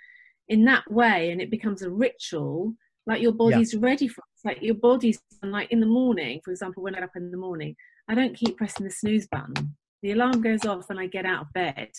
in 0.48 0.64
that 0.66 0.88
way, 0.90 1.30
and 1.30 1.40
it 1.40 1.50
becomes 1.50 1.82
a 1.82 1.90
ritual, 1.90 2.74
like 3.06 3.20
your 3.20 3.32
body's 3.32 3.74
yeah. 3.74 3.80
ready 3.82 4.06
for 4.06 4.20
it. 4.20 4.48
like 4.48 4.62
your 4.62 4.76
body's 4.76 5.18
like 5.42 5.72
in 5.72 5.80
the 5.80 5.86
morning, 5.86 6.40
for 6.44 6.52
example, 6.52 6.82
when 6.82 6.94
I 6.94 6.98
get 6.98 7.08
up 7.08 7.16
in 7.16 7.30
the 7.30 7.36
morning, 7.36 7.74
I 8.08 8.14
don't 8.14 8.36
keep 8.36 8.56
pressing 8.56 8.84
the 8.84 8.92
snooze 8.92 9.26
button. 9.26 9.76
The 10.02 10.12
alarm 10.12 10.42
goes 10.42 10.64
off 10.64 10.90
and 10.90 11.00
I 11.00 11.06
get 11.06 11.26
out 11.26 11.42
of 11.42 11.52
bed 11.54 11.90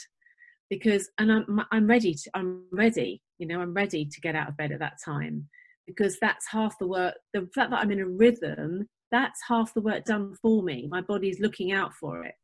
because 0.70 1.10
and 1.18 1.32
I'm 1.32 1.62
I'm 1.72 1.88
ready 1.88 2.14
to 2.14 2.30
I'm 2.34 2.64
ready, 2.72 3.22
you 3.38 3.48
know, 3.48 3.62
I'm 3.62 3.74
ready 3.74 4.06
to 4.06 4.22
get 4.22 4.36
out 4.36 4.50
of 4.50 4.58
bed 4.58 4.72
at 4.72 4.80
that 4.80 4.98
time 5.04 5.48
because 5.88 6.18
that's 6.20 6.48
half 6.48 6.78
the 6.80 6.88
work. 6.88 7.16
The 7.34 7.48
fact 7.54 7.72
that 7.72 7.80
I'm 7.80 7.92
in 7.92 8.00
a 8.00 8.08
rhythm, 8.08 8.88
that's 9.12 9.40
half 9.48 9.74
the 9.74 9.82
work 9.82 10.06
done 10.06 10.36
for 10.42 10.64
me. 10.64 10.88
My 10.90 11.02
body's 11.02 11.40
looking 11.40 11.72
out 11.72 11.94
for 11.94 12.24
it. 12.24 12.36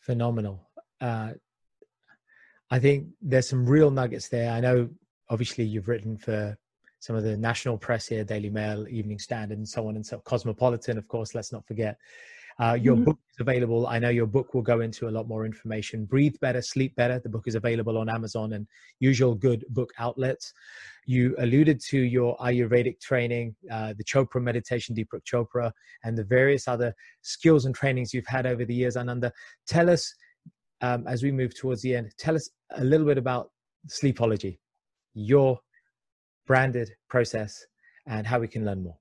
Phenomenal. 0.00 0.68
Uh, 1.00 1.32
I 2.70 2.78
think 2.78 3.08
there's 3.20 3.48
some 3.48 3.66
real 3.66 3.90
nuggets 3.90 4.28
there. 4.28 4.50
I 4.52 4.60
know, 4.60 4.88
obviously, 5.30 5.64
you've 5.64 5.88
written 5.88 6.16
for 6.16 6.56
some 6.98 7.16
of 7.16 7.22
the 7.22 7.36
national 7.36 7.78
press 7.78 8.06
here, 8.06 8.24
Daily 8.24 8.50
Mail, 8.50 8.86
Evening 8.88 9.18
Standard, 9.18 9.58
and 9.58 9.68
so 9.68 9.88
on, 9.88 9.96
and 9.96 10.04
so 10.04 10.18
Cosmopolitan, 10.18 10.98
of 10.98 11.06
course. 11.08 11.34
Let's 11.34 11.52
not 11.52 11.66
forget. 11.66 11.96
Uh, 12.58 12.76
your 12.80 12.94
mm-hmm. 12.94 13.04
book 13.04 13.18
is 13.30 13.36
available. 13.40 13.86
I 13.86 13.98
know 13.98 14.08
your 14.08 14.26
book 14.26 14.54
will 14.54 14.62
go 14.62 14.80
into 14.80 15.08
a 15.08 15.10
lot 15.10 15.28
more 15.28 15.44
information. 15.44 16.06
Breathe 16.06 16.36
Better, 16.40 16.62
Sleep 16.62 16.94
Better. 16.96 17.20
The 17.22 17.28
book 17.28 17.44
is 17.46 17.54
available 17.54 17.98
on 17.98 18.08
Amazon 18.08 18.54
and 18.54 18.66
usual 18.98 19.34
good 19.34 19.64
book 19.68 19.92
outlets. 19.98 20.54
You 21.04 21.34
alluded 21.38 21.80
to 21.88 21.98
your 21.98 22.36
Ayurvedic 22.38 23.00
training, 23.00 23.54
uh, 23.70 23.92
the 23.96 24.04
Chopra 24.04 24.42
meditation, 24.42 24.96
Deepak 24.96 25.22
Chopra, 25.30 25.70
and 26.02 26.16
the 26.16 26.24
various 26.24 26.66
other 26.66 26.94
skills 27.20 27.66
and 27.66 27.74
trainings 27.74 28.14
you've 28.14 28.26
had 28.26 28.46
over 28.46 28.64
the 28.64 28.74
years. 28.74 28.96
Anandi, 28.96 29.30
tell 29.66 29.90
us 29.90 30.14
um, 30.80 31.06
as 31.06 31.22
we 31.22 31.30
move 31.30 31.54
towards 31.54 31.82
the 31.82 31.94
end, 31.94 32.12
tell 32.18 32.34
us 32.34 32.48
a 32.76 32.84
little 32.84 33.06
bit 33.06 33.18
about 33.18 33.50
Sleepology, 33.88 34.58
your 35.14 35.60
branded 36.46 36.90
process, 37.08 37.66
and 38.06 38.26
how 38.26 38.38
we 38.38 38.48
can 38.48 38.64
learn 38.64 38.82
more. 38.82 38.96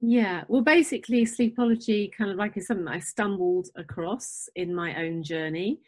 Yeah, 0.00 0.44
well, 0.48 0.62
basically, 0.62 1.24
Sleepology 1.24 2.12
kind 2.12 2.30
of 2.30 2.36
like 2.36 2.56
is 2.56 2.66
something 2.68 2.86
I 2.86 3.00
stumbled 3.00 3.68
across 3.76 4.48
in 4.54 4.74
my 4.74 4.94
own 5.02 5.22
journey 5.22 5.80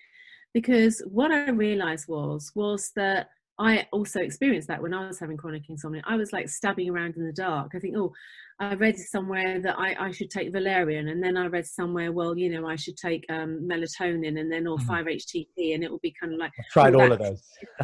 because 0.52 1.00
what 1.06 1.30
I 1.30 1.50
realized 1.50 2.08
was 2.08 2.50
was 2.54 2.90
that 2.96 3.28
I 3.60 3.86
also 3.92 4.20
experienced 4.20 4.68
that 4.68 4.80
when 4.80 4.94
I 4.94 5.06
was 5.06 5.20
having 5.20 5.36
chronic 5.36 5.68
insomnia. 5.68 6.02
I 6.06 6.16
was 6.16 6.32
like 6.32 6.48
stabbing 6.48 6.88
around 6.88 7.16
in 7.16 7.26
the 7.26 7.32
dark. 7.32 7.72
I 7.74 7.78
think, 7.78 7.94
oh, 7.94 8.10
I 8.58 8.74
read 8.74 8.98
somewhere 8.98 9.60
that 9.60 9.78
I, 9.78 9.94
I 9.98 10.10
should 10.12 10.30
take 10.30 10.50
valerian, 10.50 11.08
and 11.08 11.22
then 11.22 11.36
I 11.36 11.46
read 11.46 11.66
somewhere, 11.66 12.10
well, 12.10 12.36
you 12.36 12.48
know, 12.50 12.66
I 12.66 12.76
should 12.76 12.96
take 12.96 13.24
um, 13.28 13.68
melatonin, 13.70 14.40
and 14.40 14.50
then 14.50 14.66
or 14.66 14.78
mm-hmm. 14.78 14.90
5-HTP, 14.90 15.74
and 15.74 15.84
it 15.84 15.90
will 15.90 16.00
be 16.02 16.14
kind 16.20 16.32
of 16.32 16.38
like 16.38 16.52
I've 16.58 16.66
tried 16.66 16.94
all 16.94 17.12
of 17.12 17.18
those, 17.18 17.42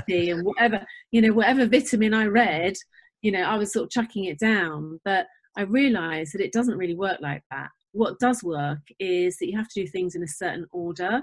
and 0.09 0.45
whatever, 0.45 0.85
you 1.13 1.21
know, 1.21 1.33
whatever 1.33 1.67
vitamin 1.67 2.15
I 2.15 2.25
read, 2.25 2.75
you 3.21 3.31
know, 3.31 3.43
I 3.43 3.57
was 3.57 3.73
sort 3.73 3.85
of 3.85 3.91
chucking 3.91 4.25
it 4.25 4.39
down. 4.39 4.99
But 5.05 5.27
I 5.57 5.63
realised 5.63 6.35
that 6.35 6.43
it 6.43 6.53
doesn't 6.53 6.77
really 6.77 6.95
work 6.95 7.19
like 7.21 7.43
that. 7.51 7.69
What 7.93 8.19
does 8.19 8.43
work 8.43 8.81
is 8.99 9.39
that 9.39 9.47
you 9.47 9.57
have 9.57 9.69
to 9.69 9.83
do 9.83 9.87
things 9.87 10.15
in 10.15 10.23
a 10.23 10.29
certain 10.29 10.67
order. 10.71 11.23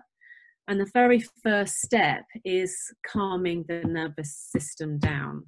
And 0.68 0.80
the 0.80 0.90
very 0.94 1.24
first 1.44 1.76
step 1.82 2.24
is 2.44 2.76
calming 3.06 3.66
the 3.68 3.84
nervous 3.86 4.36
system 4.52 4.98
down. 4.98 5.46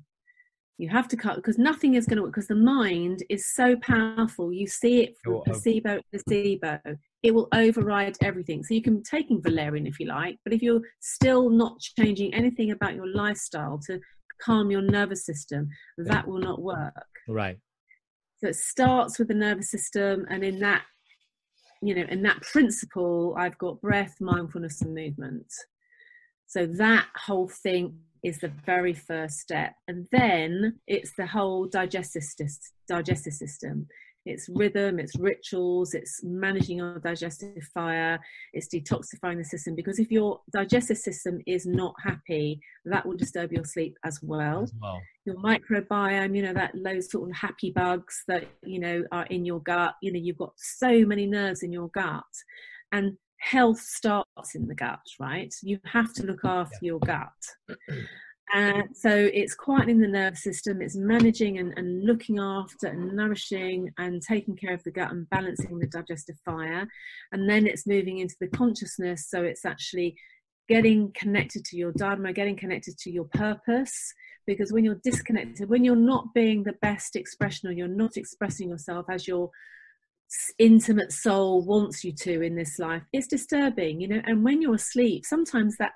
You 0.78 0.90
have 0.90 1.08
to 1.08 1.18
cut 1.18 1.38
because 1.38 1.58
nothing 1.58 1.96
is 1.96 2.06
going 2.06 2.18
to 2.18 2.24
work 2.24 2.34
because 2.34 2.50
the 2.50 2.56
mind 2.56 3.24
is 3.30 3.54
so 3.54 3.78
powerful. 3.78 4.52
You 4.52 4.68
see 4.68 5.02
it 5.04 5.16
from 5.24 5.42
placebo 5.46 5.98
to 5.98 6.04
placebo. 6.12 6.80
It 7.24 7.34
will 7.34 7.48
override 7.54 8.18
everything. 8.22 8.62
So 8.64 8.74
you 8.74 8.82
can 8.82 8.98
be 8.98 9.04
taking 9.04 9.42
valerian 9.42 9.88
if 9.88 10.02
you 10.02 10.08
like, 10.08 10.38
but 10.44 10.54
if 10.54 10.62
you're 10.62 10.82
still 11.00 11.50
not 11.50 11.80
changing 11.80 12.34
anything 12.34 12.72
about 12.72 12.94
your 12.94 13.08
lifestyle 13.08 13.80
to 13.88 14.02
calm 14.42 14.70
your 14.70 14.82
nervous 14.82 15.26
system, 15.26 15.70
that 15.98 16.28
will 16.28 16.40
not 16.40 16.62
work. 16.62 16.94
Right. 17.28 17.58
So 18.38 18.50
it 18.50 18.56
starts 18.56 19.18
with 19.18 19.30
the 19.30 19.34
nervous 19.34 19.72
system, 19.72 20.26
and 20.30 20.44
in 20.44 20.60
that 20.60 20.84
you 21.82 21.94
know, 21.94 22.06
in 22.10 22.24
that 22.24 22.42
principle, 22.42 23.36
I've 23.38 23.58
got 23.58 23.82
breath, 23.82 24.16
mindfulness, 24.20 24.82
and 24.82 24.96
movement. 24.96 25.46
So 26.48 26.66
that 26.66 27.08
whole 27.16 27.48
thing 27.48 28.00
is 28.24 28.40
the 28.40 28.52
very 28.66 28.94
first 28.94 29.38
step. 29.38 29.74
And 29.88 30.08
then 30.12 30.80
it's 30.88 31.12
the 31.16 31.28
whole 31.28 31.68
digestive, 31.68 32.24
digestive 32.88 33.34
system 33.34 33.88
it's 34.26 34.50
rhythm, 34.50 35.00
it's 35.00 35.16
rituals, 35.18 35.94
it's 35.94 36.22
managing 36.24 36.78
your 36.78 37.00
digestive 37.00 37.64
fire, 37.74 38.20
it's 38.54 38.68
detoxifying 38.68 39.38
the 39.38 39.44
system. 39.44 39.76
Because 39.76 40.00
if 40.00 40.12
your 40.12 40.42
digestive 40.52 40.98
system 40.98 41.40
is 41.46 41.66
not 41.66 41.94
happy, 42.04 42.60
that 42.86 43.06
will 43.06 43.16
disturb 43.16 43.52
your 43.52 43.64
sleep 43.64 43.98
as 44.04 44.20
well. 44.22 44.64
As 44.64 44.74
well. 44.82 45.02
Your 45.26 45.36
microbiome, 45.38 46.36
you 46.36 46.44
know, 46.44 46.54
that 46.54 46.74
those 46.84 47.12
sort 47.12 47.30
of 47.30 47.36
happy 47.36 47.72
bugs 47.72 48.24
that, 48.28 48.46
you 48.64 48.80
know, 48.80 49.04
are 49.12 49.26
in 49.28 49.46
your 49.46 49.60
gut, 49.62 49.96
you 50.02 50.12
know, 50.12 50.20
you've 50.20 50.38
got 50.38 50.54
so 50.58 51.06
many 51.06 51.28
nerves 51.28 51.64
in 51.64 51.72
your 51.72 51.90
gut. 51.90 52.24
And 52.92 53.18
health 53.40 53.80
starts 53.80 54.56
in 54.56 54.68
the 54.68 54.76
gut, 54.76 55.00
right? 55.20 55.54
You 55.62 55.80
have 55.86 56.14
to 56.14 56.26
look 56.26 56.44
after 56.44 56.78
yeah. 56.82 56.88
your 56.88 57.00
gut. 57.00 57.78
And 58.54 58.96
so 58.96 59.10
it's 59.10 59.56
quietening 59.56 60.02
the 60.02 60.08
nervous 60.08 60.44
system, 60.44 60.82
it's 60.82 60.96
managing 60.96 61.58
and, 61.58 61.74
and 61.78 62.06
looking 62.06 62.40
after 62.40 62.88
and 62.88 63.14
nourishing 63.14 63.92
and 63.98 64.22
taking 64.22 64.56
care 64.56 64.74
of 64.74 64.84
the 64.84 64.92
gut 64.92 65.12
and 65.12 65.30
balancing 65.30 65.80
the 65.80 65.88
digestive 65.88 66.38
fire. 66.46 66.88
And 67.32 67.50
then 67.50 67.66
it's 67.66 67.88
moving 67.88 68.20
into 68.20 68.36
the 68.40 68.48
consciousness. 68.48 69.28
So 69.30 69.42
it's 69.44 69.66
actually 69.66 70.16
getting 70.68 71.12
connected 71.14 71.66
to 71.66 71.78
your 71.78 71.92
dharma, 71.94 72.34
getting 72.34 72.56
connected 72.56 72.98
to 73.00 73.12
your 73.12 73.26
purpose. 73.26 74.14
Because 74.46 74.72
when 74.72 74.86
you're 74.86 75.02
disconnected, 75.04 75.68
when 75.68 75.84
you're 75.84 75.96
not 75.96 76.34
being 76.36 76.64
the 76.64 76.76
best 76.82 77.16
expression 77.16 77.68
or 77.68 77.72
you're 77.72 77.88
not 77.88 78.16
expressing 78.16 78.70
yourself 78.70 79.08
as 79.10 79.28
your 79.28 79.50
intimate 80.60 81.12
soul 81.12 81.64
wants 81.66 82.04
you 82.04 82.12
to 82.12 82.42
in 82.42 82.56
this 82.56 82.78
life, 82.78 83.02
it's 83.12 83.28
disturbing, 83.28 84.00
you 84.00 84.08
know. 84.08 84.22
And 84.26 84.44
when 84.44 84.62
you're 84.62 84.76
asleep, 84.76 85.26
sometimes 85.26 85.78
that 85.78 85.94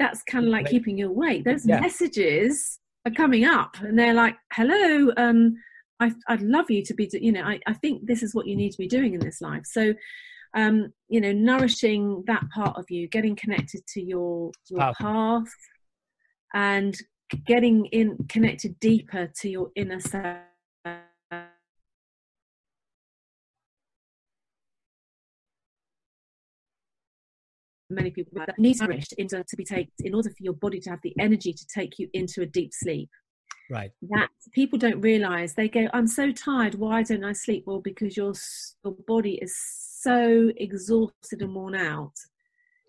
that's 0.00 0.22
kind 0.22 0.46
of 0.46 0.50
like 0.50 0.66
keeping 0.66 0.98
you 0.98 1.08
awake. 1.08 1.44
Those 1.44 1.66
yeah. 1.66 1.78
messages 1.78 2.80
are 3.06 3.12
coming 3.12 3.44
up 3.44 3.76
and 3.80 3.96
they're 3.96 4.14
like, 4.14 4.34
hello, 4.52 5.12
um, 5.18 5.54
I, 6.00 6.10
would 6.30 6.40
love 6.40 6.70
you 6.70 6.82
to 6.86 6.94
be, 6.94 7.08
you 7.12 7.30
know, 7.30 7.42
I, 7.42 7.60
I 7.66 7.74
think 7.74 8.06
this 8.06 8.22
is 8.22 8.34
what 8.34 8.46
you 8.46 8.56
need 8.56 8.70
to 8.72 8.78
be 8.78 8.88
doing 8.88 9.12
in 9.12 9.20
this 9.20 9.42
life. 9.42 9.66
So, 9.66 9.94
um, 10.56 10.92
you 11.08 11.20
know, 11.20 11.32
nourishing 11.32 12.24
that 12.26 12.42
part 12.52 12.78
of 12.78 12.86
you, 12.88 13.08
getting 13.08 13.36
connected 13.36 13.86
to 13.88 14.02
your, 14.02 14.50
your 14.70 14.92
path 14.98 15.52
and 16.54 16.96
getting 17.46 17.84
in 17.86 18.16
connected 18.28 18.80
deeper 18.80 19.30
to 19.40 19.48
your 19.50 19.70
inner 19.76 20.00
self 20.00 20.38
many 27.90 28.10
people 28.10 28.32
that 28.36 28.58
needs 28.58 28.80
nourished 28.80 29.12
in 29.14 29.26
order 29.32 29.44
to 29.48 29.56
be 29.56 29.64
taken 29.64 29.92
in 30.00 30.14
order 30.14 30.30
for 30.30 30.42
your 30.42 30.54
body 30.54 30.80
to 30.80 30.90
have 30.90 31.00
the 31.02 31.14
energy 31.18 31.52
to 31.52 31.66
take 31.74 31.98
you 31.98 32.08
into 32.12 32.42
a 32.42 32.46
deep 32.46 32.70
sleep. 32.72 33.08
Right. 33.70 33.92
That 34.10 34.28
people 34.52 34.78
don't 34.78 35.00
realize 35.00 35.54
they 35.54 35.68
go 35.68 35.86
i'm 35.92 36.08
so 36.08 36.32
tired 36.32 36.74
why 36.74 37.02
don't 37.02 37.24
i 37.24 37.32
sleep? 37.32 37.64
Well 37.66 37.80
because 37.80 38.16
your 38.16 38.34
your 38.84 38.94
body 39.06 39.38
is 39.40 39.54
so 40.00 40.50
exhausted 40.56 41.42
and 41.42 41.54
worn 41.54 41.74
out 41.74 42.14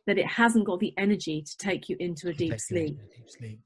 that 0.07 0.17
it 0.17 0.25
hasn't 0.25 0.65
got 0.65 0.79
the 0.79 0.93
energy 0.97 1.43
to 1.43 1.57
take 1.57 1.89
you 1.89 1.95
into 1.99 2.29
a 2.29 2.33
deep 2.33 2.59
sleep. 2.59 2.97
a 2.97 3.15
deep 3.15 3.29
sleep. 3.29 3.59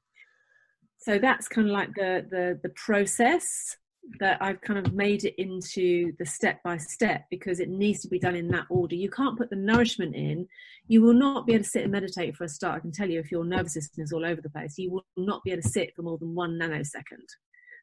So 0.98 1.18
that's 1.18 1.48
kind 1.48 1.68
of 1.68 1.72
like 1.72 1.94
the 1.94 2.26
the 2.28 2.60
the 2.62 2.68
process 2.70 3.76
that 4.20 4.40
I've 4.40 4.60
kind 4.60 4.84
of 4.84 4.92
made 4.92 5.24
it 5.24 5.34
into 5.40 6.12
the 6.18 6.26
step 6.26 6.62
by 6.62 6.76
step 6.76 7.26
because 7.30 7.60
it 7.60 7.68
needs 7.68 8.00
to 8.00 8.08
be 8.08 8.18
done 8.18 8.36
in 8.36 8.48
that 8.48 8.66
order. 8.70 8.94
You 8.94 9.10
can't 9.10 9.36
put 9.36 9.50
the 9.50 9.56
nourishment 9.56 10.14
in. 10.14 10.48
You 10.88 11.02
will 11.02 11.14
not 11.14 11.46
be 11.46 11.54
able 11.54 11.64
to 11.64 11.70
sit 11.70 11.82
and 11.82 11.92
meditate 11.92 12.36
for 12.36 12.44
a 12.44 12.48
start. 12.48 12.76
I 12.76 12.80
can 12.80 12.92
tell 12.92 13.08
you 13.08 13.20
if 13.20 13.30
your 13.30 13.44
nervous 13.44 13.74
system 13.74 14.04
is 14.04 14.12
all 14.12 14.24
over 14.24 14.40
the 14.40 14.50
place, 14.50 14.78
you 14.78 14.90
will 14.90 15.06
not 15.16 15.42
be 15.44 15.52
able 15.52 15.62
to 15.62 15.68
sit 15.68 15.94
for 15.94 16.02
more 16.02 16.18
than 16.18 16.34
one 16.34 16.58
nanosecond. 16.58 17.26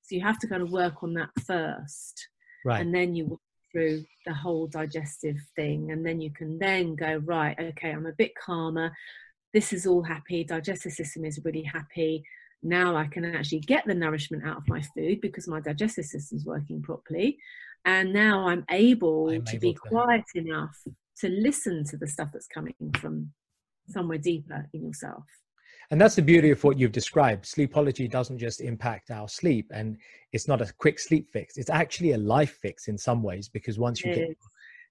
So 0.04 0.16
you 0.16 0.22
have 0.22 0.40
to 0.40 0.48
kind 0.48 0.62
of 0.62 0.72
work 0.72 1.04
on 1.04 1.14
that 1.16 1.30
first. 1.46 2.28
Right. 2.66 2.82
And 2.82 2.94
then 2.94 3.16
you 3.16 3.26
work 3.26 3.40
through 3.72 4.06
the 4.26 4.34
whole 4.34 4.68
digestive 4.68 5.38
thing. 5.56 5.92
And 5.92 6.06
then 6.06 6.22
you 6.22 6.32
can 6.32 6.58
then 6.60 6.96
go, 6.96 7.22
right, 7.26 7.58
okay, 7.60 7.92
I'm 7.92 8.06
a 8.06 8.14
bit 8.14 8.34
calmer. 8.36 8.92
This 9.54 9.74
is 9.74 9.86
all 9.86 10.04
happy. 10.04 10.44
Digestive 10.44 10.94
system 10.94 11.26
is 11.26 11.40
really 11.44 11.64
happy 11.64 12.24
now 12.64 12.96
I 12.96 13.08
can 13.08 13.26
actually 13.26 13.60
get 13.60 13.86
the 13.86 13.94
nourishment 13.94 14.46
out 14.46 14.58
of 14.58 14.68
my 14.68 14.82
food 14.82 15.22
because 15.22 15.48
my 15.48 15.60
digestive 15.60 16.06
system's 16.06 16.46
working 16.46 16.82
properly. 16.82 17.38
And 17.86 18.14
now 18.14 18.48
I'm 18.48 18.66
able 18.72 19.30
I'm 19.30 19.44
to 19.46 19.56
able 19.56 19.62
be 19.62 19.74
to. 19.74 19.80
quiet 19.80 20.24
enough 20.36 20.78
to 21.20 21.30
listen 21.30 21.84
to 21.90 21.98
the 21.98 22.08
stuff 22.08 22.30
that's 22.32 22.48
coming 22.48 22.76
from 23.00 23.32
somewhere 23.90 24.18
deeper 24.18 24.68
in 24.74 24.86
yourself. 24.86 25.24
And 25.92 26.00
that's 26.00 26.16
the 26.16 26.22
beauty 26.22 26.50
of 26.50 26.64
what 26.64 26.80
you've 26.80 26.94
described. 26.94 27.46
Sleepology 27.46 28.10
doesn't 28.10 28.38
just 28.40 28.62
impact 28.62 29.12
our 29.12 29.28
sleep, 29.28 29.70
and 29.74 29.98
it's 30.32 30.48
not 30.48 30.62
a 30.62 30.72
quick 30.80 30.98
sleep 30.98 31.30
fix. 31.32 31.58
It's 31.58 31.70
actually 31.70 32.14
a 32.14 32.18
life 32.18 32.58
fix 32.62 32.88
in 32.88 32.98
some 32.98 33.22
ways 33.22 33.50
because 33.50 33.78
once 33.78 34.04
you 34.04 34.12
it 34.12 34.16
get 34.16 34.30
is. 34.30 34.36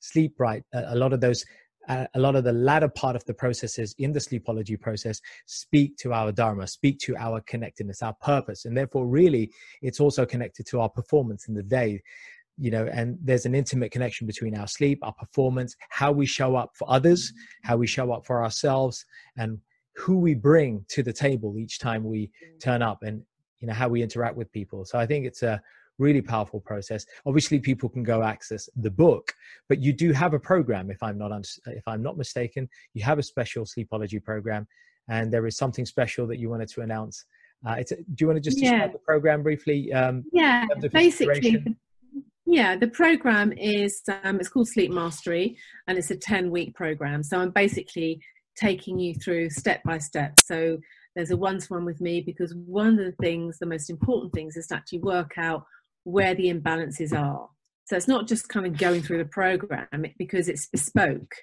sleep 0.00 0.34
right, 0.38 0.62
a 0.74 0.94
lot 0.94 1.12
of 1.12 1.20
those 1.20 1.44
a 1.89 2.09
lot 2.14 2.37
of 2.37 2.45
the 2.45 2.53
latter 2.53 2.89
part 2.89 3.16
of 3.16 3.24
the 3.24 3.35
processes 3.35 3.95
in 3.99 4.12
the 4.12 4.20
sleepology 4.20 4.80
process 4.80 5.20
speak 5.47 5.97
to 5.97 6.12
our 6.12 6.30
dharma 6.33 6.66
speak 6.66 6.99
to 7.01 7.16
our 7.16 7.41
connectedness 7.43 8.03
our 8.03 8.14
purpose. 8.14 8.64
And 8.64 8.76
therefore 8.76 9.07
really 9.07 9.51
it's 9.80 10.01
also 10.01 10.24
connected 10.24 10.66
to 10.66 10.80
our 10.80 10.89
performance 10.89 11.49
in 11.49 11.55
the 11.55 11.62
day. 11.62 12.03
You 12.59 12.70
know 12.70 12.87
and 12.93 13.18
there's 13.22 13.47
an 13.47 13.55
intimate 13.55 13.93
connection 13.93 14.26
between 14.26 14.57
our 14.57 14.68
sleep 14.68 14.99
our 15.03 15.14
performance 15.14 15.74
how 15.89 16.12
we 16.12 16.26
show 16.26 16.55
up 16.55 16.72
for 16.74 16.89
others 16.91 17.33
how 17.62 17.78
we 17.78 17.87
show 17.87 18.12
up 18.12 18.26
for 18.26 18.43
ourselves 18.45 19.07
and 19.39 19.59
who 19.97 20.18
we 20.18 20.35
bring 20.35 20.85
to 20.89 21.03
the 21.03 21.14
table 21.14 21.57
each 21.59 21.78
time 21.78 22.05
we 22.05 22.26
mm. 22.26 22.61
turn 22.61 22.83
up 22.83 23.03
and 23.05 23.22
you 23.61 23.66
know 23.66 23.72
how 23.72 23.89
we 23.89 24.03
interact 24.03 24.37
with 24.37 24.53
people. 24.53 24.85
So 24.85 24.99
i 24.99 25.07
think 25.07 25.24
it's 25.24 25.43
a 25.43 25.62
really 25.99 26.22
powerful 26.22 26.61
process 26.61 27.05
obviously 27.26 27.59
people 27.59 27.88
can 27.88 28.03
go 28.03 28.22
access 28.22 28.68
the 28.76 28.90
book 28.90 29.32
but 29.68 29.80
you 29.80 29.93
do 29.93 30.12
have 30.12 30.34
a 30.34 30.38
program 30.38 30.90
if 30.90 31.03
i'm 31.03 31.18
not 31.18 31.30
if 31.66 31.82
i'm 31.86 32.03
not 32.03 32.16
mistaken 32.16 32.68
you 32.95 33.03
have 33.03 33.18
a 33.18 33.22
special 33.22 33.64
sleepology 33.64 34.22
program 34.22 34.66
and 35.09 35.32
there 35.32 35.47
is 35.47 35.57
something 35.57 35.84
special 35.84 36.26
that 36.26 36.38
you 36.38 36.49
wanted 36.49 36.68
to 36.68 36.80
announce 36.80 37.24
uh, 37.66 37.76
do 37.76 37.97
you 38.20 38.26
want 38.26 38.36
to 38.36 38.40
just 38.40 38.59
describe 38.59 38.80
yeah. 38.80 38.88
the 38.88 38.99
program 38.99 39.43
briefly 39.43 39.93
um, 39.93 40.24
yeah 40.32 40.66
basically 40.93 41.62
yeah, 42.53 42.76
the 42.76 42.88
program 42.88 43.53
is 43.53 44.03
um, 44.24 44.38
it's 44.38 44.49
called 44.49 44.68
Sleep 44.68 44.90
Mastery, 44.90 45.57
and 45.86 45.97
it's 45.97 46.11
a 46.11 46.16
ten 46.16 46.51
week 46.51 46.74
program. 46.74 47.22
So 47.22 47.38
I'm 47.38 47.51
basically 47.51 48.20
taking 48.57 48.99
you 48.99 49.14
through 49.14 49.49
step 49.51 49.82
by 49.84 49.99
step. 49.99 50.34
So 50.45 50.76
there's 51.14 51.30
a 51.30 51.36
one 51.36 51.61
to 51.61 51.66
one 51.68 51.84
with 51.84 52.01
me 52.01 52.20
because 52.20 52.55
one 52.66 52.88
of 52.88 52.97
the 52.99 53.14
things, 53.22 53.59
the 53.59 53.66
most 53.66 53.90
important 53.90 54.32
things, 54.34 54.57
is 54.57 54.66
to 54.66 54.76
actually 54.76 55.01
work 55.01 55.32
out 55.38 55.64
where 56.05 56.34
the 56.34 56.53
imbalances 56.53 57.16
are. 57.16 57.48
So 57.84 57.96
it's 57.96 58.09
not 58.09 58.28
just 58.28 58.48
kind 58.48 58.66
of 58.66 58.78
going 58.78 59.03
through 59.03 59.18
the 59.18 59.24
program 59.24 59.86
because 60.18 60.48
it's 60.48 60.66
bespoke 60.66 61.34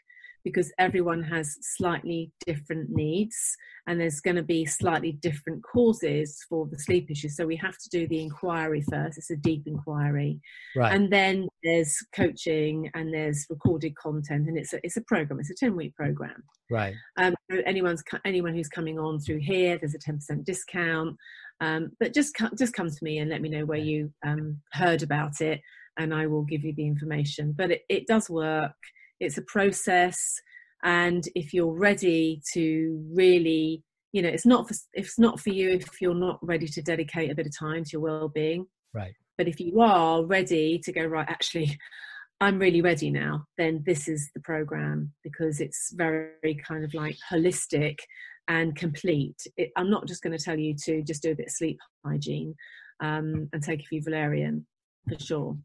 because 0.44 0.72
everyone 0.80 1.22
has 1.22 1.58
slightly 1.62 2.32
different 2.46 2.90
needs 2.90 3.56
and 3.88 4.00
there's 4.00 4.20
going 4.20 4.36
to 4.36 4.44
be 4.44 4.66
slightly 4.66 5.12
different 5.12 5.64
causes 5.64 6.38
for 6.48 6.68
the 6.68 6.80
sleep 6.80 7.10
issues. 7.10 7.36
So 7.36 7.46
we 7.46 7.56
have 7.58 7.78
to 7.78 7.90
do 7.90 8.08
the 8.08 8.22
inquiry 8.22 8.84
first. 8.90 9.18
It's 9.18 9.32
a 9.32 9.36
deep 9.36 9.64
inquiry. 9.66 10.40
Right. 10.76 10.94
And 10.94 11.12
then 11.12 11.48
there's 11.64 11.98
coaching 12.16 12.90
and 12.94 13.14
there's 13.14 13.46
recorded 13.50 13.96
content 13.96 14.48
and 14.48 14.58
it's 14.58 14.74
a, 14.74 14.80
it's 14.84 14.98
a 14.98 15.02
program. 15.02 15.40
It's 15.40 15.52
a 15.52 15.56
10 15.56 15.76
week 15.76 15.96
program. 15.96 16.44
Right. 16.70 16.94
Um, 17.18 17.36
so 17.52 17.58
anyone's, 17.66 18.04
anyone 18.26 18.54
who's 18.54 18.70
coming 18.70 19.00
on 19.00 19.20
through 19.20 19.40
here, 19.40 19.78
there's 19.78 19.96
a 19.96 20.00
10% 20.00 20.46
discount. 20.46 21.18
Um, 21.62 21.92
but 22.00 22.14
just, 22.14 22.36
just 22.58 22.74
come 22.74 22.90
to 22.90 23.04
me 23.04 23.20
and 23.20 23.30
let 23.30 23.42
me 23.42 23.50
know 23.50 23.66
where 23.66 23.80
you 23.80 24.12
um, 24.26 24.62
heard 24.72 25.04
about 25.04 25.42
it 25.42 25.62
and 25.98 26.14
I 26.14 26.28
will 26.28 26.44
give 26.44 26.64
you 26.64 26.74
the 26.74 26.88
information. 26.88 27.54
But 27.58 27.72
it, 27.72 27.82
it 27.90 28.08
does 28.08 28.30
work. 28.30 28.72
It's 29.20 29.38
a 29.38 29.44
process 29.44 30.42
and 30.84 31.28
if 31.36 31.54
you're 31.54 31.78
ready 31.78 32.42
to 32.54 33.06
really 33.14 33.84
you 34.12 34.22
know 34.22 34.30
it's 34.30 34.46
not 34.46 34.68
for 34.68 34.76
it's 34.94 35.20
not 35.20 35.40
for 35.40 35.50
you 35.50 35.72
if 35.72 36.02
you're 36.02 36.16
not 36.16 36.40
ready 36.42 36.68
to 36.68 36.82
dedicate 36.82 37.32
a 37.32 37.36
bit 37.36 37.48
of 37.48 37.58
time 37.58 37.84
to 37.84 37.90
your 37.94 38.02
well-being. 38.02 38.66
Right. 38.94 39.14
But 39.38 39.48
if 39.48 39.60
you 39.60 39.82
are 39.82 40.26
ready 40.26 40.80
to 40.80 40.92
go 40.92 41.06
right 41.06 41.30
actually 41.30 41.78
i'm 42.42 42.58
really 42.58 42.82
ready 42.82 43.10
now 43.12 43.44
then 43.58 43.84
this 43.86 44.08
is 44.08 44.30
the 44.34 44.40
program 44.40 45.12
because 45.26 45.60
it's 45.60 45.92
very 45.94 46.58
kind 46.66 46.86
of 46.86 46.94
like 46.94 47.18
holistic 47.30 47.98
and 48.50 48.76
complete. 48.76 49.38
It, 49.56 49.72
i'm 49.78 49.90
not 49.90 50.08
just 50.08 50.22
going 50.22 50.38
to 50.38 50.44
tell 50.44 50.60
you 50.60 50.76
to 50.86 51.02
just 51.04 51.22
do 51.22 51.32
a 51.32 51.36
bit 51.36 51.48
of 51.48 51.54
sleep 51.54 51.80
hygiene 52.06 52.56
um, 53.00 53.48
and 53.54 53.64
take 53.64 53.80
a 53.80 53.86
few 53.86 54.02
valerian 54.04 54.66
for 55.08 55.18
sure. 55.20 55.58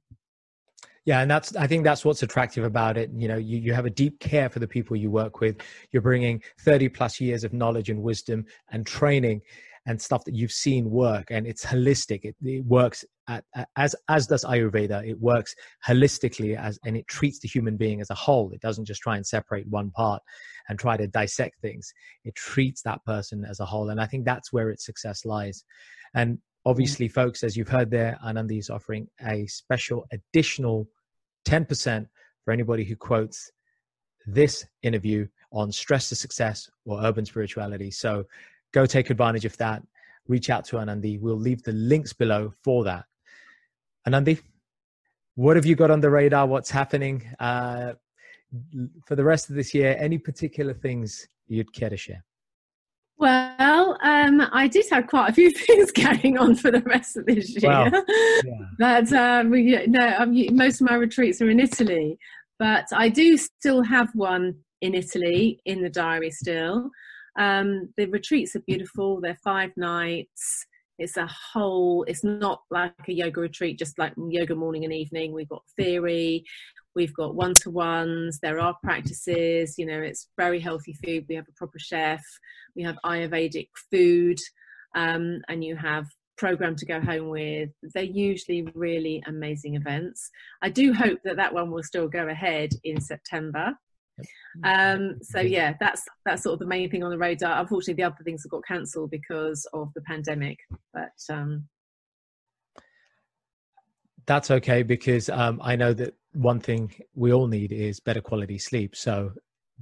Yeah 1.05 1.21
and 1.21 1.31
that's 1.31 1.57
i 1.57 1.67
think 1.67 1.83
that's 1.83 2.05
what's 2.05 2.23
attractive 2.23 2.65
about 2.65 2.97
it. 2.97 3.11
You 3.13 3.27
know 3.27 3.37
you, 3.37 3.59
you 3.59 3.73
have 3.73 3.87
a 3.87 3.91
deep 3.91 4.21
care 4.21 4.49
for 4.49 4.61
the 4.61 4.69
people 4.69 4.97
you 4.97 5.11
work 5.11 5.41
with. 5.41 5.57
You're 5.91 6.03
bringing 6.03 6.43
30 6.61 6.91
plus 6.91 7.21
years 7.21 7.43
of 7.43 7.53
knowledge 7.53 7.91
and 7.91 8.03
wisdom 8.03 8.45
and 8.71 8.87
training 8.87 9.41
and 9.87 10.01
stuff 10.01 10.25
that 10.25 10.35
you've 10.35 10.53
seen 10.53 10.91
work 10.91 11.27
and 11.31 11.47
it's 11.47 11.65
holistic. 11.65 12.21
It, 12.25 12.37
it 12.43 12.65
works 12.65 13.05
at, 13.29 13.45
as 13.77 13.95
as 14.09 14.27
does 14.27 14.45
ayurveda. 14.45 15.07
It 15.07 15.21
works 15.21 15.55
holistically 15.87 16.57
as 16.57 16.79
and 16.85 16.97
it 16.97 17.07
treats 17.07 17.41
the 17.41 17.49
human 17.49 17.77
being 17.77 18.01
as 18.01 18.11
a 18.11 18.15
whole. 18.15 18.51
It 18.53 18.61
doesn't 18.61 18.87
just 18.87 19.03
try 19.03 19.17
and 19.17 19.27
separate 19.27 19.67
one 19.69 19.91
part 19.91 20.23
and 20.69 20.79
try 20.79 20.97
to 20.97 21.07
dissect 21.07 21.61
things. 21.61 21.93
It 22.25 22.35
treats 22.35 22.83
that 22.83 23.05
person 23.05 23.45
as 23.49 23.61
a 23.61 23.67
whole 23.67 23.91
and 23.91 24.01
i 24.01 24.07
think 24.07 24.25
that's 24.25 24.53
where 24.53 24.71
its 24.71 24.87
success 24.87 25.25
lies. 25.25 25.65
And 26.15 26.37
mm. 26.37 26.41
obviously 26.65 27.09
folks 27.09 27.43
as 27.43 27.57
you've 27.57 27.69
heard 27.69 27.91
there 27.91 28.19
anandi 28.25 28.59
is 28.59 28.71
offering 28.71 29.09
a 29.27 29.47
special 29.47 30.07
additional 30.13 30.89
10% 31.47 32.07
for 32.45 32.53
anybody 32.53 32.85
who 32.85 32.97
quotes 32.97 33.51
this 34.27 34.65
interview 34.83 35.27
on 35.53 35.71
stress 35.71 36.09
to 36.09 36.17
success 36.17 36.69
or 36.85 37.03
urban 37.05 37.25
spirituality. 37.25 37.91
So 37.91 38.25
go 38.75 38.85
take 38.85 39.09
advantage 39.09 39.45
of 39.45 39.57
that. 39.57 39.83
Reach 40.27 40.51
out 40.51 40.65
to 40.67 40.77
Anandi. 40.77 41.21
We'll 41.21 41.39
leave 41.39 41.63
the 41.63 41.73
links 41.73 42.13
below 42.13 42.53
for 42.63 42.85
that. 42.85 43.05
Anandi, 44.07 44.41
what 45.37 45.57
have 45.57 45.65
you 45.65 45.77
got 45.77 45.91
on 45.91 46.01
the 46.01 46.11
radar? 46.11 46.47
What's 46.47 46.71
happening 46.71 47.25
uh, 47.39 47.93
for 49.07 49.15
the 49.17 49.25
rest 49.25 49.49
of 49.49 49.55
this 49.55 49.73
year? 49.73 49.97
Any 49.99 50.19
particular 50.19 50.75
things 50.75 51.27
you'd 51.47 51.73
care 51.73 51.89
to 51.89 51.97
share? 51.97 52.25
Well, 53.17 53.97
um, 54.03 54.43
I 54.53 54.67
did 54.67 54.87
have 54.91 55.07
quite 55.07 55.31
a 55.31 55.33
few 55.33 55.51
things 55.67 55.93
going 55.93 56.37
on 56.37 56.57
for 56.57 56.71
the 56.71 56.83
rest 56.83 57.17
of 57.17 57.27
this 57.27 57.51
year. 57.63 57.71
Wow. 57.71 57.91
Yeah. 58.45 58.53
but 58.79 59.13
um, 59.13 59.51
no, 59.91 60.15
um, 60.19 60.57
most 60.57 60.81
of 60.81 60.89
my 60.91 60.97
retreats 60.97 61.41
are 61.41 61.49
in 61.49 61.61
Italy. 61.61 62.19
But 62.59 62.87
I 62.93 63.09
do 63.09 63.37
still 63.37 63.83
have 63.83 64.11
one 64.15 64.57
in 64.81 64.95
Italy 64.95 65.61
in 65.65 65.83
the 65.83 65.89
diary 65.89 66.31
still. 66.31 66.91
Um, 67.39 67.93
the 67.97 68.07
retreats 68.07 68.55
are 68.57 68.63
beautiful. 68.67 69.21
They're 69.21 69.39
five 69.43 69.71
nights. 69.77 70.67
It's 70.99 71.17
a 71.17 71.27
whole. 71.27 72.05
It's 72.05 72.23
not 72.23 72.63
like 72.71 72.93
a 73.09 73.13
yoga 73.13 73.41
retreat, 73.41 73.79
just 73.79 73.99
like 73.99 74.13
yoga 74.17 74.55
morning 74.55 74.85
and 74.85 74.93
evening. 74.93 75.33
We've 75.33 75.49
got 75.49 75.63
theory 75.77 76.45
we've 76.95 77.15
got 77.15 77.35
one 77.35 77.55
to 77.55 77.71
ones, 77.71 78.39
there 78.41 78.61
are 78.61 78.77
practices, 78.83 79.75
you 79.79 79.87
know, 79.87 80.01
it's 80.01 80.29
very 80.37 80.61
healthy 80.61 80.97
food. 81.05 81.27
We 81.29 81.35
have 81.35 81.49
a 81.49 81.53
proper 81.57 81.79
chef, 81.79 82.23
we 82.77 82.83
have 82.83 82.97
Ayurvedic 83.05 83.69
food, 83.91 84.39
um, 84.95 85.43
and 85.49 85.65
you 85.65 85.77
have 85.77 86.07
program 86.37 86.75
to 86.75 86.85
go 86.85 87.01
home 87.01 87.29
with 87.29 87.71
they're 87.95 88.03
usually 88.03 88.67
really 88.75 89.23
amazing 89.29 89.77
events 89.77 90.29
i 90.63 90.69
do 90.69 90.93
hope 90.93 91.21
that 91.23 91.37
that 91.37 91.55
one 91.55 91.71
will 91.71 91.83
still 91.85 92.09
go 92.09 92.27
ahead 92.27 92.71
in 92.83 93.01
september 93.01 93.73
um, 94.65 95.17
so 95.23 95.41
yeah 95.41 95.75
that's 95.81 96.05
that's 96.25 96.43
sort 96.43 96.55
of 96.55 96.59
the 96.61 96.67
main 96.67 96.89
thing 96.91 97.03
on 97.03 97.11
the 97.11 97.19
radar 97.19 97.61
unfortunately 97.61 97.95
the 97.95 98.07
other 98.07 98.23
things 98.25 98.43
have 98.45 98.51
got 98.51 98.63
cancelled 98.67 99.11
because 99.11 99.67
of 99.73 99.89
the 99.95 100.01
pandemic 100.03 100.59
but 100.93 101.11
um, 101.31 101.67
that's 104.27 104.51
okay 104.51 104.83
because 104.83 105.29
um, 105.29 105.61
I 105.63 105.77
know 105.77 105.93
that 105.95 106.15
one 106.33 106.61
thing 106.61 106.93
we 107.15 107.33
all 107.33 107.47
need 107.47 107.73
is 107.73 108.01
better 108.01 108.21
quality 108.21 108.59
sleep. 108.59 108.97
So 108.97 109.33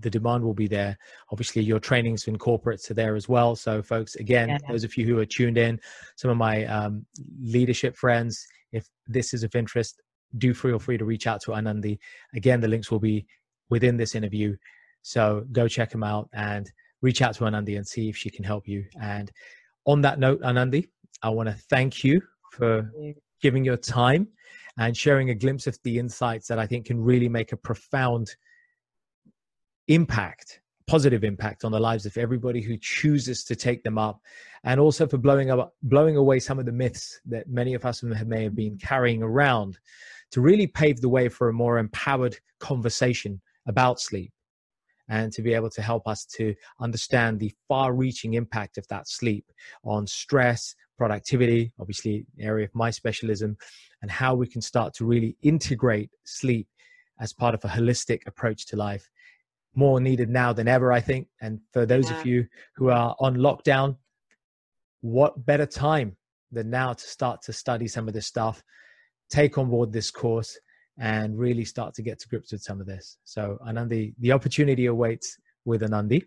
the 0.00 0.10
demand 0.10 0.44
will 0.44 0.54
be 0.54 0.66
there. 0.66 0.96
Obviously, 1.30 1.62
your 1.62 1.78
trainings 1.78 2.26
in 2.26 2.38
corporates 2.38 2.90
are 2.90 2.94
there 2.94 3.14
as 3.14 3.28
well. 3.28 3.54
So, 3.54 3.82
folks, 3.82 4.14
again, 4.16 4.48
yeah. 4.48 4.58
those 4.68 4.84
of 4.84 4.96
you 4.96 5.06
who 5.06 5.18
are 5.18 5.26
tuned 5.26 5.58
in, 5.58 5.78
some 6.16 6.30
of 6.30 6.36
my 6.36 6.64
um, 6.66 7.04
leadership 7.40 7.96
friends, 7.96 8.44
if 8.72 8.86
this 9.06 9.34
is 9.34 9.42
of 9.42 9.54
interest, 9.54 10.00
do 10.38 10.54
feel 10.54 10.78
free 10.78 10.96
to 10.96 11.04
reach 11.04 11.26
out 11.26 11.42
to 11.42 11.50
Anandi. 11.50 11.98
Again, 12.34 12.60
the 12.60 12.68
links 12.68 12.90
will 12.90 13.00
be 13.00 13.26
within 13.72 13.96
this 13.96 14.14
interview. 14.14 14.54
So 15.00 15.46
go 15.50 15.66
check 15.66 15.88
them 15.90 16.04
out 16.04 16.28
and 16.34 16.70
reach 17.00 17.22
out 17.22 17.34
to 17.36 17.44
Anandi 17.44 17.78
and 17.78 17.86
see 17.86 18.10
if 18.10 18.16
she 18.18 18.28
can 18.28 18.44
help 18.44 18.68
you. 18.68 18.84
And 19.00 19.32
on 19.86 20.02
that 20.02 20.18
note, 20.18 20.42
Anandi, 20.42 20.90
I 21.22 21.30
want 21.30 21.48
to 21.48 21.54
thank 21.70 22.04
you 22.04 22.20
for 22.52 22.92
giving 23.40 23.64
your 23.64 23.78
time 23.78 24.28
and 24.76 24.94
sharing 24.94 25.30
a 25.30 25.34
glimpse 25.34 25.66
of 25.66 25.78
the 25.84 25.98
insights 25.98 26.48
that 26.48 26.58
I 26.58 26.66
think 26.66 26.84
can 26.84 27.00
really 27.00 27.30
make 27.30 27.52
a 27.52 27.56
profound 27.56 28.36
impact, 29.88 30.60
positive 30.86 31.24
impact 31.24 31.64
on 31.64 31.72
the 31.72 31.80
lives 31.80 32.04
of 32.04 32.18
everybody 32.18 32.60
who 32.60 32.76
chooses 32.78 33.42
to 33.44 33.56
take 33.56 33.82
them 33.82 33.96
up, 33.96 34.20
and 34.64 34.78
also 34.78 35.06
for 35.06 35.16
blowing 35.16 35.50
up, 35.50 35.72
blowing 35.82 36.16
away 36.18 36.40
some 36.40 36.58
of 36.58 36.66
the 36.66 36.72
myths 36.72 37.20
that 37.24 37.48
many 37.48 37.72
of 37.72 37.86
us 37.86 38.02
may 38.02 38.42
have 38.44 38.54
been 38.54 38.76
carrying 38.76 39.22
around, 39.22 39.78
to 40.30 40.42
really 40.42 40.66
pave 40.66 41.00
the 41.00 41.08
way 41.08 41.30
for 41.30 41.48
a 41.48 41.54
more 41.54 41.78
empowered 41.78 42.36
conversation 42.58 43.40
about 43.66 44.00
sleep 44.00 44.32
and 45.08 45.32
to 45.32 45.42
be 45.42 45.52
able 45.52 45.70
to 45.70 45.82
help 45.82 46.06
us 46.06 46.24
to 46.24 46.54
understand 46.80 47.38
the 47.38 47.52
far 47.68 47.92
reaching 47.94 48.34
impact 48.34 48.78
of 48.78 48.86
that 48.88 49.08
sleep 49.08 49.44
on 49.84 50.06
stress, 50.06 50.74
productivity, 50.96 51.72
obviously, 51.78 52.24
an 52.38 52.44
area 52.44 52.64
of 52.64 52.74
my 52.74 52.90
specialism, 52.90 53.56
and 54.00 54.10
how 54.10 54.34
we 54.34 54.46
can 54.46 54.60
start 54.60 54.94
to 54.94 55.04
really 55.04 55.36
integrate 55.42 56.10
sleep 56.24 56.66
as 57.20 57.32
part 57.32 57.54
of 57.54 57.64
a 57.64 57.68
holistic 57.68 58.26
approach 58.26 58.66
to 58.66 58.76
life. 58.76 59.10
More 59.74 60.00
needed 60.00 60.28
now 60.28 60.52
than 60.52 60.68
ever, 60.68 60.92
I 60.92 61.00
think. 61.00 61.28
And 61.40 61.60
for 61.72 61.86
those 61.86 62.10
yeah. 62.10 62.20
of 62.20 62.26
you 62.26 62.46
who 62.76 62.90
are 62.90 63.16
on 63.20 63.36
lockdown, 63.36 63.96
what 65.00 65.44
better 65.44 65.66
time 65.66 66.16
than 66.52 66.70
now 66.70 66.92
to 66.92 67.04
start 67.04 67.42
to 67.42 67.52
study 67.52 67.88
some 67.88 68.06
of 68.06 68.14
this 68.14 68.26
stuff, 68.26 68.62
take 69.30 69.58
on 69.58 69.70
board 69.70 69.92
this 69.92 70.10
course, 70.10 70.58
and 71.02 71.36
really 71.36 71.64
start 71.64 71.92
to 71.94 72.00
get 72.00 72.20
to 72.20 72.28
grips 72.28 72.52
with 72.52 72.62
some 72.62 72.80
of 72.80 72.86
this. 72.86 73.18
So, 73.24 73.58
Anandi, 73.66 74.14
the 74.20 74.30
opportunity 74.30 74.86
awaits 74.86 75.36
with 75.64 75.82
Anandi. 75.82 76.22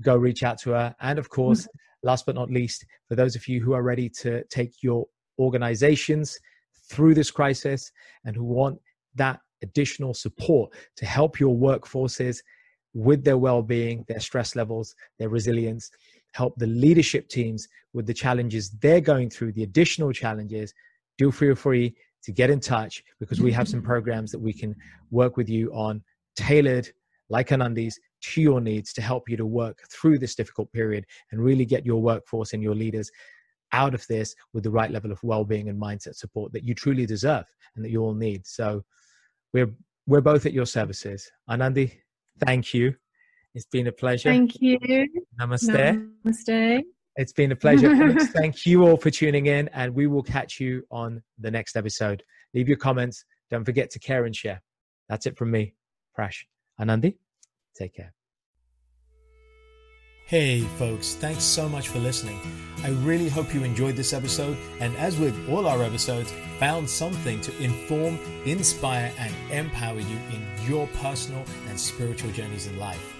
Go 0.00 0.16
reach 0.16 0.42
out 0.42 0.58
to 0.60 0.70
her. 0.70 0.96
And 1.00 1.18
of 1.18 1.28
course, 1.28 1.60
mm-hmm. 1.60 2.08
last 2.08 2.24
but 2.24 2.34
not 2.34 2.50
least, 2.50 2.86
for 3.08 3.14
those 3.14 3.36
of 3.36 3.46
you 3.46 3.60
who 3.60 3.74
are 3.74 3.82
ready 3.82 4.08
to 4.22 4.42
take 4.44 4.82
your 4.82 5.04
organizations 5.38 6.36
through 6.90 7.14
this 7.14 7.30
crisis 7.30 7.92
and 8.24 8.34
who 8.34 8.44
want 8.44 8.78
that 9.16 9.38
additional 9.62 10.14
support 10.14 10.72
to 10.96 11.04
help 11.04 11.38
your 11.38 11.54
workforces 11.54 12.38
with 12.94 13.24
their 13.24 13.38
well-being 13.38 14.04
their 14.08 14.20
stress 14.20 14.54
levels 14.54 14.94
their 15.18 15.28
resilience 15.28 15.90
help 16.32 16.54
the 16.58 16.66
leadership 16.66 17.28
teams 17.28 17.66
with 17.92 18.06
the 18.06 18.14
challenges 18.14 18.70
they're 18.80 19.00
going 19.00 19.28
through 19.28 19.50
the 19.52 19.64
additional 19.64 20.12
challenges 20.12 20.72
do 21.18 21.32
feel 21.32 21.54
free 21.54 21.94
to 22.24 22.32
get 22.32 22.50
in 22.50 22.60
touch 22.60 23.02
because 23.20 23.40
we 23.40 23.52
have 23.52 23.68
some 23.68 23.82
programs 23.92 24.30
that 24.32 24.38
we 24.38 24.52
can 24.52 24.74
work 25.10 25.36
with 25.36 25.48
you 25.48 25.70
on 25.72 26.02
tailored 26.36 26.88
like 27.30 27.48
anandi's 27.48 27.98
to 28.22 28.40
your 28.40 28.60
needs 28.60 28.92
to 28.92 29.02
help 29.02 29.28
you 29.28 29.36
to 29.36 29.46
work 29.46 29.80
through 29.90 30.18
this 30.18 30.34
difficult 30.34 30.70
period 30.72 31.04
and 31.30 31.42
really 31.42 31.64
get 31.64 31.84
your 31.84 32.00
workforce 32.00 32.52
and 32.52 32.62
your 32.62 32.74
leaders 32.74 33.10
out 33.72 33.94
of 33.94 34.06
this 34.06 34.34
with 34.52 34.62
the 34.62 34.70
right 34.70 34.90
level 34.90 35.10
of 35.10 35.22
well-being 35.22 35.68
and 35.68 35.80
mindset 35.80 36.14
support 36.14 36.52
that 36.52 36.64
you 36.64 36.74
truly 36.74 37.06
deserve 37.06 37.44
and 37.74 37.84
that 37.84 37.90
you 37.90 38.00
all 38.00 38.14
need. 38.14 38.46
So 38.46 38.84
we're 39.52 39.72
we're 40.06 40.20
both 40.20 40.46
at 40.46 40.52
your 40.52 40.66
services. 40.66 41.30
Anandi 41.50 41.90
thank 42.44 42.74
you. 42.74 42.94
It's 43.54 43.66
been 43.66 43.86
a 43.86 43.92
pleasure. 43.92 44.30
Thank 44.30 44.60
you. 44.60 44.78
Namaste. 45.40 46.10
Namaste 46.24 46.84
it's 47.16 47.32
been 47.32 47.52
a 47.52 47.56
pleasure 47.56 48.14
thank 48.20 48.66
you 48.66 48.86
all 48.86 48.96
for 48.96 49.10
tuning 49.10 49.46
in 49.46 49.68
and 49.68 49.94
we 49.94 50.06
will 50.06 50.22
catch 50.22 50.60
you 50.60 50.84
on 50.90 51.22
the 51.38 51.50
next 51.50 51.76
episode. 51.76 52.22
Leave 52.54 52.68
your 52.68 52.76
comments. 52.76 53.24
Don't 53.50 53.64
forget 53.64 53.90
to 53.90 53.98
care 53.98 54.24
and 54.24 54.34
share. 54.34 54.60
That's 55.08 55.26
it 55.26 55.36
from 55.36 55.50
me 55.50 55.74
prash. 56.18 56.44
Anandi 56.80 57.16
take 57.76 57.94
care. 57.94 58.12
Hey, 60.26 60.62
folks, 60.78 61.16
thanks 61.16 61.44
so 61.44 61.68
much 61.68 61.88
for 61.88 61.98
listening. 61.98 62.40
I 62.82 62.88
really 62.88 63.28
hope 63.28 63.52
you 63.52 63.62
enjoyed 63.62 63.94
this 63.94 64.14
episode, 64.14 64.56
and 64.80 64.96
as 64.96 65.18
with 65.18 65.50
all 65.50 65.66
our 65.66 65.82
episodes, 65.82 66.32
found 66.58 66.88
something 66.88 67.42
to 67.42 67.62
inform, 67.62 68.18
inspire, 68.46 69.12
and 69.18 69.34
empower 69.50 70.00
you 70.00 70.18
in 70.32 70.66
your 70.66 70.86
personal 71.02 71.44
and 71.68 71.78
spiritual 71.78 72.30
journeys 72.30 72.66
in 72.66 72.78
life. 72.78 73.13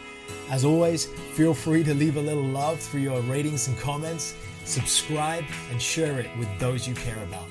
As 0.51 0.65
always, 0.65 1.07
feel 1.35 1.55
free 1.55 1.83
to 1.85 1.95
leave 1.95 2.17
a 2.17 2.21
little 2.21 2.45
love 2.45 2.81
through 2.81 3.01
your 3.01 3.21
ratings 3.23 3.69
and 3.69 3.79
comments, 3.79 4.35
subscribe, 4.65 5.45
and 5.71 5.81
share 5.81 6.21
it 6.21 6.31
with 6.39 6.49
those 6.59 6.87
you 6.87 6.95
care 6.95 7.23
about 7.25 7.49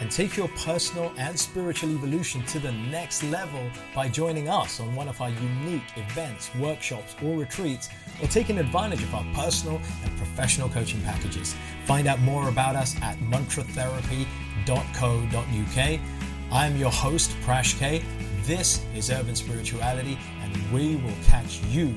and 0.00 0.10
take 0.10 0.36
your 0.36 0.48
personal 0.48 1.12
and 1.16 1.38
spiritual 1.38 1.90
evolution 1.90 2.42
to 2.44 2.58
the 2.58 2.72
next 2.72 3.22
level 3.24 3.70
by 3.94 4.08
joining 4.08 4.48
us 4.48 4.80
on 4.80 4.94
one 4.94 5.08
of 5.08 5.20
our 5.20 5.30
unique 5.30 5.82
events, 5.96 6.54
workshops, 6.56 7.14
or 7.22 7.38
retreats, 7.38 7.88
or 8.20 8.28
taking 8.28 8.58
advantage 8.58 9.02
of 9.02 9.14
our 9.14 9.24
personal 9.34 9.80
and 10.02 10.16
professional 10.16 10.68
coaching 10.68 11.00
packages. 11.02 11.54
Find 11.86 12.06
out 12.06 12.20
more 12.20 12.48
about 12.48 12.76
us 12.76 12.94
at 13.02 13.18
mantratherapy.co.uk. 13.20 16.00
I'm 16.52 16.76
your 16.76 16.90
host, 16.90 17.30
Prash 17.42 17.78
K. 17.78 18.04
This 18.42 18.84
is 18.94 19.10
Urban 19.10 19.34
Spirituality, 19.34 20.18
and 20.42 20.54
we 20.70 20.96
will 20.96 21.16
catch 21.26 21.62
you 21.64 21.96